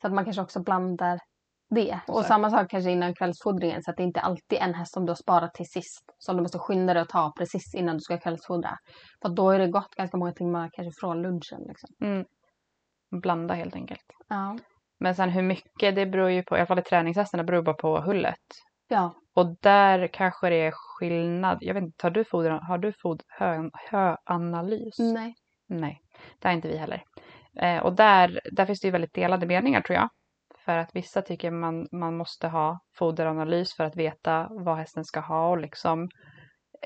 Så 0.00 0.06
att 0.06 0.12
man 0.12 0.24
kanske 0.24 0.42
också 0.42 0.60
blandar 0.60 1.20
det. 1.74 2.00
Och 2.06 2.22
så. 2.22 2.28
samma 2.28 2.50
sak 2.50 2.70
kanske 2.70 2.90
innan 2.90 3.14
kvällsfodringen 3.14 3.82
så 3.82 3.90
att 3.90 3.96
det 3.96 4.02
inte 4.02 4.20
alltid 4.20 4.58
är 4.58 4.62
en 4.62 4.74
häst 4.74 4.92
som 4.92 5.06
du 5.06 5.10
har 5.10 5.16
sparat 5.16 5.54
till 5.54 5.66
sist. 5.66 6.14
Som 6.18 6.36
du 6.36 6.42
måste 6.42 6.58
skynda 6.58 6.94
dig 6.94 7.02
att 7.02 7.08
ta 7.08 7.32
precis 7.38 7.74
innan 7.74 7.96
du 7.96 8.00
ska 8.00 8.18
kvällsfodra. 8.18 8.78
För 9.22 9.28
då 9.28 9.50
är 9.50 9.58
det 9.58 9.68
gått 9.68 9.94
ganska 9.94 10.16
många 10.16 10.32
timmar 10.32 10.70
kanske 10.72 11.00
från 11.00 11.22
lunchen. 11.22 11.60
Liksom. 11.68 11.88
Mm. 12.02 12.24
Blanda 13.20 13.54
helt 13.54 13.74
enkelt. 13.74 14.04
Ja. 14.28 14.58
Men 15.00 15.14
sen 15.14 15.30
hur 15.30 15.42
mycket 15.42 15.94
det 15.94 16.06
beror 16.06 16.30
ju 16.30 16.42
på, 16.42 16.56
i 16.56 16.60
alla 16.60 16.66
fall 16.66 16.78
i 16.78 16.82
träningshästarna 16.82 17.44
beror 17.44 17.62
bara 17.62 17.74
på 17.74 18.00
hullet. 18.00 18.44
Ja. 18.88 19.14
Och 19.34 19.56
där 19.60 20.06
kanske 20.06 20.48
det 20.48 20.66
är 20.66 20.72
skillnad. 20.74 21.58
Jag 21.60 21.74
vet 21.74 21.82
inte, 21.82 22.06
har 22.06 22.10
du, 22.10 22.24
foder, 22.24 22.50
har 22.50 22.78
du 22.78 22.92
fod, 23.02 23.22
hö, 23.28 23.70
höanalys? 23.90 24.98
Nej. 24.98 25.34
Nej, 25.68 26.00
det 26.38 26.48
har 26.48 26.54
inte 26.54 26.68
vi 26.68 26.76
heller. 26.76 27.02
Eh, 27.60 27.78
och 27.78 27.92
där, 27.92 28.40
där 28.52 28.66
finns 28.66 28.80
det 28.80 28.88
ju 28.88 28.92
väldigt 28.92 29.14
delade 29.14 29.46
meningar 29.46 29.80
tror 29.80 29.96
jag. 29.96 30.08
För 30.64 30.76
att 30.76 30.96
vissa 30.96 31.22
tycker 31.22 31.50
man, 31.50 31.86
man 31.92 32.16
måste 32.16 32.48
ha 32.48 32.78
foderanalys 32.98 33.76
för 33.76 33.84
att 33.84 33.96
veta 33.96 34.48
vad 34.50 34.76
hästen 34.76 35.04
ska 35.04 35.20
ha 35.20 35.48
och 35.48 35.58
liksom 35.58 36.08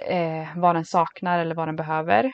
eh, 0.06 0.48
vad 0.56 0.76
den 0.76 0.84
saknar 0.84 1.38
eller 1.38 1.54
vad 1.54 1.68
den 1.68 1.76
behöver. 1.76 2.32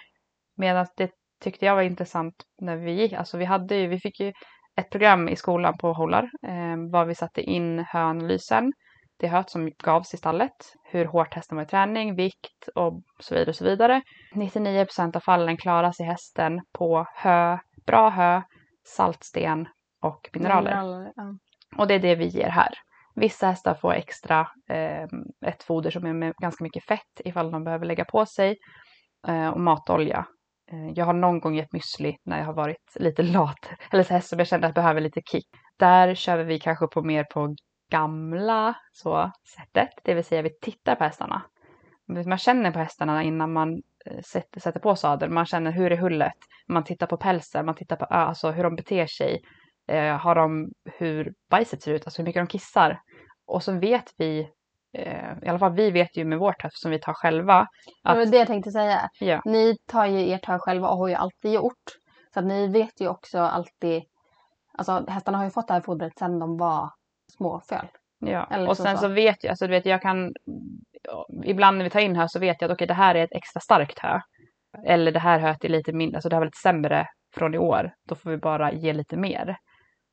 Medan 0.56 0.86
det 0.96 1.10
tyckte 1.40 1.66
jag 1.66 1.74
var 1.74 1.82
intressant 1.82 2.34
när 2.60 2.76
vi 2.76 2.92
gick, 2.92 3.12
alltså 3.12 3.38
vi 3.38 3.44
hade 3.44 3.76
ju, 3.76 3.88
vi 3.88 3.98
fick 3.98 4.20
ju 4.20 4.32
ett 4.76 4.90
program 4.90 5.28
i 5.28 5.36
skolan 5.36 5.74
på 5.78 5.92
Hållar 5.92 6.22
eh, 6.22 6.90
var 6.92 7.04
vi 7.04 7.14
satte 7.14 7.42
in 7.42 7.84
höanalysen. 7.88 8.72
Det 9.18 9.28
höet 9.28 9.50
som 9.50 9.70
gavs 9.84 10.14
i 10.14 10.16
stallet, 10.16 10.74
hur 10.84 11.04
hårt 11.04 11.34
hästen 11.34 11.56
var 11.56 11.64
i 11.64 11.66
träning, 11.66 12.16
vikt 12.16 12.68
och 12.74 13.02
så 13.20 13.34
vidare 13.34 13.50
och 13.50 13.56
så 13.56 13.64
vidare. 13.64 14.02
99 14.34 14.84
procent 14.84 15.16
av 15.16 15.20
fallen 15.20 15.56
klarar 15.56 15.92
sig 15.92 16.06
hästen 16.06 16.60
på 16.72 17.06
hö 17.14 17.58
bra 17.86 18.08
hö, 18.08 18.42
saltsten 18.84 19.68
och 20.04 20.30
mineraler. 20.32 20.70
mineraler 20.70 21.12
ja. 21.16 21.38
Och 21.76 21.86
det 21.86 21.94
är 21.94 21.98
det 21.98 22.14
vi 22.14 22.26
ger 22.26 22.48
här. 22.48 22.74
Vissa 23.14 23.46
hästar 23.46 23.74
får 23.74 23.92
extra 23.92 24.40
eh, 24.68 25.04
ett 25.46 25.62
foder 25.62 25.90
som 25.90 26.06
är 26.06 26.12
med 26.12 26.34
ganska 26.42 26.64
mycket 26.64 26.84
fett 26.84 27.20
ifall 27.24 27.50
de 27.50 27.64
behöver 27.64 27.86
lägga 27.86 28.04
på 28.04 28.26
sig 28.26 28.56
eh, 29.28 29.48
och 29.48 29.60
matolja. 29.60 30.26
Eh, 30.72 30.88
jag 30.94 31.04
har 31.04 31.12
någon 31.12 31.40
gång 31.40 31.54
gett 31.54 31.72
müsli 31.72 32.16
när 32.24 32.38
jag 32.38 32.46
har 32.46 32.54
varit 32.54 32.96
lite 33.00 33.22
lat 33.36 33.70
eller 33.90 34.02
så 34.02 34.14
häst 34.14 34.28
som 34.28 34.38
jag 34.38 34.48
känner 34.48 34.68
att 34.68 34.74
behöver 34.74 35.00
lite 35.00 35.20
kick. 35.30 35.46
Där 35.76 36.14
kör 36.14 36.44
vi 36.44 36.58
kanske 36.58 36.86
på 36.86 37.02
mer 37.02 37.24
på 37.24 37.54
gamla 37.90 38.74
så, 38.92 39.30
sättet, 39.56 39.88
det 40.04 40.14
vill 40.14 40.24
säga 40.24 40.42
vi 40.42 40.58
tittar 40.60 40.94
på 40.94 41.04
hästarna. 41.04 41.42
Man 42.26 42.38
känner 42.38 42.70
på 42.70 42.78
hästarna 42.78 43.22
innan 43.22 43.52
man 43.52 43.82
eh, 44.06 44.20
sätter, 44.20 44.60
sätter 44.60 44.80
på 44.80 44.96
sadel. 44.96 45.30
Man 45.30 45.46
känner 45.46 45.70
hur 45.70 45.92
är 45.92 45.96
hullet, 45.96 46.38
man 46.68 46.84
tittar 46.84 47.06
på 47.06 47.16
pälsen, 47.16 47.66
man 47.66 47.74
tittar 47.74 47.96
på 47.96 48.04
alltså, 48.04 48.50
hur 48.50 48.64
de 48.64 48.76
beter 48.76 49.06
sig. 49.06 49.40
Eh, 49.88 50.16
har 50.16 50.34
de 50.34 50.68
hur 50.98 51.32
bajset 51.50 51.82
ser 51.82 51.92
ut, 51.94 52.04
alltså 52.06 52.22
hur 52.22 52.26
mycket 52.26 52.40
de 52.40 52.46
kissar. 52.46 53.00
Och 53.46 53.62
så 53.62 53.72
vet 53.72 54.12
vi, 54.16 54.48
eh, 54.98 55.32
i 55.42 55.48
alla 55.48 55.58
fall 55.58 55.72
vi 55.72 55.90
vet 55.90 56.16
ju 56.16 56.24
med 56.24 56.38
vårt 56.38 56.62
hö 56.62 56.68
som 56.72 56.90
vi 56.90 56.98
tar 57.00 57.14
själva. 57.14 57.58
Det 58.04 58.10
Att, 58.10 58.16
var 58.16 58.26
det 58.26 58.36
jag 58.38 58.46
tänkte 58.46 58.70
säga. 58.70 59.08
ja, 59.20 59.42
Ni 59.44 59.76
tar 59.88 60.06
ju 60.06 60.32
ert 60.32 60.44
hö 60.46 60.58
själva 60.58 60.88
och 60.88 60.96
har 60.98 61.08
ju 61.08 61.14
alltid 61.14 61.52
gjort. 61.52 61.82
Så 62.34 62.40
att 62.40 62.46
ni 62.46 62.68
vet 62.68 63.00
ju 63.00 63.08
också 63.08 63.38
alltid. 63.38 64.02
Alltså 64.78 65.04
hästarna 65.08 65.38
har 65.38 65.44
ju 65.44 65.50
fått 65.50 65.68
det 65.68 65.74
här 65.74 65.80
fodret 65.80 66.18
sedan 66.18 66.38
de 66.38 66.56
var 66.56 66.90
småföl. 67.36 67.86
ja. 68.18 68.46
Eller 68.50 68.68
och 68.68 68.76
så- 68.76 68.82
sen 68.82 68.96
så. 68.96 69.02
så 69.02 69.08
vet 69.08 69.44
jag, 69.44 69.50
alltså 69.50 69.66
du 69.66 69.70
vet 69.70 69.86
jag 69.86 70.02
kan, 70.02 70.32
ibland 71.44 71.76
när 71.78 71.84
vi 71.84 71.90
tar 71.90 72.00
in 72.00 72.16
hö 72.16 72.28
så 72.28 72.38
vet 72.38 72.56
jag 72.60 72.70
att 72.70 72.74
okej 72.74 72.86
det 72.86 72.94
här 72.94 73.14
är 73.14 73.24
ett 73.24 73.32
extra 73.32 73.60
starkt 73.60 73.98
hö. 73.98 74.20
Eller 74.86 75.12
det 75.12 75.18
här 75.18 75.38
höet 75.38 75.64
är 75.64 75.68
lite 75.68 75.92
mindre, 75.92 76.16
alltså 76.16 76.28
det 76.28 76.34
här 76.36 76.40
var 76.40 76.46
lite 76.46 76.58
sämre 76.62 77.06
från 77.34 77.54
i 77.54 77.58
år. 77.58 77.92
Då 78.08 78.14
får 78.14 78.30
vi 78.30 78.36
bara 78.36 78.72
ge 78.72 78.92
lite 78.92 79.16
mer. 79.16 79.56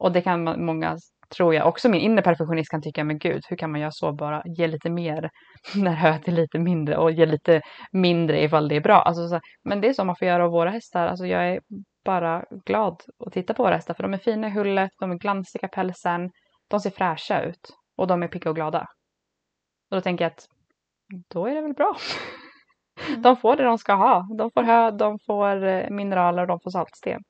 Och 0.02 0.12
det 0.12 0.22
kan 0.22 0.43
man- 0.43 0.66
många, 0.66 0.97
tror 1.36 1.56
jag, 1.56 1.68
också 1.68 1.89
min 1.89 2.02
inre 2.02 2.22
perfektionist 2.22 2.72
kan 2.72 2.82
tycka, 2.82 3.04
men 3.04 3.18
gud, 3.20 3.41
hur 3.49 3.58
kan 3.58 3.72
man 3.72 3.82
göra 3.82 3.91
så 3.91 4.12
bara? 4.14 4.41
Ge 4.45 4.68
lite 4.68 4.89
mer 4.89 5.30
när 5.76 5.93
höet 5.93 6.28
är 6.28 6.32
lite 6.32 6.60
mindre 6.60 6.97
och 6.97 7.12
ge 7.12 7.26
lite 7.26 7.62
mindre 7.91 8.43
ifall 8.43 8.68
det 8.68 8.76
är 8.76 8.82
bra. 8.82 9.02
Alltså, 9.02 9.28
så, 9.28 9.39
men 9.64 9.82
det 9.82 9.88
är 9.89 9.93
så 9.93 10.04
man 10.06 10.16
får 10.16 10.28
göra 10.28 10.45
av 10.45 10.52
våra 10.52 10.70
hästar. 10.70 11.08
Alltså 11.08 11.26
jag 11.26 11.49
är 11.49 11.60
bara 12.06 12.43
glad 12.66 13.02
att 13.26 13.34
titta 13.34 13.54
på 13.54 13.64
våra 13.64 13.76
hästar 13.76 13.93
för 13.93 14.04
de 14.04 14.14
är 14.14 14.18
fina 14.18 14.47
i 14.47 14.52
hullet, 14.52 14.91
de 14.99 15.12
är 15.12 15.16
glansiga 15.18 15.68
i 15.68 15.76
pälsen, 15.76 16.32
de 16.70 16.80
ser 16.80 16.89
fräscha 16.89 17.41
ut 17.41 17.70
och 17.97 18.08
de 18.08 18.24
är 18.24 18.28
pigga 18.28 18.49
och 18.49 18.56
glada. 18.56 18.80
Och 19.91 19.97
då 19.97 20.02
tänker 20.02 20.26
jag 20.26 20.32
att 20.32 20.45
då 21.34 21.45
är 21.47 21.56
det 21.56 21.62
väl 21.62 21.74
bra. 21.74 21.95
Mm. 23.10 23.22
De 23.22 23.38
får 23.38 23.56
det 23.56 23.64
de 23.64 23.78
ska 23.78 23.93
ha. 23.93 24.28
De 24.38 24.52
får 24.52 24.64
hö, 24.64 24.91
de 24.91 25.20
får 25.28 25.64
eh, 25.66 25.89
mineraler 25.89 26.41
och 26.41 26.47
de 26.47 26.60
får 26.64 26.72
saltsten. 26.72 27.22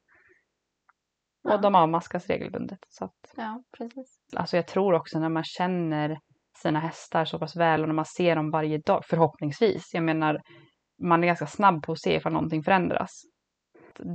Ja. 1.44 1.54
Och 1.56 1.62
de 1.62 1.76
avmaskas 1.76 2.28
regelbundet. 2.28 2.80
Så 2.90 3.06
att, 3.06 3.34
Ja, 3.36 3.64
precis. 3.78 4.20
alltså 4.36 4.56
jag 4.56 4.68
tror 4.68 4.94
också 4.94 5.20
när 5.20 5.30
man 5.30 5.44
känner 5.44 6.18
sina 6.58 6.80
hästar 6.80 7.26
så 7.26 7.40
pass 7.40 7.56
väl 7.56 7.82
och 7.82 7.88
när 7.88 7.96
man 7.96 8.06
ser 8.06 8.36
dem 8.36 8.52
varje 8.52 8.78
dag, 8.78 9.02
förhoppningsvis. 9.06 9.94
Jag 9.94 10.04
menar, 10.04 10.42
man 11.04 11.24
är 11.24 11.28
ganska 11.28 11.48
snabb 11.48 11.84
på 11.84 11.92
att 11.92 12.00
se 12.02 12.16
ifall 12.16 12.34
någonting 12.34 12.64
förändras. 12.64 13.12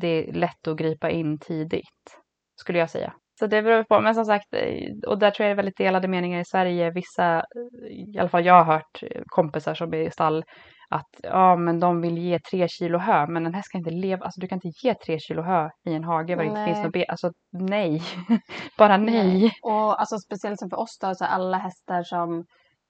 Det 0.01 0.29
är 0.29 0.33
lätt 0.33 0.69
att 0.69 0.77
gripa 0.77 1.11
in 1.11 1.39
tidigt, 1.39 2.19
skulle 2.61 2.79
jag 2.79 2.91
säga. 2.91 3.13
Så 3.39 3.47
det 3.47 3.63
beror 3.63 3.85
på, 3.85 4.01
men 4.01 4.15
som 4.15 4.25
sagt, 4.25 4.55
eh, 4.55 4.91
och 5.07 5.19
där 5.19 5.31
tror 5.31 5.45
jag 5.47 5.51
det 5.51 5.55
är 5.55 5.63
väldigt 5.63 5.77
delade 5.77 6.09
meningar 6.09 6.41
i 6.41 6.45
Sverige. 6.45 6.91
Vissa, 6.91 7.37
eh, 7.37 8.15
i 8.15 8.19
alla 8.19 8.29
fall 8.29 8.45
jag 8.47 8.65
har 8.65 8.73
hört 8.75 9.03
eh, 9.03 9.23
kompisar 9.27 9.75
som 9.75 9.95
är 9.95 9.99
i 9.99 10.11
stall, 10.11 10.45
att 10.89 11.21
ja 11.23 11.57
men 11.57 11.81
de 11.81 12.01
vill 12.01 12.19
ge 12.19 12.39
tre 12.39 12.69
kilo 12.69 12.99
hö, 12.99 13.27
men 13.27 13.47
en 13.47 13.55
häst 13.55 13.73
kan 13.73 13.79
inte 13.79 13.91
leva, 13.91 14.25
alltså 14.25 14.41
du 14.41 14.49
kan 14.49 14.57
inte 14.57 14.87
ge 14.87 14.95
tre 14.95 15.19
kilo 15.19 15.43
hö 15.43 15.69
i 15.87 15.95
en 15.95 16.05
hage 16.05 16.37
var 16.37 16.43
det 16.43 16.49
inte 16.49 16.61
Nej. 16.61 16.75
finns 16.75 16.85
något 16.85 16.93
be, 16.93 17.05
alltså 17.09 17.31
nej. 17.53 18.03
Bara 18.79 18.97
nej. 18.97 19.53
Och 19.63 20.01
alltså 20.01 20.19
speciellt 20.19 20.59
som 20.59 20.71
för 20.71 20.77
oss 20.77 20.99
då, 21.01 21.15
så 21.15 21.25
alla 21.25 21.59
hästar 21.59 22.03
som 22.03 22.45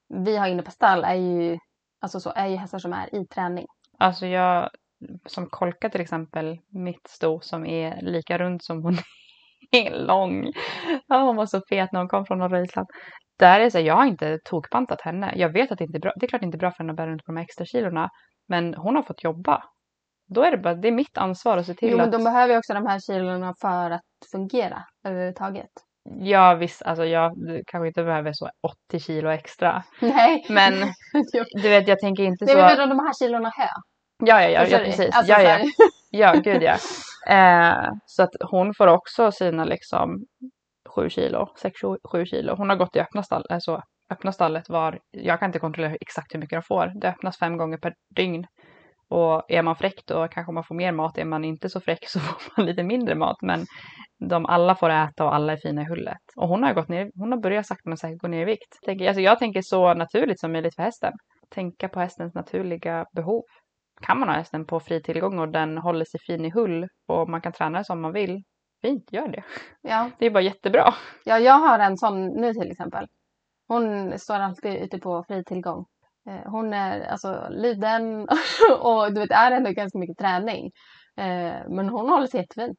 vi 0.09 0.36
har 0.36 0.49
inne 0.49 0.62
på 0.62 0.70
stall 0.70 1.05
är 1.05 1.14
ju, 1.14 1.59
alltså 2.01 2.20
så, 2.20 2.30
är 2.30 2.47
ju 2.47 2.57
hästar 2.57 2.78
som 2.78 2.92
är 2.92 3.14
i 3.14 3.26
träning. 3.26 3.66
Alltså 3.99 4.26
jag, 4.26 4.70
som 5.26 5.47
Kolka 5.47 5.88
till 5.88 6.01
exempel, 6.01 6.59
mitt 6.68 7.09
sto 7.09 7.40
som 7.40 7.66
är 7.66 8.03
lika 8.03 8.38
rund 8.38 8.62
som 8.62 8.82
hon 8.82 8.99
är 9.72 10.07
lång. 10.07 10.53
Ja, 11.07 11.22
hon 11.22 11.36
var 11.36 11.47
så 11.47 11.61
fet 11.68 11.92
när 11.92 12.01
hon 12.01 12.09
kom 12.09 12.26
från 12.26 12.38
norra 12.38 12.62
Island. 12.62 12.86
Där 13.39 13.61
är 13.61 13.70
så, 13.70 13.78
här, 13.78 13.84
jag 13.84 13.95
har 13.95 14.07
inte 14.07 14.39
tokbantat 14.45 15.01
henne. 15.01 15.32
Jag 15.37 15.53
vet 15.53 15.72
att 15.72 15.78
det 15.78 15.84
inte 15.84 15.99
är 15.99 16.01
bra. 16.01 16.12
Det 16.16 16.26
är 16.26 16.28
klart 16.28 16.41
det 16.41 16.47
inte 16.47 16.57
är 16.57 16.59
bra 16.59 16.70
för 16.70 16.78
henne 16.78 16.93
att 16.93 16.97
bära 16.97 17.11
runt 17.11 17.24
på 17.24 17.32
de 17.32 17.37
här 17.37 17.45
extra 17.45 17.64
kilorna. 17.64 18.11
Men 18.49 18.74
hon 18.74 18.97
har 18.97 19.03
fått 19.03 19.24
jobba. 19.24 19.62
Då 20.28 20.43
är 20.43 20.51
det 20.51 20.59
bara, 20.59 20.74
det 20.74 20.89
är 20.89 20.93
mitt 20.93 21.18
ansvar 21.18 21.57
att 21.57 21.66
se 21.66 21.74
till 21.74 21.91
Jo, 21.91 21.97
men 21.97 22.07
att... 22.07 22.12
de 22.12 22.24
behöver 22.24 22.53
ju 22.53 22.59
också 22.59 22.74
de 22.74 22.87
här 22.87 23.01
kilorna 23.01 23.55
för 23.61 23.91
att 23.91 24.03
fungera 24.32 24.82
överhuvudtaget. 25.07 25.70
Ja 26.20 26.55
visst, 26.55 26.82
alltså 26.82 27.05
jag 27.05 27.32
kanske 27.66 27.87
inte 27.87 28.05
behöver 28.05 28.32
så 28.34 28.51
80 28.91 29.01
kilo 29.01 29.30
extra. 29.30 29.82
Nej. 30.01 30.47
Men 30.49 30.74
Jo. 31.32 31.45
du 31.62 31.68
vet, 31.68 31.89
jag 31.89 31.99
tänker 32.01 32.22
inte 32.22 32.45
Nej, 32.45 32.55
så... 32.55 32.61
men 32.61 32.76
vadå, 32.76 32.87
de 32.87 32.99
här 32.99 33.12
kilorna 33.18 33.51
hö? 33.57 33.66
Ja, 34.24 34.43
ja, 34.43 34.49
ja, 34.49 34.61
ja 34.61 34.66
Sorry. 34.70 34.84
precis. 34.84 35.16
Alltså, 35.16 35.32
ja, 35.32 35.43
ja. 35.43 35.59
Ja, 36.11 36.34
gud 36.45 36.62
ja. 36.62 36.76
Eh, 37.28 37.91
så 38.07 38.22
att 38.22 38.30
hon 38.51 38.74
får 38.74 38.87
också 38.87 39.32
sina 39.32 39.64
liksom 39.64 40.24
sju 40.97 41.09
kilo, 41.09 41.49
sex, 41.62 41.80
sju, 41.80 41.97
sju 42.12 42.26
kilo. 42.26 42.55
Hon 42.55 42.68
har 42.68 42.76
gått 42.76 42.97
i 42.97 43.01
öppna, 43.01 43.22
stall, 43.22 43.44
alltså, 43.49 43.82
öppna 44.11 44.32
stallet 44.32 44.68
var, 44.68 44.99
jag 45.11 45.38
kan 45.38 45.49
inte 45.49 45.59
kontrollera 45.59 45.94
exakt 46.01 46.34
hur 46.34 46.40
mycket 46.40 46.57
de 46.57 46.62
får. 46.62 46.92
Det 47.01 47.09
öppnas 47.09 47.38
fem 47.38 47.57
gånger 47.57 47.78
per 47.78 47.94
dygn. 48.16 48.47
Och 49.09 49.42
är 49.49 49.62
man 49.62 49.76
fräck 49.76 50.07
då 50.07 50.28
kanske 50.28 50.53
man 50.53 50.64
får 50.64 50.74
mer 50.74 50.92
mat. 50.92 51.18
Är 51.18 51.24
man 51.24 51.44
inte 51.44 51.68
så 51.68 51.80
fräck 51.80 51.99
så 52.09 52.20
får 52.20 52.53
man 52.57 52.66
lite 52.66 52.82
mindre 52.82 53.14
mat. 53.14 53.36
Men 53.42 53.66
de 54.30 54.47
alla 54.47 54.74
får 54.74 54.90
äta 54.90 55.24
och 55.24 55.34
alla 55.34 55.53
är 55.53 55.57
fina 55.57 55.82
i 55.82 55.84
hullet. 55.84 56.22
Och 56.36 56.49
hon 56.49 56.62
har 56.62 56.74
gått 56.74 56.88
ner, 56.88 57.11
hon 57.14 57.32
har 57.32 57.38
börjat 57.38 57.66
sakta 57.66 57.88
men 57.88 57.97
säkert 57.97 58.18
gå 58.18 58.28
ner 58.28 58.42
i 58.42 58.44
vikt. 58.44 58.78
Alltså 58.88 59.20
jag 59.20 59.38
tänker 59.38 59.62
så 59.62 59.94
naturligt 59.94 60.40
som 60.40 60.53
möjligt 60.53 60.74
för 60.74 60.82
hästen. 60.82 61.12
Tänka 61.51 61.88
på 61.88 62.01
hästens 62.01 62.34
naturliga 62.34 63.05
behov 63.16 63.42
kan 64.03 64.18
man 64.20 64.28
ha 64.28 64.36
hästen 64.36 64.66
på 64.66 64.80
fri 64.80 65.03
tillgång 65.03 65.38
och 65.38 65.49
den 65.49 65.78
håller 65.78 66.05
sig 66.05 66.20
fin 66.26 66.44
i 66.44 66.51
hull 66.51 66.88
och 67.09 67.28
man 67.28 67.40
kan 67.40 67.53
träna 67.53 67.84
som 67.84 68.01
man 68.01 68.12
vill, 68.12 68.42
fint, 68.83 69.12
gör 69.12 69.29
det. 69.29 69.45
Ja. 69.83 70.11
Det 70.18 70.27
är 70.27 70.31
bara 70.31 70.43
jättebra. 70.43 70.95
ja, 71.24 71.39
jag 71.39 71.55
har 71.59 71.79
en 71.79 71.97
sån 71.97 72.27
nu 72.27 72.55
till 72.55 72.70
exempel. 72.70 73.07
Hon 73.68 74.18
står 74.18 74.35
alltid 74.35 74.74
ute 74.83 74.99
på 74.99 75.24
fri 75.29 75.45
tillgång. 75.45 75.85
Eh, 76.29 76.51
Hon 76.51 76.72
är 76.72 77.01
alltså 77.07 77.47
liten 77.51 78.29
och 78.81 79.12
du 79.14 79.20
vet, 79.20 79.31
är 79.31 79.51
ändå 79.51 79.70
ganska 79.70 79.99
mycket 79.99 80.18
träning. 80.18 80.66
Eh, 81.16 81.55
Men 81.68 81.89
hon 81.89 82.09
håller 82.09 82.27
sig 82.27 82.41
jättefint. 82.41 82.79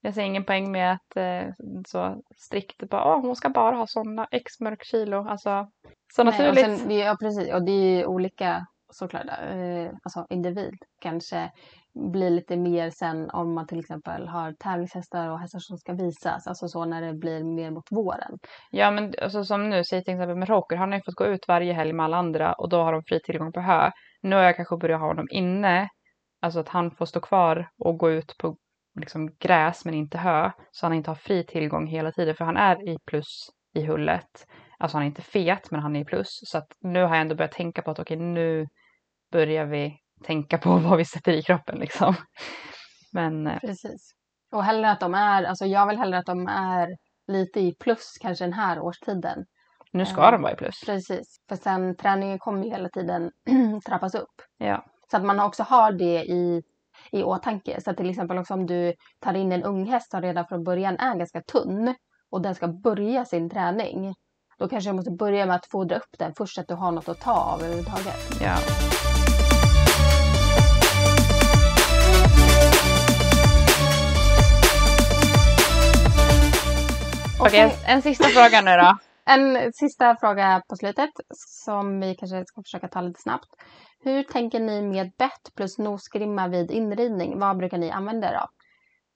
Jag 0.00 0.14
ser 0.14 0.22
ingen 0.22 0.44
poäng 0.44 0.72
med 0.72 0.92
att 0.92 1.16
eh, 1.16 1.52
så 1.86 2.22
strikt 2.36 2.90
bara, 2.90 3.04
"Åh, 3.16 3.20
hon 3.20 3.36
ska 3.36 3.48
bara 3.48 3.76
ha 3.76 3.86
sådana 3.86 4.26
x 4.30 4.60
mörk 4.60 4.84
kilo. 4.84 5.28
Alltså, 5.28 5.68
så 6.12 6.24
Nej, 6.24 6.30
och 6.32 6.54
naturligt. 6.54 6.78
sen, 6.78 6.88
det, 6.88 6.94
ja, 6.94 7.16
precis. 7.20 7.52
Och 7.54 7.64
det 7.64 7.72
är 7.72 7.96
ju 7.98 8.06
olika 8.06 8.66
såklart. 8.92 9.26
Alltså 10.02 10.26
individ 10.30 10.74
kanske 11.00 11.50
blir 11.94 12.30
lite 12.30 12.56
mer 12.56 12.90
sen 12.90 13.30
om 13.30 13.54
man 13.54 13.66
till 13.66 13.78
exempel 13.78 14.28
har 14.28 14.52
tävlingshästar 14.52 15.28
och 15.28 15.38
hästar 15.38 15.58
som 15.58 15.78
ska 15.78 15.92
visas. 15.92 16.46
Alltså 16.46 16.68
så 16.68 16.84
när 16.84 17.02
det 17.02 17.14
blir 17.14 17.44
mer 17.44 17.70
mot 17.70 17.92
våren. 17.92 18.38
Ja 18.70 18.90
men 18.90 19.14
alltså, 19.22 19.44
som 19.44 19.70
nu, 19.70 19.84
säg 19.84 20.04
till 20.04 20.14
exempel 20.14 20.36
med 20.36 20.48
Roker, 20.48 20.76
han 20.76 20.92
har 20.92 20.98
ju 20.98 21.02
fått 21.02 21.14
gå 21.14 21.26
ut 21.26 21.48
varje 21.48 21.72
helg 21.72 21.92
med 21.92 22.04
alla 22.04 22.16
andra 22.16 22.52
och 22.52 22.68
då 22.68 22.82
har 22.82 22.92
de 22.92 23.02
fri 23.08 23.20
tillgång 23.20 23.52
på 23.52 23.60
hö. 23.60 23.90
Nu 24.22 24.36
har 24.36 24.42
jag 24.42 24.56
kanske 24.56 24.76
börjat 24.76 25.00
ha 25.00 25.06
honom 25.06 25.26
inne, 25.30 25.88
alltså 26.40 26.60
att 26.60 26.68
han 26.68 26.90
får 26.90 27.06
stå 27.06 27.20
kvar 27.20 27.68
och 27.78 27.98
gå 27.98 28.10
ut 28.10 28.34
på 28.38 28.56
liksom, 29.00 29.36
gräs 29.40 29.84
men 29.84 29.94
inte 29.94 30.18
hö. 30.18 30.50
Så 30.70 30.86
han 30.86 30.94
inte 30.94 31.10
har 31.10 31.16
fri 31.16 31.46
tillgång 31.46 31.86
hela 31.86 32.12
tiden 32.12 32.34
för 32.34 32.44
han 32.44 32.56
är 32.56 32.88
i 32.88 32.98
plus 33.06 33.48
i 33.74 33.86
hullet. 33.86 34.46
Alltså 34.78 34.96
han 34.96 35.02
är 35.02 35.06
inte 35.06 35.22
fet 35.22 35.70
men 35.70 35.80
han 35.80 35.96
är 35.96 36.00
i 36.00 36.04
plus. 36.04 36.28
Så 36.44 36.58
att 36.58 36.68
nu 36.80 37.02
har 37.02 37.08
jag 37.08 37.20
ändå 37.20 37.34
börjat 37.34 37.52
tänka 37.52 37.82
på 37.82 37.90
att 37.90 37.98
okej 37.98 38.16
nu 38.16 38.66
börjar 39.32 39.64
vi 39.66 39.98
tänka 40.26 40.58
på 40.58 40.76
vad 40.78 40.98
vi 40.98 41.04
sätter 41.04 41.32
i 41.32 41.42
kroppen 41.42 41.78
liksom. 41.78 42.14
Men 43.12 43.46
eh, 43.46 43.58
Precis. 43.58 44.10
Och 44.52 44.64
hellre 44.64 44.90
att 44.90 45.00
de 45.00 45.14
är, 45.14 45.44
alltså 45.44 45.66
jag 45.66 45.86
vill 45.86 45.98
hellre 45.98 46.18
att 46.18 46.26
de 46.26 46.48
är 46.48 46.88
lite 47.26 47.60
i 47.60 47.74
plus 47.80 48.12
kanske 48.20 48.44
den 48.44 48.52
här 48.52 48.80
årstiden. 48.80 49.44
nu 49.92 50.06
ska 50.06 50.20
Ja. 50.20 50.30
de 50.30 50.42
vara 50.42 50.52
i 50.52 50.56
plus. 50.56 50.80
Precis. 50.86 51.36
För 51.48 51.56
sen 51.56 51.96
träningen 51.96 52.38
kommer 52.38 52.64
ju 52.64 52.70
hela 52.70 52.88
tiden 52.88 53.30
trappas 53.88 54.14
upp. 54.14 54.42
Ja. 54.58 54.84
Så 55.10 55.16
att 55.16 55.24
man 55.24 55.40
också 55.40 55.62
har 55.62 55.92
det 55.92 56.24
i, 56.24 56.62
i 57.12 57.22
åtanke. 57.22 57.80
Så 57.80 57.90
att 57.90 57.96
till 57.96 58.10
exempel 58.10 58.38
också 58.38 58.54
om 58.54 58.66
du 58.66 58.94
tar 59.20 59.34
in 59.34 59.52
en 59.52 59.62
ung 59.62 59.86
häst 59.86 60.10
som 60.10 60.22
redan 60.22 60.46
från 60.46 60.64
början 60.64 60.96
är 60.98 61.14
ganska 61.16 61.40
tunn 61.42 61.94
och 62.30 62.42
den 62.42 62.54
ska 62.54 62.68
börja 62.68 63.24
sin 63.24 63.50
träning. 63.50 64.14
Då 64.58 64.68
kanske 64.68 64.88
jag 64.88 64.96
måste 64.96 65.10
börja 65.10 65.46
med 65.46 65.56
att 65.56 65.66
fodra 65.70 65.96
upp 65.96 66.18
den 66.18 66.32
först 66.36 66.54
så 66.54 66.60
att 66.60 66.68
du 66.68 66.74
har 66.74 66.92
något 66.92 67.08
att 67.08 67.20
ta 67.20 67.32
av 67.32 67.62
överhuvudtaget. 67.62 68.40
ja. 68.40 68.56
Okej, 77.40 77.60
en, 77.60 77.70
sen- 77.70 77.84
en 77.86 78.02
sista 78.02 78.24
fråga 78.28 78.60
nu 78.60 78.70
då. 78.82 78.96
En 79.26 79.72
sista 79.72 80.16
fråga 80.20 80.62
på 80.68 80.76
slutet 80.76 81.10
som 81.38 82.00
vi 82.00 82.14
kanske 82.14 82.44
ska 82.46 82.62
försöka 82.62 82.88
ta 82.88 83.00
lite 83.00 83.20
snabbt. 83.20 83.48
Hur 84.04 84.22
tänker 84.22 84.60
ni 84.60 84.82
med 84.82 85.12
bett 85.18 85.54
plus 85.56 85.78
nosgrimma 85.78 86.48
vid 86.48 86.70
inridning? 86.70 87.38
Vad 87.38 87.56
brukar 87.56 87.78
ni 87.78 87.90
använda 87.90 88.30
er 88.30 88.34
av? 88.34 88.48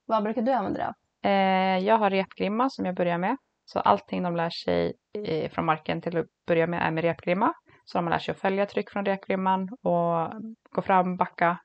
Vad 0.06 0.22
brukar 0.22 0.42
du 0.42 0.52
använda 0.52 0.78
dig 0.78 0.86
av? 0.88 0.94
Eh, 1.30 1.78
jag 1.86 1.98
har 1.98 2.10
repgrimma 2.10 2.70
som 2.70 2.84
jag 2.84 2.94
börjar 2.94 3.18
med. 3.18 3.36
Så 3.64 3.80
allting 3.80 4.22
de 4.22 4.36
lär 4.36 4.50
sig 4.50 4.92
eh, 5.26 5.50
från 5.50 5.64
marken 5.64 6.00
till 6.00 6.18
att 6.18 6.26
börja 6.46 6.66
med 6.66 6.86
är 6.86 6.90
med 6.90 7.04
repgrimma. 7.04 7.52
Så 7.84 7.98
de 7.98 8.08
lär 8.08 8.18
sig 8.18 8.32
att 8.32 8.40
följa 8.40 8.66
tryck 8.66 8.90
från 8.90 9.04
repgrimman 9.04 9.68
och 9.82 10.32
gå 10.70 10.82
fram, 10.82 11.16
backa, 11.16 11.58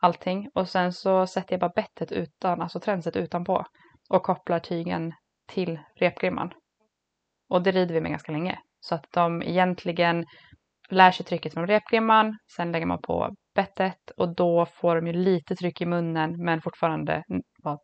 allting. 0.00 0.48
Och 0.54 0.68
sen 0.68 0.92
så 0.92 1.26
sätter 1.26 1.52
jag 1.52 1.60
bara 1.60 1.72
bettet 1.76 2.12
utan, 2.12 2.62
alltså 2.62 2.80
tränset 2.80 3.16
utanpå 3.16 3.64
och 4.10 4.22
kopplar 4.22 4.58
tygen 4.58 5.12
till 5.48 5.78
repgrimman. 5.96 6.52
Och 7.48 7.62
det 7.62 7.70
rider 7.70 7.94
vi 7.94 8.00
med 8.00 8.10
ganska 8.10 8.32
länge. 8.32 8.58
Så 8.80 8.94
att 8.94 9.06
de 9.10 9.42
egentligen 9.42 10.26
lär 10.90 11.10
sig 11.10 11.26
trycket 11.26 11.54
från 11.54 11.66
repgrimman, 11.66 12.38
sen 12.56 12.72
lägger 12.72 12.86
man 12.86 13.02
på 13.02 13.34
bettet 13.54 14.10
och 14.16 14.34
då 14.34 14.66
får 14.66 14.96
de 14.96 15.06
ju 15.06 15.12
lite 15.12 15.56
tryck 15.56 15.80
i 15.80 15.86
munnen 15.86 16.44
men 16.44 16.62
fortfarande 16.62 17.24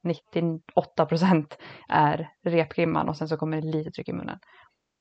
98 0.04 1.06
procent 1.06 1.58
är 1.88 2.28
repgrimman 2.44 3.08
och 3.08 3.16
sen 3.16 3.28
så 3.28 3.36
kommer 3.36 3.60
det 3.60 3.66
lite 3.66 3.90
tryck 3.90 4.08
i 4.08 4.12
munnen. 4.12 4.38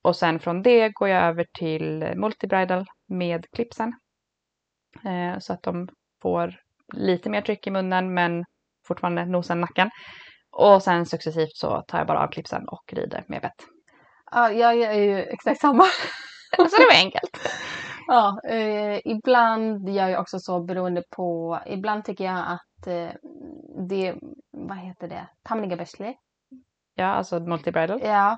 Och 0.03 0.15
sen 0.15 0.39
från 0.39 0.61
det 0.61 0.89
går 0.89 1.09
jag 1.09 1.23
över 1.23 1.45
till 1.59 2.13
multibridal 2.15 2.85
med 3.07 3.45
clipsen. 3.55 3.93
Eh, 5.05 5.39
så 5.39 5.53
att 5.53 5.63
de 5.63 5.87
får 6.21 6.55
lite 6.93 7.29
mer 7.29 7.41
tryck 7.41 7.67
i 7.67 7.71
munnen 7.71 8.13
men 8.13 8.45
fortfarande 8.87 9.25
nosen, 9.25 9.61
nacken. 9.61 9.89
Och 10.53 10.83
sen 10.83 11.05
successivt 11.05 11.55
så 11.55 11.83
tar 11.87 11.97
jag 11.97 12.07
bara 12.07 12.23
av 12.23 12.27
clipsen 12.27 12.67
och 12.67 12.93
rider 12.93 13.25
med 13.27 13.41
bett. 13.41 13.65
Ja, 14.31 14.51
jag 14.51 14.77
gör 14.77 14.93
ju 14.93 15.19
exakt 15.23 15.61
samma. 15.61 15.83
så 16.57 16.63
det 16.63 16.87
var 16.91 17.03
enkelt. 17.03 17.37
Ja, 18.07 18.39
eh, 18.49 18.99
ibland 19.05 19.89
gör 19.89 20.07
jag 20.07 20.21
också 20.21 20.39
så 20.39 20.63
beroende 20.63 21.03
på, 21.09 21.59
ibland 21.65 22.05
tycker 22.05 22.23
jag 22.23 22.37
att 22.37 22.87
eh, 22.87 23.09
det, 23.89 24.15
vad 24.51 24.77
heter 24.77 25.07
det, 25.07 25.27
Tamniga 25.43 25.75
Besli. 25.75 26.15
Ja, 26.95 27.05
alltså 27.05 27.39
multibridal. 27.39 28.01
Ja, 28.03 28.37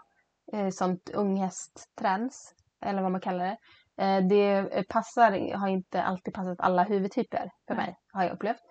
eh, 0.54 0.70
sånt 0.70 1.10
unghästträns, 1.14 2.54
eller 2.86 3.02
vad 3.02 3.12
man 3.12 3.22
kallar 3.22 3.46
det. 3.46 3.58
Eh, 4.04 4.28
det 4.28 4.88
passar, 4.90 5.58
har 5.58 5.68
inte 5.68 6.04
alltid 6.04 6.34
passat 6.34 6.60
alla 6.60 6.84
huvudtyper 6.84 7.50
för 7.68 7.76
mig, 7.76 7.96
har 8.14 8.24
jag 8.24 8.34
upplevt. 8.34 8.62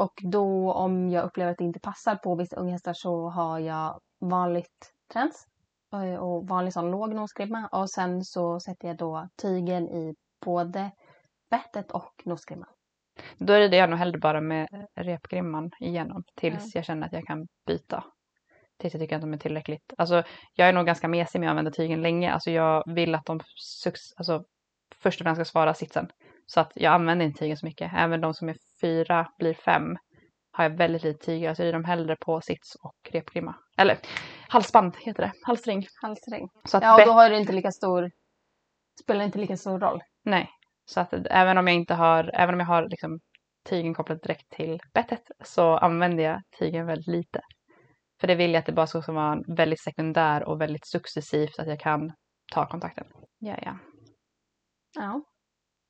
Och 0.00 0.20
då 0.22 0.72
om 0.72 1.10
jag 1.10 1.24
upplever 1.24 1.52
att 1.52 1.58
det 1.58 1.64
inte 1.64 1.80
passar 1.80 2.16
på 2.16 2.34
vissa 2.34 2.56
unghästar 2.56 2.92
så 2.92 3.28
har 3.28 3.58
jag 3.58 4.00
vanligt 4.20 4.92
träns 5.12 5.46
eh, 5.92 6.14
och 6.14 6.48
vanlig 6.48 6.72
sån 6.72 6.90
låg 6.90 7.14
nosgrimma 7.14 7.68
och 7.72 7.90
sen 7.90 8.24
så 8.24 8.60
sätter 8.60 8.88
jag 8.88 8.96
då 8.96 9.28
tygen 9.42 9.88
i 9.88 10.14
både 10.44 10.90
bettet 11.50 11.90
och 11.90 12.22
nosgrimman. 12.24 12.68
Då 13.38 13.54
rider 13.54 13.78
jag 13.78 13.90
nog 13.90 13.98
hellre 13.98 14.18
bara 14.18 14.40
med 14.40 14.68
repgrimman 14.96 15.70
igenom 15.80 16.24
tills 16.34 16.74
jag 16.74 16.84
känner 16.84 17.06
att 17.06 17.12
jag 17.12 17.26
kan 17.26 17.48
byta. 17.66 18.04
Tills 18.78 18.94
jag 18.94 19.00
tycker 19.00 19.16
att 19.16 19.22
de 19.22 19.32
är 19.32 19.38
tillräckligt. 19.38 19.92
Alltså 19.98 20.22
jag 20.54 20.68
är 20.68 20.72
nog 20.72 20.86
ganska 20.86 21.08
mesig 21.08 21.40
med 21.40 21.48
att 21.48 21.50
använda 21.50 21.70
tygen 21.70 22.02
länge. 22.02 22.32
Alltså 22.32 22.50
jag 22.50 22.94
vill 22.94 23.14
att 23.14 23.26
de 23.26 23.40
alltså, 24.16 24.44
först 25.02 25.20
och 25.20 25.24
främst 25.24 25.38
ska 25.38 25.44
svara 25.44 25.74
sitsen. 25.74 26.08
Så 26.46 26.60
att 26.60 26.72
jag 26.74 26.94
använder 26.94 27.26
inte 27.26 27.38
tygen 27.38 27.56
så 27.56 27.66
mycket. 27.66 27.92
Även 27.96 28.20
de 28.20 28.34
som 28.34 28.48
är 28.48 28.56
fyra 28.80 29.32
blir 29.38 29.54
fem 29.54 29.98
har 30.52 30.64
jag 30.64 30.70
väldigt 30.70 31.02
lite 31.02 31.26
tyger. 31.26 31.48
Alltså 31.48 31.62
jag 31.62 31.66
rider 31.66 31.78
dem 31.78 31.84
hellre 31.84 32.16
på 32.16 32.40
sits 32.40 32.74
och 32.74 32.96
repgrimma. 33.10 33.54
Eller 33.76 33.98
halsband 34.48 34.96
heter 34.96 35.22
det. 35.22 35.32
Halsring. 35.42 35.86
Halsring. 36.02 36.48
Så 36.64 36.76
att 36.76 36.82
Ja, 36.82 37.00
och 37.00 37.06
då 37.06 37.12
har 37.12 37.30
det 37.30 37.38
inte 37.38 37.52
lika 37.52 37.70
stor, 37.70 38.10
spelar 39.02 39.24
inte 39.24 39.38
lika 39.38 39.56
stor 39.56 39.78
roll. 39.78 40.00
Nej, 40.24 40.50
så 40.84 41.00
att 41.00 41.12
även 41.12 41.58
om 41.58 41.66
jag 41.66 41.76
inte 41.76 41.94
har, 41.94 42.30
även 42.34 42.54
om 42.54 42.60
jag 42.60 42.66
har 42.66 42.88
liksom 42.88 43.20
tygen 43.68 43.94
kopplat 43.94 44.22
direkt 44.22 44.50
till 44.50 44.80
bettet 44.94 45.22
så 45.44 45.76
använder 45.76 46.24
jag 46.24 46.42
tygen 46.58 46.86
väldigt 46.86 47.06
lite. 47.06 47.40
För 48.20 48.26
det 48.26 48.34
vill 48.34 48.52
jag 48.52 48.58
att 48.58 48.66
det 48.66 48.72
bara 48.72 48.86
ska 48.86 49.12
vara 49.12 49.42
väldigt 49.56 49.80
sekundär 49.80 50.44
och 50.44 50.60
väldigt 50.60 50.86
successivt 50.86 51.54
så 51.54 51.62
att 51.62 51.68
jag 51.68 51.80
kan 51.80 52.12
ta 52.52 52.68
kontakten. 52.68 53.06
Ja, 53.38 53.56
ja. 53.62 53.78
Ja. 54.94 55.22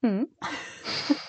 Mm. 0.02 0.26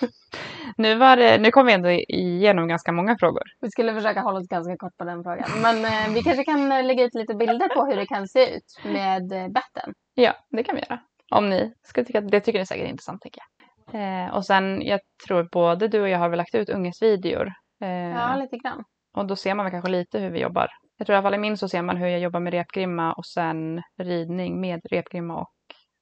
nu, 0.76 0.94
var 0.94 1.16
det, 1.16 1.38
nu 1.38 1.50
kom 1.50 1.66
vi 1.66 1.72
ändå 1.72 1.90
igenom 1.90 2.68
ganska 2.68 2.92
många 2.92 3.16
frågor. 3.20 3.42
Vi 3.60 3.70
skulle 3.70 3.94
försöka 3.94 4.20
hålla 4.20 4.38
oss 4.38 4.48
ganska 4.48 4.76
kort 4.76 4.96
på 4.98 5.04
den 5.04 5.22
frågan. 5.22 5.48
Men 5.62 5.84
eh, 5.84 6.14
vi 6.14 6.22
kanske 6.22 6.44
kan 6.44 6.72
eh, 6.72 6.84
lägga 6.84 7.04
ut 7.04 7.14
lite 7.14 7.34
bilder 7.34 7.68
på 7.68 7.84
hur 7.86 7.96
det 7.96 8.06
kan 8.06 8.28
se 8.28 8.54
ut 8.56 8.64
med 8.84 9.32
eh, 9.32 9.48
betten. 9.48 9.94
Ja, 10.14 10.32
det 10.50 10.62
kan 10.62 10.74
vi 10.74 10.80
göra. 10.80 11.00
Om 11.34 11.50
ni 11.50 11.72
skulle 11.82 12.04
tycka 12.06 12.18
att 12.18 12.30
det 12.30 12.40
tycker 12.40 12.58
ni 12.58 12.66
säkert 12.66 12.84
är 12.84 12.90
intressant 12.90 13.20
tänker 13.22 13.40
jag. 13.40 13.48
Eh, 13.94 14.34
och 14.34 14.46
sen, 14.46 14.82
jag 14.82 15.00
tror 15.26 15.48
både 15.52 15.88
du 15.88 16.00
och 16.00 16.08
jag 16.08 16.18
har 16.18 16.28
väl 16.28 16.36
lagt 16.36 16.54
ut 16.54 16.68
ungesvideor. 16.68 17.46
Eh, 17.82 17.90
Ja, 17.90 18.36
lite 18.36 18.56
grann. 18.56 18.84
Och 19.16 19.26
då 19.26 19.36
ser 19.36 19.54
man 19.54 19.64
väl 19.64 19.70
kanske 19.70 19.90
lite 19.90 20.18
hur 20.18 20.30
vi 20.30 20.40
jobbar. 20.40 20.68
Jag 20.98 21.06
tror 21.06 21.14
i 21.14 21.16
alla 21.16 21.22
fall 21.26 21.34
i 21.34 21.38
min 21.38 21.56
så 21.56 21.68
ser 21.68 21.82
man 21.82 21.96
hur 21.96 22.06
jag 22.06 22.20
jobbar 22.20 22.40
med 22.40 22.52
repgrimma 22.52 23.12
och 23.12 23.26
sen 23.26 23.82
ridning 24.02 24.60
med 24.60 24.80
repgrimma 24.90 25.40
och 25.40 25.48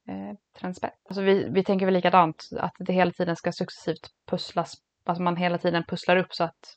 eh, 0.09 0.37
transspett. 0.61 0.95
Alltså 1.09 1.23
vi, 1.23 1.49
vi 1.51 1.65
tänker 1.65 1.87
väl 1.87 1.95
likadant, 1.95 2.49
att 2.59 2.73
det 2.79 2.93
hela 2.93 3.11
tiden 3.11 3.37
ska 3.37 3.53
successivt 3.53 4.09
pusslas. 4.31 4.75
Alltså 5.05 5.23
man 5.23 5.37
hela 5.37 5.59
tiden 5.59 5.85
pusslar 5.89 6.17
upp 6.17 6.35
så 6.35 6.45
att 6.45 6.77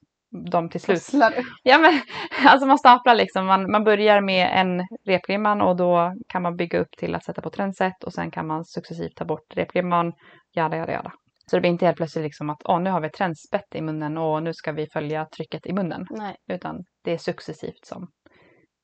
de 0.51 0.69
till 0.69 0.81
slut... 0.81 0.97
Pusslar. 0.97 1.33
Ja 1.63 1.77
men 1.77 2.01
alltså 2.45 2.67
man 2.67 2.77
staplar 2.77 3.15
liksom. 3.15 3.45
Man, 3.45 3.71
man 3.71 3.83
börjar 3.83 4.21
med 4.21 4.59
en 4.59 4.87
repgrimman 5.05 5.61
och 5.61 5.75
då 5.75 6.13
kan 6.27 6.41
man 6.41 6.55
bygga 6.55 6.79
upp 6.79 6.91
till 6.97 7.15
att 7.15 7.23
sätta 7.23 7.41
på 7.41 7.49
trendset 7.49 8.03
och 8.03 8.13
sen 8.13 8.31
kan 8.31 8.47
man 8.47 8.65
successivt 8.65 9.15
ta 9.15 9.25
bort 9.25 9.55
repgrimman. 9.55 10.13
Jada, 10.55 10.77
jada, 10.77 10.91
jada. 10.91 11.11
Så 11.49 11.55
det 11.55 11.61
blir 11.61 11.71
inte 11.71 11.85
helt 11.85 11.97
plötsligt 11.97 12.23
liksom 12.23 12.49
att 12.49 12.61
åh, 12.65 12.81
nu 12.81 12.89
har 12.89 13.01
vi 13.01 13.07
ett 13.07 13.13
trendspett 13.13 13.75
i 13.75 13.81
munnen 13.81 14.17
och 14.17 14.43
nu 14.43 14.53
ska 14.53 14.71
vi 14.71 14.87
följa 14.87 15.25
trycket 15.25 15.65
i 15.65 15.73
munnen. 15.73 16.05
Nej. 16.09 16.35
Utan 16.47 16.83
det 17.03 17.11
är 17.11 17.17
successivt 17.17 17.85
som 17.85 18.07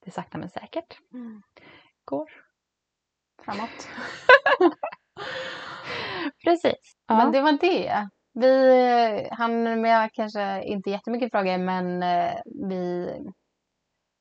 det 0.06 0.12
sakta 0.12 0.38
men 0.38 0.50
säkert 0.50 0.98
går. 2.06 2.49
Framåt. 3.46 3.88
Precis. 6.44 6.96
Ja. 7.08 7.16
Men 7.18 7.32
det 7.32 7.42
var 7.42 7.52
det. 7.52 8.10
Vi 8.34 9.28
hann 9.32 9.82
med 9.82 10.10
kanske 10.14 10.64
inte 10.64 10.90
jättemycket 10.90 11.32
frågor 11.32 11.58
men 11.58 12.04
eh, 12.04 12.34
vi 12.70 13.10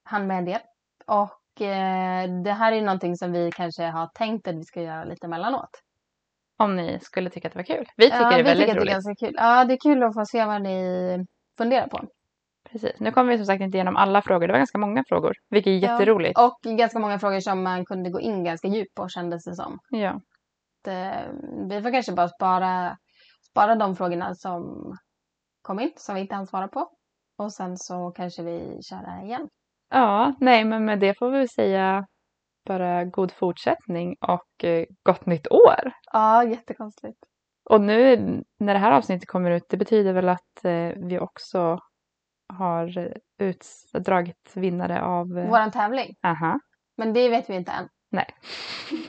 hann 0.04 0.26
med 0.26 0.38
en 0.38 0.44
del. 0.44 0.60
Och 1.06 1.62
eh, 1.62 2.42
det 2.44 2.52
här 2.52 2.72
är 2.72 2.82
någonting 2.82 3.16
som 3.16 3.32
vi 3.32 3.50
kanske 3.52 3.84
har 3.84 4.06
tänkt 4.14 4.48
att 4.48 4.54
vi 4.54 4.64
ska 4.64 4.82
göra 4.82 5.04
lite 5.04 5.26
emellanåt. 5.26 5.70
Om 6.58 6.76
ni 6.76 6.98
skulle 7.00 7.30
tycka 7.30 7.48
att 7.48 7.54
det 7.54 7.58
var 7.58 7.76
kul. 7.76 7.86
Vi 7.96 8.04
tycker 8.04 8.20
ja, 8.20 8.30
det 8.30 8.36
är 8.36 8.44
väldigt 8.44 8.68
att 8.68 8.74
det 8.74 8.92
är 8.92 9.00
roligt. 9.00 9.18
kul. 9.18 9.34
Ja, 9.36 9.64
det 9.64 9.74
är 9.74 9.78
kul 9.78 10.02
att 10.02 10.14
få 10.14 10.26
se 10.26 10.44
vad 10.44 10.62
ni 10.62 11.26
funderar 11.58 11.86
på. 11.86 12.08
Precis. 12.72 13.00
Nu 13.00 13.10
kommer 13.10 13.30
vi 13.32 13.36
som 13.38 13.46
sagt 13.46 13.60
inte 13.60 13.76
igenom 13.76 13.96
alla 13.96 14.22
frågor. 14.22 14.46
Det 14.46 14.52
var 14.52 14.58
ganska 14.58 14.78
många 14.78 15.04
frågor. 15.08 15.32
Vilket 15.50 15.70
är 15.70 15.74
Ja. 15.74 15.92
jätteroligt. 15.92 16.38
Och 16.38 16.58
ganska 16.78 16.98
många 16.98 17.18
frågor 17.18 17.40
som 17.40 17.62
man 17.62 17.84
kunde 17.84 18.10
gå 18.10 18.20
in 18.20 18.44
ganska 18.44 18.68
djupt 18.68 18.94
på 18.94 19.08
kändes 19.08 19.44
det 19.44 19.54
som. 19.54 19.78
Ja. 19.90 20.20
Eh, 20.88 21.28
vi 21.68 21.82
får 21.82 21.92
kanske 21.92 22.12
bara 22.12 22.28
spara, 22.28 22.96
spara 23.50 23.74
de 23.74 23.96
frågorna 23.96 24.34
som 24.34 24.62
kom 25.62 25.80
in, 25.80 25.92
som 25.96 26.14
vi 26.14 26.20
inte 26.20 26.34
hann 26.34 26.46
svara 26.46 26.68
på. 26.68 26.90
Och 27.38 27.52
sen 27.52 27.76
så 27.76 28.10
kanske 28.10 28.42
vi 28.42 28.78
kör 28.82 28.96
det 29.20 29.26
igen. 29.26 29.48
ja, 29.90 30.34
nej 30.40 30.64
men 30.64 30.84
med 30.84 30.98
det 31.00 31.18
får 31.18 31.30
vi 31.30 31.48
säga 31.48 32.06
bara 32.68 33.04
god 33.04 33.32
fortsättning 33.32 34.16
och 34.20 34.64
eh, 34.64 34.84
gott 35.02 35.26
nytt 35.26 35.48
år. 35.52 35.92
Ja, 36.12 36.44
jättekonstigt. 36.44 37.18
Och 37.70 37.80
nu 37.80 38.16
när 38.60 38.74
det 38.74 38.80
här 38.80 38.92
avsnittet 38.92 39.28
kommer 39.28 39.50
ut, 39.50 39.62
det 39.70 39.76
betyder 39.76 40.12
väl 40.12 40.28
att 40.28 40.64
eh, 40.64 40.92
vi 41.08 41.18
också 41.18 41.78
har 42.48 42.98
eh, 42.98 43.12
ut, 43.38 43.66
dragit 43.92 44.52
vinnare 44.54 45.02
av... 45.02 45.38
Eh, 45.38 45.48
Våran 45.50 45.70
tävling. 45.70 46.14
aha, 46.22 46.60
Men 46.96 47.12
det 47.12 47.28
vet 47.28 47.50
vi 47.50 47.54
inte 47.54 47.72
än. 47.72 47.88
Nej. 48.10 48.26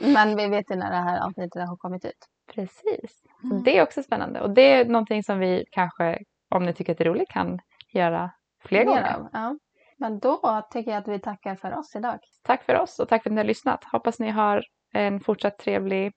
Men 0.00 0.36
vi 0.36 0.46
vet 0.46 0.70
ju 0.70 0.76
när 0.76 0.90
det 0.90 0.96
här 0.96 1.26
avsnittet 1.26 1.68
har 1.68 1.76
kommit 1.76 2.04
ut. 2.04 2.26
precis. 2.54 3.22
Mm. 3.44 3.62
det 3.62 3.78
är 3.78 3.82
också 3.82 4.02
spännande. 4.02 4.40
Och 4.40 4.50
det 4.50 4.72
är 4.72 4.84
någonting 4.84 5.22
som 5.22 5.38
vi 5.38 5.64
kanske, 5.70 6.18
om 6.50 6.64
ni 6.64 6.72
tycker 6.72 6.92
att 6.92 6.98
det 6.98 7.04
är 7.04 7.08
roligt, 7.08 7.28
kan 7.28 7.58
göra 7.92 8.30
fler 8.64 8.84
gånger. 8.84 9.14
av, 9.14 9.28
Ja. 9.32 9.56
Men 9.98 10.18
då 10.18 10.62
tycker 10.70 10.90
jag 10.90 10.98
att 10.98 11.08
vi 11.08 11.18
tackar 11.18 11.56
för 11.56 11.78
oss 11.78 11.96
idag. 11.96 12.18
Tack 12.42 12.64
för 12.64 12.80
oss 12.80 12.98
och 12.98 13.08
tack 13.08 13.22
för 13.22 13.30
att 13.30 13.34
ni 13.34 13.40
har 13.40 13.46
lyssnat. 13.46 13.84
Hoppas 13.84 14.18
ni 14.18 14.30
har 14.30 14.64
en 14.92 15.20
fortsatt 15.20 15.58
trevlig 15.58 16.12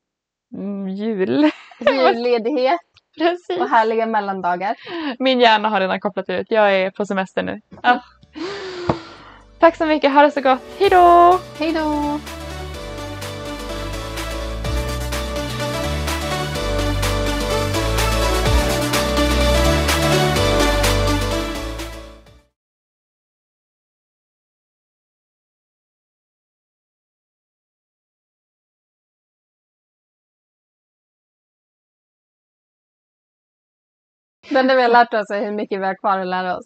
mm, 0.54 0.88
jul. 0.88 1.52
Julledighet 1.80 2.82
Precis. 3.18 3.60
och 3.60 3.70
härliga 3.70 4.06
mellandagar. 4.06 4.76
Min 5.20 5.40
hjärna 5.40 5.70
har 5.70 5.80
redan 5.80 6.00
kopplat 6.00 6.30
ut. 6.30 6.48
Jag 6.50 6.76
är 6.76 6.92
på 6.92 7.06
semester 7.06 7.44
nu. 7.44 7.62
Ja. 7.82 8.04
Tack 9.60 9.76
så 9.76 9.86
mycket. 9.86 10.14
Ha 10.14 10.22
det 10.22 10.32
så 10.32 10.42
gott. 10.42 10.60
Hej 10.80 10.90
då! 10.90 11.40
Hej 11.60 11.74
då! 11.74 12.20
Men 34.54 34.68
Det 34.68 34.76
vi 34.76 34.82
har 34.82 34.90
lärt 34.90 35.14
oss 35.14 35.30
är 35.30 35.46
hur 35.46 35.52
mycket 35.52 35.82
vi 35.82 35.86
har 35.86 35.96
kvar 35.96 36.20
att 36.20 36.28
lära 36.28 36.58
oss. 36.58 36.66